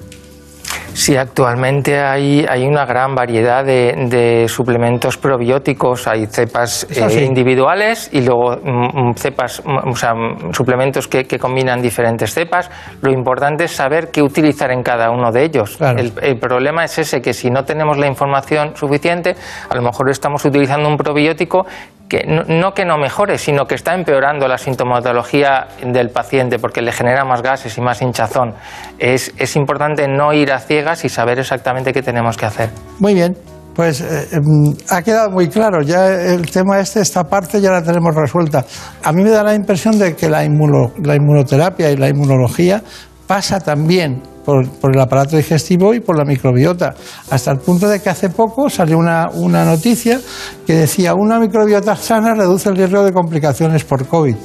[0.97, 6.07] Sí, actualmente hay, hay una gran variedad de, de suplementos probióticos.
[6.07, 10.13] Hay cepas eh, individuales y luego mm, mm, cepas, mm, o sea,
[10.53, 12.71] suplementos que, que combinan diferentes cepas.
[13.01, 15.77] Lo importante es saber qué utilizar en cada uno de ellos.
[15.79, 19.35] El, el problema es ese, que si no tenemos la información suficiente,
[19.69, 21.67] a lo mejor estamos utilizando un probiótico
[22.09, 26.91] que no, que no mejore, sino que está empeorando la sintomatología del paciente porque le
[26.91, 28.53] genera más gases y más hinchazón.
[28.97, 32.69] Es, es importante no ir a ciegas y saber exactamente qué tenemos que hacer.
[32.99, 33.35] Muy bien,
[33.75, 35.81] pues eh, em, ha quedado muy claro.
[35.81, 38.63] Ya el tema este, esta parte ya la tenemos resuelta.
[39.03, 42.81] A mí me da la impresión de que la, inmuno- la inmunoterapia y la inmunología
[43.27, 46.95] pasa también por, el aparato digestivo y por la microbiota,
[47.29, 50.19] hasta el punto de que hace poco salió una, una noticia
[50.65, 54.35] que decía una microbiota sana reduce el riesgo de complicaciones por COVID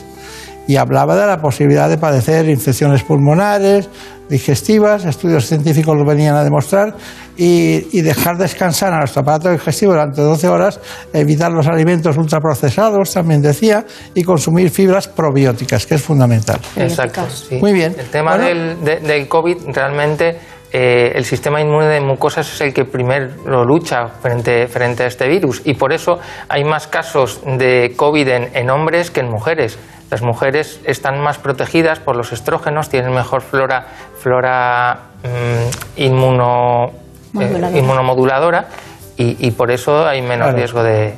[0.69, 3.89] y hablaba de la posibilidad de padecer infecciones pulmonares,
[4.29, 6.95] digestivas, estudios científicos lo venían a demostrar,
[7.37, 10.81] y, y dejar descansar a nuestro aparato digestivo durante 12 horas,
[11.13, 13.85] evitar los alimentos ultraprocesados, también decía,
[14.15, 16.61] y consumir fibras probióticas, que es fundamental.
[16.77, 17.23] Exacto.
[17.31, 17.59] sí.
[17.61, 17.95] Muy bien.
[17.99, 18.45] El tema Bueno.
[18.47, 20.39] del, de- del COVID realmente.
[20.75, 23.29] eh, el sistema inmune de mucosas es el que primero
[23.67, 26.19] lucha frente, frente a este virus y por eso
[26.49, 29.79] hay más casos de COVID en, en hombres que en mujeres.
[30.13, 33.87] Las mujeres están más protegidas por los estrógenos, tienen mejor flora,
[34.21, 36.93] flora mm, inmuno, eh,
[37.33, 37.79] Moduladora.
[37.79, 38.69] inmunomoduladora
[39.17, 40.57] y, y por eso hay menos Claro.
[40.59, 41.15] riesgo de,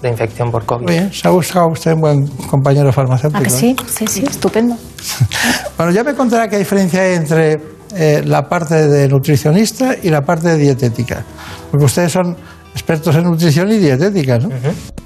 [0.00, 0.84] de infección por COVID.
[0.86, 3.38] Muy bien, se ha buscado usted un buen compañero farmacéutico.
[3.38, 3.50] ¿A que ¿eh?
[3.50, 3.76] sí?
[3.86, 4.76] Sí, sí, estupendo.
[5.76, 7.60] Bueno, ya me contará qué diferencia hay entre
[7.94, 11.22] eh, la parte de nutricionista y la parte de dietética.
[11.70, 12.34] Porque ustedes son
[12.78, 14.48] expertos en nutrición y dietética, ¿no?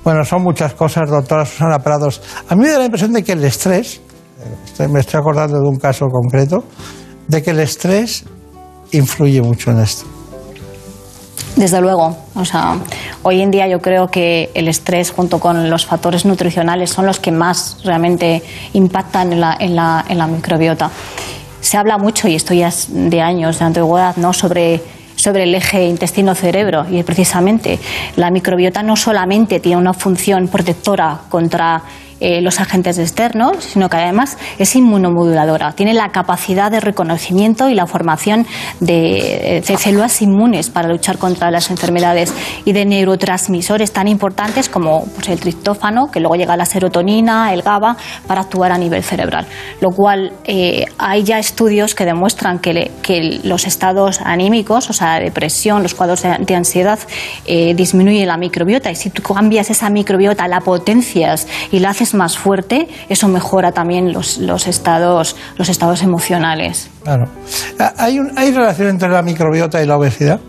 [0.05, 2.21] Bueno, son muchas cosas, doctora Susana Prados.
[2.49, 4.01] A mí me da la impresión de que el estrés,
[4.67, 6.65] estoy- me estoy acordando de un caso concreto,
[7.29, 8.25] de que el estrés
[8.93, 10.05] influye mucho en esto.
[11.57, 12.79] Desde luego, o sea,
[13.23, 17.21] hoy en día yo creo que el estrés junto con los factores nutricionales son los
[17.21, 18.43] que más realmente
[18.73, 20.91] impactan en la, en la, en la microbiota.
[21.61, 24.33] Se habla mucho, y esto ya es de años, de antigüedad, ¿no?
[24.33, 24.83] sobre,
[25.17, 27.79] sobre el eje intestino-cerebro, y precisamente
[28.17, 31.83] la microbiota no solamente tiene una función protectora contra
[32.23, 35.73] eh, los agentes externos, sino que además es inmunomoduladora.
[35.73, 38.47] Tiene la capacidad de reconocimiento y la formación
[38.81, 42.33] de, de células inmunes para luchar contra las enfermedades
[42.65, 47.63] y de neurotransmisores tan importantes como pues, el triptófano, que luego llega la serotonina, el
[47.63, 47.97] GABA,
[48.27, 49.47] para actuar a nivel cerebral.
[49.81, 52.91] Lo cual eh, hay ya estudios que demuestran que
[53.45, 56.99] los estados anímicos, o sea, depresión, los cuadros de, de ansiedad,
[57.47, 58.91] eh, disminuye la microbiota.
[58.91, 63.73] Y si tú cambias esa microbiota, la potencias y la haces más fuerte, eso mejora
[63.73, 66.89] también los, los, estados, los estados emocionales.
[67.03, 67.29] Claro.
[67.79, 70.41] Ah, ¿Hay, un- ¿Hay relación entre la microbiota y la obesidad?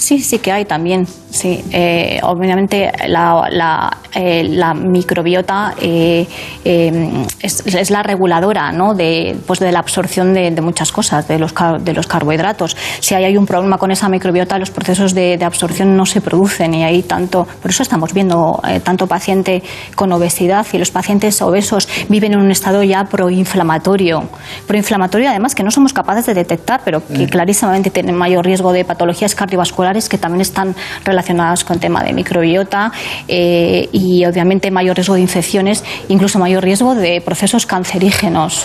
[0.00, 1.06] Sí, sí que hay también.
[1.30, 6.26] Sí, eh, obviamente la, la, eh, la microbiota eh,
[6.64, 8.94] eh, es, es la reguladora ¿no?
[8.94, 12.76] de, pues de la absorción de, de muchas cosas, de los, car- de los carbohidratos.
[13.00, 16.22] Si hay, hay un problema con esa microbiota, los procesos de, de absorción no se
[16.22, 17.46] producen y hay tanto.
[17.60, 19.62] Por eso estamos viendo tanto paciente
[19.94, 24.22] con obesidad y los pacientes obesos viven en un estado ya proinflamatorio.
[24.66, 28.84] Proinflamatorio, además, que no somos capaces de detectar, pero que clarísimamente tienen mayor riesgo de
[28.86, 32.92] patologías cardiovasculares que también están relacionadas con el tema de microbiota
[33.28, 38.64] eh, y, obviamente, mayor riesgo de infecciones, incluso mayor riesgo de procesos cancerígenos.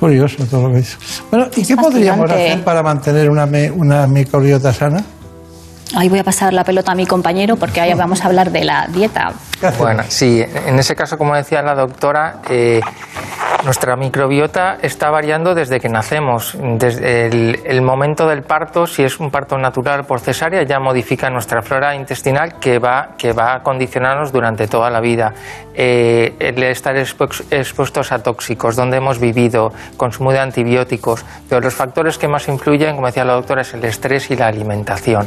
[0.00, 0.96] Curioso todo lo que dice.
[1.30, 5.04] Bueno, ¿y qué podríamos hacer para mantener una, una microbiota sana?
[5.96, 8.64] Ahí voy a pasar la pelota a mi compañero porque ahí vamos a hablar de
[8.64, 9.32] la dieta.
[9.78, 12.80] Bueno, sí, en ese caso, como decía la doctora, eh,
[13.64, 16.54] nuestra microbiota está variando desde que nacemos.
[16.60, 17.26] Desde
[17.64, 21.94] el, momento del parto, si es un parto natural por cesárea, ya modifica nuestra flora
[21.94, 25.32] intestinal que va, que va a condicionarnos durante toda la vida.
[25.74, 31.74] Eh, el estar expu- expuestos a tóxicos, donde hemos vivido, consumo de antibióticos, pero los
[31.74, 35.26] factores que más influyen, como decía la doctora, es el estrés y la alimentación.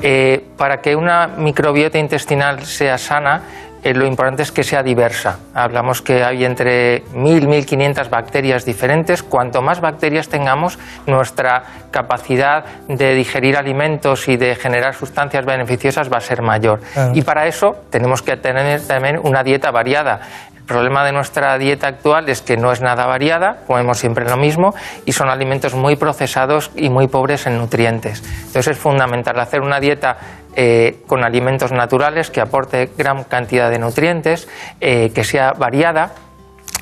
[0.00, 3.42] Eh, para que una microbiota intestinal sea sana,
[3.84, 5.38] eh, lo importante es que sea diversa.
[5.54, 9.22] Hablamos que hay entre 1.000 1.500 bacterias diferentes.
[9.22, 16.18] Cuanto más bacterias tengamos, nuestra capacidad de digerir alimentos y de generar sustancias beneficiosas va
[16.18, 16.80] a ser mayor.
[16.80, 17.12] Claro.
[17.14, 20.20] Y para eso tenemos que tener también una dieta variada.
[20.56, 24.38] El problema de nuestra dieta actual es que no es nada variada, comemos siempre lo
[24.38, 24.74] mismo
[25.04, 28.22] y son alimentos muy procesados y muy pobres en nutrientes.
[28.46, 30.16] Entonces es fundamental hacer una dieta
[30.56, 34.48] eh, con alimentos naturales que aporte gran cantidad de nutrientes,
[34.80, 36.12] eh, que sea variada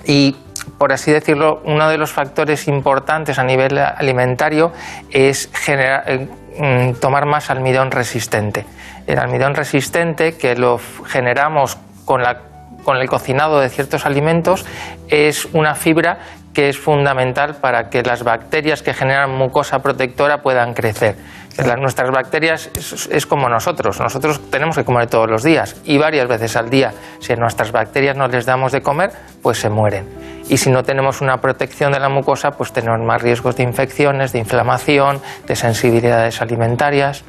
[0.05, 0.37] y
[0.79, 4.73] por así decirlo, uno de los factores importantes a nivel alimentario
[5.11, 6.29] es eh,
[6.59, 8.65] mm, tomar más almidón resistente.
[9.07, 12.43] El almidón resistente, que lo generamos con, la-
[12.85, 14.65] con el cocinado de ciertos alimentos,
[15.09, 16.19] es una fibra
[16.53, 21.17] que es fundamental para que las bacterias que generan mucosa protectora puedan crecer.
[21.59, 24.01] Las- nuestras bacterias es, es como nosotros.
[24.01, 26.93] Nosotros tenemos que comer todos los días y varias veces al día.
[27.21, 29.11] Si a nuestras bacterias no les damos de comer,
[29.43, 30.07] pues se mueren.
[30.49, 34.33] Y si no tenemos una protección de la mucosa, pues tenemos más riesgos de infecciones,
[34.33, 37.25] de inflamación, de sensibilidades alimentarias.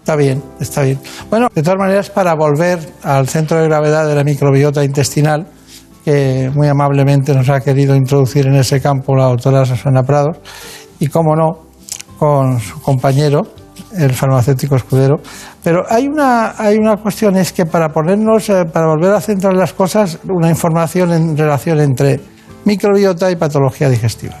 [0.00, 1.00] Está bien, está bien.
[1.30, 5.46] Bueno, de todas maneras, para volver al centro de gravedad de la microbiota intestinal,
[6.04, 10.38] que muy amablemente nos ha querido introducir en ese campo la doctora Susana Prados,
[11.00, 11.60] y cómo no,
[12.18, 13.42] con su compañero,
[13.96, 15.16] el farmacéutico escudero.
[15.62, 19.54] Pero hay una, hay una cuestión, es que para ponernos, eh, para volver a centrar
[19.54, 22.20] las cosas, una información en relación entre
[22.64, 24.36] microbiota y patología digestiva.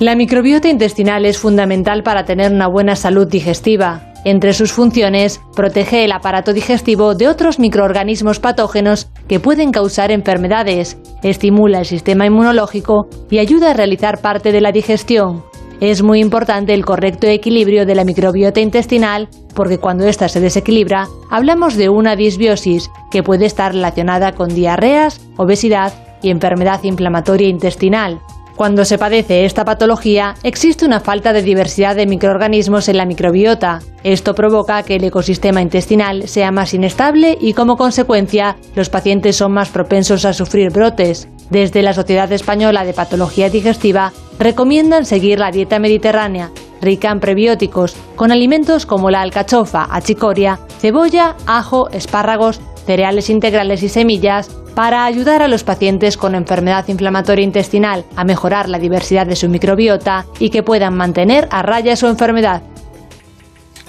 [0.00, 4.07] La microbiota intestinal es fundamental para tener una buena salud digestiva.
[4.24, 10.98] Entre sus funciones, protege el aparato digestivo de otros microorganismos patógenos que pueden causar enfermedades,
[11.22, 15.44] estimula el sistema inmunológico y ayuda a realizar parte de la digestión.
[15.80, 21.06] Es muy importante el correcto equilibrio de la microbiota intestinal porque cuando ésta se desequilibra,
[21.30, 28.20] hablamos de una disbiosis que puede estar relacionada con diarreas, obesidad y enfermedad inflamatoria intestinal.
[28.58, 33.78] Cuando se padece esta patología, existe una falta de diversidad de microorganismos en la microbiota.
[34.02, 39.52] Esto provoca que el ecosistema intestinal sea más inestable y como consecuencia los pacientes son
[39.52, 41.28] más propensos a sufrir brotes.
[41.50, 46.50] Desde la Sociedad Española de Patología Digestiva recomiendan seguir la dieta mediterránea,
[46.82, 53.90] rica en prebióticos, con alimentos como la alcachofa, achicoria, cebolla, ajo, espárragos, cereales integrales y
[53.90, 59.36] semillas para ayudar a los pacientes con enfermedad inflamatoria intestinal a mejorar la diversidad de
[59.36, 62.62] su microbiota y que puedan mantener a raya su enfermedad.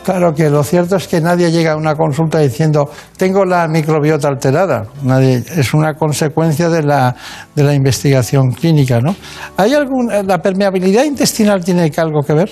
[0.03, 4.27] Claro que lo cierto es que nadie llega a una consulta diciendo tengo la microbiota
[4.27, 4.83] alterada.
[5.03, 7.15] Nadie, es una consecuencia de la,
[7.55, 9.15] de la investigación clínica, ¿no?
[9.55, 12.49] ¿Hay algún, ¿La permeabilidad intestinal tiene algo que ver?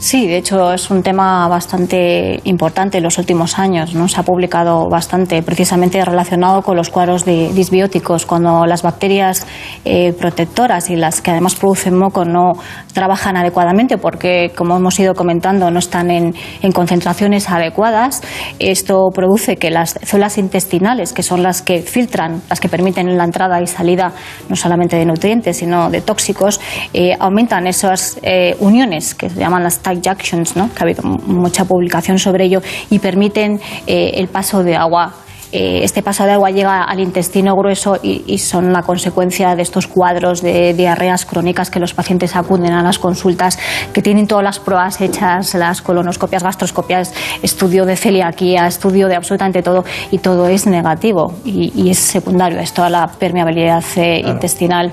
[0.00, 3.94] Sí, de hecho es un tema bastante importante en los últimos años.
[3.94, 4.06] ¿no?
[4.06, 8.24] Se ha publicado bastante precisamente relacionado con los cuadros de disbióticos.
[8.24, 9.44] Cuando las bacterias
[9.84, 12.52] eh, protectoras y las que además producen moco no
[12.92, 18.22] trabajan adecuadamente porque, como hemos ido comentando, no están en, en concentraciones adecuadas,
[18.60, 23.24] esto produce que las células intestinales, que son las que filtran, las que permiten la
[23.24, 24.12] entrada y salida
[24.48, 26.60] no solamente de nutrientes, sino de tóxicos,
[26.94, 30.68] eh, aumentan esas eh, uniones que se llaman las tight junctions, ¿no?
[30.72, 32.60] que ha habido mucha publicación sobre ello,
[32.90, 35.14] y permiten eh, el paso de agua
[35.50, 39.62] eh, este paso de agua llega al intestino grueso y, y son la consecuencia de
[39.62, 43.58] estos cuadros de diarreas crónicas que los pacientes acuden a las consultas,
[43.94, 49.62] que tienen todas las pruebas hechas, las colonoscopias, gastroscopias, estudio de celiaquía, estudio de absolutamente
[49.62, 54.92] todo, y todo es negativo y, y es secundario esto a la permeabilidad eh, intestinal.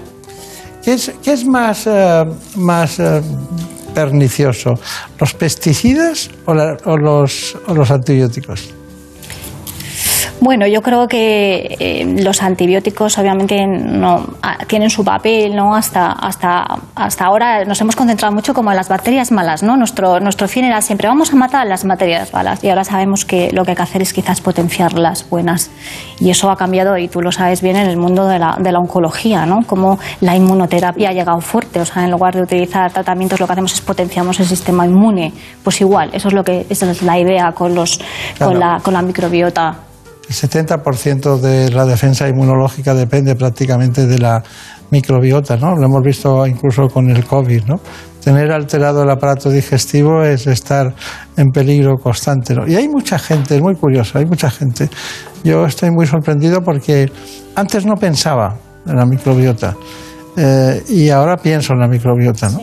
[0.86, 2.24] ¿Qué es, qué es más, eh,
[2.56, 3.20] más eh,
[3.96, 4.80] pernicioso?
[5.20, 8.70] ¿Los pesticidas o, la- o los, o los antibióticos?
[10.42, 15.76] Bueno, yo creo que eh, los antibióticos obviamente no ah, tienen su papel, ¿no?
[15.76, 19.78] Hasta, hasta, hasta ahora nos hemos concentrado mucho como en las bacterias malas, ¿no?
[19.78, 23.50] Nuestro, nuestro fin era siempre vamos a matar las bacterias malas y ahora sabemos que
[23.54, 25.72] lo que hay que hacer es quizás potenciar las buenas.
[26.20, 28.72] Y eso ha cambiado y tú lo sabes bien en el mundo de la, de
[28.72, 29.62] la oncología, ¿no?
[29.66, 33.54] Como la inmunoterapia ha llegado fuerte, o sea, en lugar de utilizar tratamientos lo que
[33.54, 35.32] hacemos es potenciamos el sistema inmune.
[35.64, 38.00] Pues igual, eso es lo que esa es la idea con los
[38.38, 39.76] con la con la microbiota.
[40.28, 44.44] El 70% de la defensa inmunológica depende prácticamente de la
[44.90, 45.76] microbiota, ¿no?
[45.76, 47.80] Lo hemos visto incluso con el COVID, ¿no?
[48.24, 50.94] Tener alterado el aparato digestivo es estar
[51.38, 52.68] en peligro constante, ¿no?
[52.68, 54.90] Y hay mucha gente, es muy curioso, hay mucha gente.
[55.44, 57.12] Yo estoy muy sorprendido porque
[57.56, 58.56] antes no pensaba
[58.88, 59.76] en la microbiota
[60.38, 62.60] eh, y ahora pienso en la microbiota, ¿no?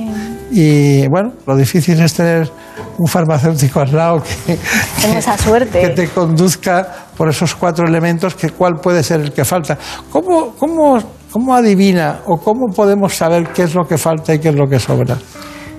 [0.54, 2.50] Y bueno, lo difícil es tener
[2.98, 4.58] un farmacéutico al lado que,
[5.00, 5.80] Tengo esa suerte.
[5.80, 9.78] que te conduzca por esos cuatro elementos, que cuál puede ser el que falta.
[10.10, 10.98] ¿Cómo, cómo,
[11.30, 14.66] cómo adivina o cómo podemos saber qué es lo que falta y qué es lo
[14.66, 15.16] que sobra?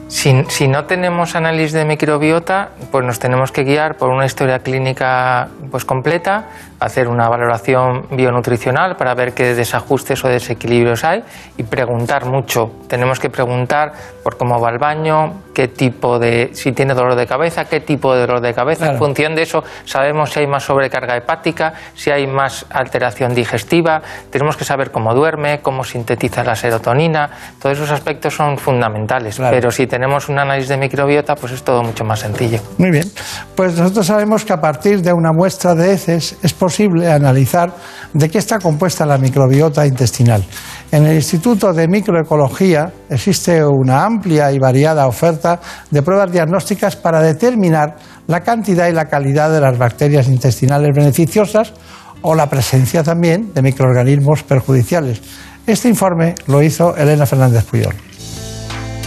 [0.07, 4.59] Si, si no tenemos análisis de microbiota, pues nos tenemos que guiar por una historia
[4.59, 6.49] clínica pues completa,
[6.84, 11.23] hacer una valoración bionutricional para ver qué desajustes o desequilibrios hay
[11.57, 12.72] y preguntar mucho.
[12.88, 17.26] Tenemos que preguntar por cómo va el baño, qué tipo de, si tiene dolor de
[17.26, 18.80] cabeza, qué tipo de dolor de cabeza.
[18.80, 18.93] Claro.
[18.93, 24.01] En función de eso sabemos si hay más sobrecarga hepática, si hay más alteración digestiva.
[24.30, 27.30] Tenemos que saber cómo duerme, cómo sintetiza la serotonina.
[27.61, 29.39] Todos esos aspectos son fundamentales.
[29.39, 32.60] Pero si tenemos un análisis de microbiota, pues es todo mucho más sencillo.
[32.77, 33.10] Muy bien.
[33.55, 37.73] Pues nosotros sabemos que a partir de una muestra de heces es posible analizar
[38.13, 40.43] de qué está compuesta la microbiota intestinal.
[40.91, 45.59] En el Instituto de Microecología existe una amplia y variada oferta
[45.89, 47.95] de pruebas diagnósticas para determinar
[48.27, 51.73] la cantidad y la calidad de las bacterias intestinales beneficiosas
[52.21, 55.21] o la presencia también de microorganismos perjudiciales.
[55.65, 57.95] Este informe lo hizo Elena Fernández Puyol.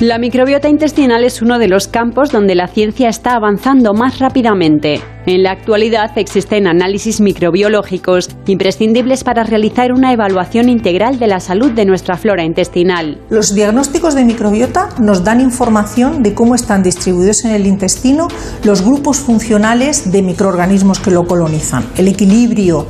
[0.01, 5.01] La microbiota intestinal es uno de los campos donde la ciencia está avanzando más rápidamente.
[5.25, 11.73] En la actualidad existen análisis microbiológicos imprescindibles para realizar una evaluación integral de la salud
[11.73, 13.19] de nuestra flora intestinal.
[13.31, 18.29] Los diagnósticos de microbiota nos dan información de cómo están distribuidos en el intestino
[18.65, 21.87] los grupos funcionales de microorganismos que lo colonizan.
[21.97, 22.87] El equilibrio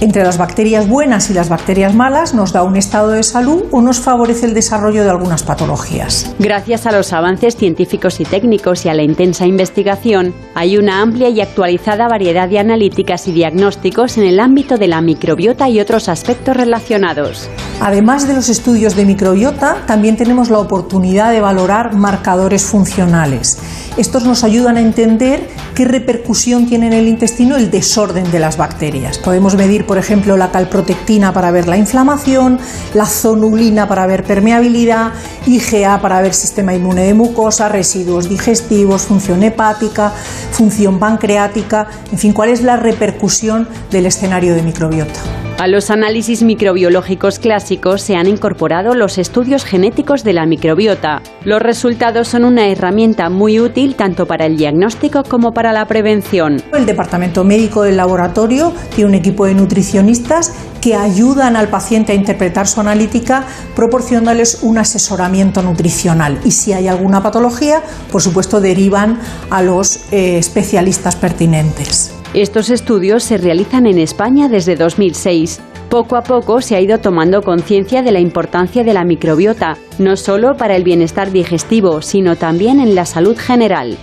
[0.00, 3.80] entre las bacterias buenas y las bacterias malas nos da un estado de salud o
[3.80, 6.34] nos favorece el desarrollo de algunas patologías.
[6.38, 11.28] Gracias a los avances científicos y técnicos y a la intensa investigación, hay una amplia
[11.28, 16.08] y actualizada variedad de analíticas y diagnósticos en el ámbito de la microbiota y otros
[16.08, 17.48] aspectos relacionados.
[17.80, 23.58] Además de los estudios de microbiota, también tenemos la oportunidad de valorar marcadores funcionales.
[23.96, 28.56] Estos nos ayudan a entender qué repercusión tiene en el intestino el desorden de las
[28.56, 29.18] bacterias.
[29.18, 32.60] Podemos medir, por ejemplo, la calprotectina para ver la inflamación,
[32.94, 35.12] la zonulina para ver permeabilidad,
[35.46, 40.12] IgA para ver sistema inmune de mucosa, residuos digestivos, función hepática,
[40.52, 45.47] función pancreática, en fin, cuál es la repercusión del escenario de microbiota.
[45.58, 51.20] A los análisis microbiológicos clásicos se han incorporado los estudios genéticos de la microbiota.
[51.44, 56.62] Los resultados son una herramienta muy útil tanto para el diagnóstico como para la prevención.
[56.72, 62.14] El departamento médico del laboratorio tiene un equipo de nutricionistas que ayudan al paciente a
[62.14, 63.44] interpretar su analítica
[63.74, 66.40] proporcionándoles un asesoramiento nutricional.
[66.44, 69.18] Y si hay alguna patología, por supuesto, derivan
[69.50, 72.12] a los eh, especialistas pertinentes.
[72.34, 75.60] Estos estudios se realizan en España desde 2006.
[75.88, 80.16] Poco a poco se ha ido tomando conciencia de la importancia de la microbiota, no
[80.16, 83.96] solo para el bienestar digestivo, sino también en la salud general.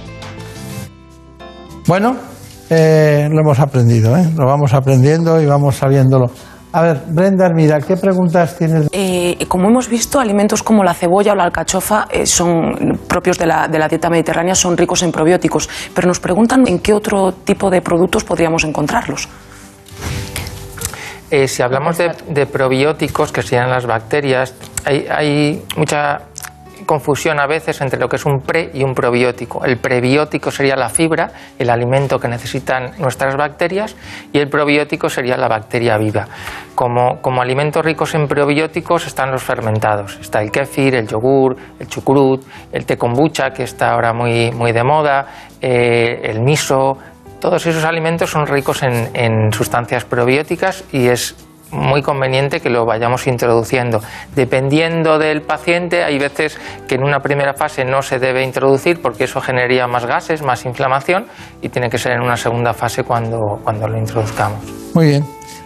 [1.88, 2.16] Bueno,
[2.72, 4.28] eh, lo hemos aprendido, ¿eh?
[4.36, 6.32] lo vamos aprendiendo y vamos sabiéndolo.
[6.76, 8.90] A ver, Brenda, mira, ¿qué preguntas tienes?
[8.92, 13.46] Eh, como hemos visto, alimentos como la cebolla o la alcachofa eh, son propios de
[13.46, 17.32] la, de la dieta mediterránea, son ricos en probióticos, pero nos preguntan en qué otro
[17.32, 19.30] tipo de productos podríamos encontrarlos.
[21.32, 24.54] Eh, si hablamos de, de probióticos, que serían las bacterias,
[24.84, 26.24] hay, hay mucha
[26.86, 29.66] confusión a veces entre lo que es un pre y un probiótico.
[29.66, 33.96] El prebiótico sería la fibra, el alimento que necesitan nuestras bacterias,
[34.32, 36.28] y el probiótico sería la bacteria viva.
[36.76, 40.18] Como, como alimentos ricos en probióticos están los fermentados.
[40.20, 44.72] Está el kéfir, el yogur, el chucrut, el té kombucha, que está ahora muy, muy
[44.72, 45.28] de moda,
[45.62, 46.98] eh, el miso.
[47.40, 52.86] Todos esos alimentos son ricos en, en sustancias probióticas y es muy conveniente que lo
[52.86, 54.02] vayamos introduciendo.
[54.36, 59.26] Dependiendo del paciente, hay veces que en una primera fase no se debe introducir porque
[59.26, 61.26] eso generaría más gases, más inflamación
[61.62, 64.60] y tiene que ser en una segunda fase cuando, cuando lo introduzcamos.
[64.94, 65.26] Muy bien.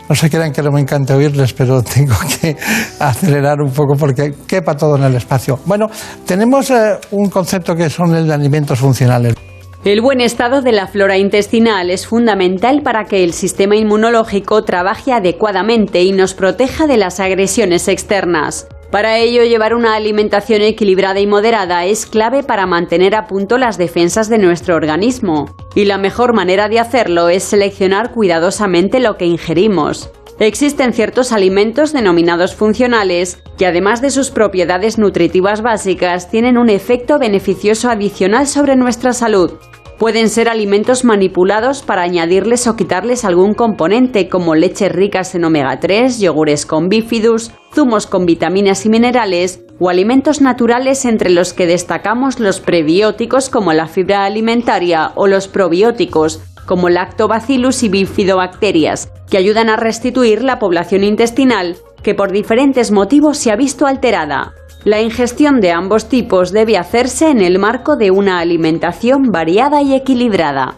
[0.09, 2.57] No se crean que no me encanta oírles, pero tengo que
[2.99, 5.59] acelerar un poco porque quepa todo en el espacio.
[5.65, 5.87] Bueno,
[6.25, 9.35] tenemos eh, un concepto que son el de alimentos funcionales.
[9.85, 15.13] El buen estado de la flora intestinal es fundamental para que el sistema inmunológico trabaje
[15.13, 18.67] adecuadamente y nos proteja de las agresiones externas.
[18.91, 23.77] Para ello, llevar una alimentación equilibrada y moderada es clave para mantener a punto las
[23.77, 25.55] defensas de nuestro organismo.
[25.75, 30.09] Y la mejor manera de hacerlo es seleccionar cuidadosamente lo que ingerimos.
[30.39, 37.19] Existen ciertos alimentos denominados funcionales que además de sus propiedades nutritivas básicas tienen un efecto
[37.19, 39.55] beneficioso adicional sobre nuestra salud.
[39.97, 45.77] Pueden ser alimentos manipulados para añadirles o quitarles algún componente como leches ricas en omega
[45.77, 51.67] 3, yogures con bifidus, zumos con vitaminas y minerales o alimentos naturales entre los que
[51.67, 59.37] destacamos los prebióticos como la fibra alimentaria o los probióticos como lactobacillus y bifidobacterias, que
[59.37, 64.53] ayudan a restituir la población intestinal que por diferentes motivos se ha visto alterada.
[64.85, 69.95] La ingestión de ambos tipos debe hacerse en el marco de una alimentación variada y
[69.95, 70.75] equilibrada.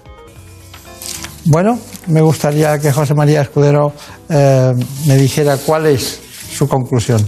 [1.43, 1.77] Bueno,
[2.07, 3.91] me gustaría que José María Escudero
[4.29, 4.71] eh,
[5.07, 6.21] me dijera cuál es
[6.53, 7.19] su conclusión.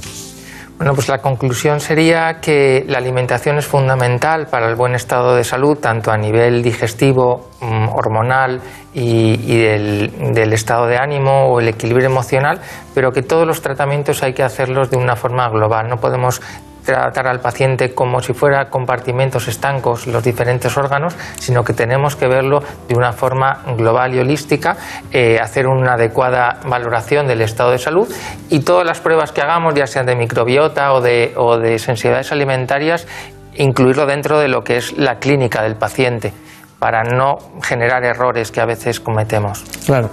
[0.77, 5.43] Bueno, pues la conclusión sería que la alimentación es fundamental para el buen estado de
[5.43, 8.59] salud, tanto a nivel digestivo, mm, hormonal
[8.93, 12.59] y, del, estado de ánimo o el equilibrio emocional,
[12.93, 15.87] pero que todos los tratamientos hay que hacerlos de una forma global.
[15.87, 16.41] No podemos
[16.85, 22.27] tratar al paciente como si fuera compartimentos estancos los diferentes órganos, sino que tenemos que
[22.27, 24.77] verlo de una forma global y holística,
[25.11, 28.07] eh, hacer una adecuada valoración del estado de salud
[28.49, 32.31] y todas las pruebas que hagamos, ya sean de microbiota o de, o de sensibilidades
[32.31, 33.07] alimentarias,
[33.55, 36.34] incluirlo dentro de lo que es la clínica del paciente
[36.80, 39.64] para no generar errores que a veces cometemos.
[39.85, 40.10] Claro.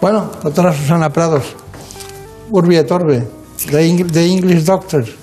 [0.00, 1.54] Bueno, doctora Susana Prados,
[2.50, 3.22] Urbi et Orbe,
[3.70, 5.19] de English Doctors.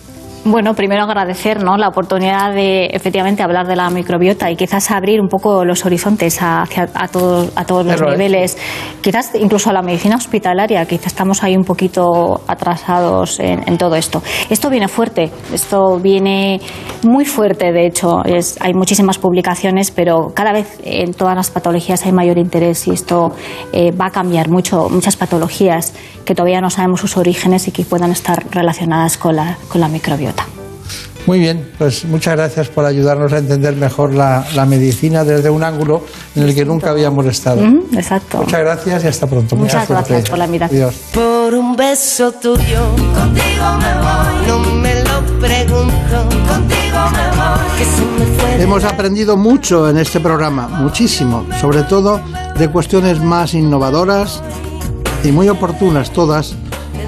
[0.50, 1.76] Bueno, primero agradecer ¿no?
[1.76, 6.40] la oportunidad de efectivamente hablar de la microbiota y quizás abrir un poco los horizontes
[6.42, 8.58] hacia, a, todos, a todos los niveles,
[9.02, 14.24] quizás incluso a la medicina hospitalaria, quizás estamos ahí un poquito atrasados en, todo esto.
[14.50, 16.62] Esto viene fuerte, esto viene
[17.04, 22.06] muy fuerte, de hecho, es, hay muchísimas publicaciones, pero cada vez en todas las patologías
[22.06, 23.34] hay mayor interés y esto
[23.74, 25.94] eh, va a cambiar mucho, muchas patologías
[26.24, 29.90] que todavía no sabemos sus orígenes y que puedan estar relacionadas con la, con la
[29.90, 30.37] microbiota.
[31.28, 36.06] Muy bien, pues muchas gracias por ayudarnos a entender mejor la, medicina desde un ángulo
[36.38, 37.62] en el que nunca habíamos estado.
[37.94, 38.38] exacto.
[38.38, 39.58] Muchas gracias y hasta pronto.
[39.58, 40.90] Muchas gracias por la invitación.
[41.14, 44.48] Por un beso tuyo, contigo me voy.
[44.48, 48.62] No me lo pregunto, contigo me voy.
[48.62, 52.22] Hemos aprendido mucho en este programa, muchísimo, sobre todo
[52.58, 54.42] de cuestiones más innovadoras
[55.26, 56.56] y muy oportunas todas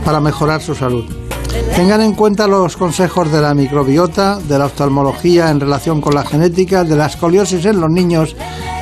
[0.03, 1.18] para mejorar su salud.
[1.75, 6.25] Tengan en cuenta los consejos de la microbiota, de la oftalmología en relación con la
[6.25, 8.35] genética, de la escoliosis en los niños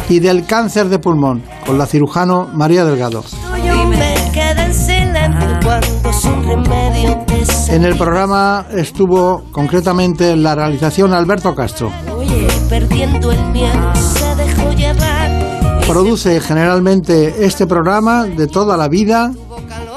[0.10, 3.24] y del cáncer de pulmón, con la cirujano María Delgado.
[7.70, 11.92] En el programa estuvo concretamente en la realización Alberto Castro.
[15.86, 19.32] Produce generalmente este programa de toda la vida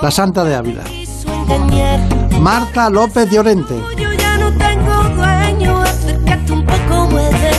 [0.03, 0.85] la Santa de Ávila.
[2.41, 3.75] Marta López Llorente.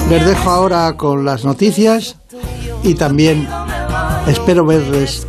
[0.09, 2.17] Les dejo ahora con las noticias
[2.83, 3.47] y también
[4.25, 5.27] espero verles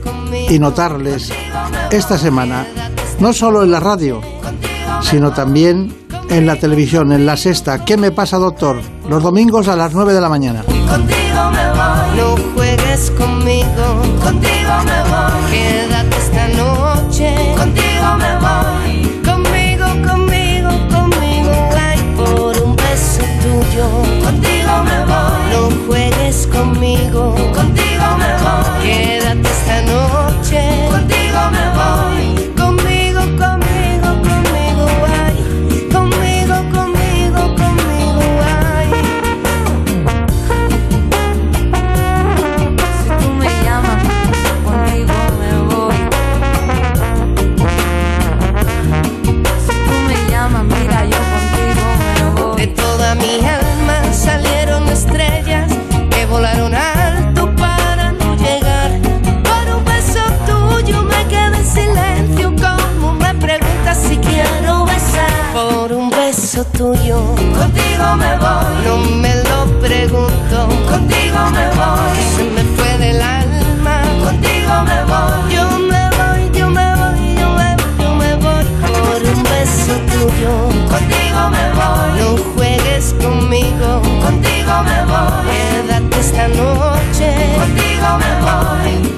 [0.48, 1.30] y notarles
[1.90, 2.66] esta semana,
[3.20, 4.22] no solo en la radio,
[5.02, 5.94] sino también
[6.30, 7.84] en la televisión, en la sexta.
[7.84, 8.80] ¿Qué me pasa, doctor?
[9.08, 10.64] Los domingos a las 9 de la mañana.
[66.82, 67.18] tuyo.
[67.58, 68.74] Contigo me voy.
[68.84, 70.56] No me lo pregunto.
[70.90, 72.16] Contigo me voy.
[72.34, 73.96] Se me fue del alma.
[74.24, 75.54] Contigo me voy.
[75.54, 78.64] Yo me voy, yo me voy, yo me voy, yo me voy
[78.96, 80.52] por un beso tuyo.
[80.94, 82.10] Contigo me voy.
[82.20, 83.88] No juegues conmigo.
[84.26, 85.42] Contigo me voy.
[85.50, 87.28] Quédate esta noche.
[87.60, 89.11] Contigo me voy.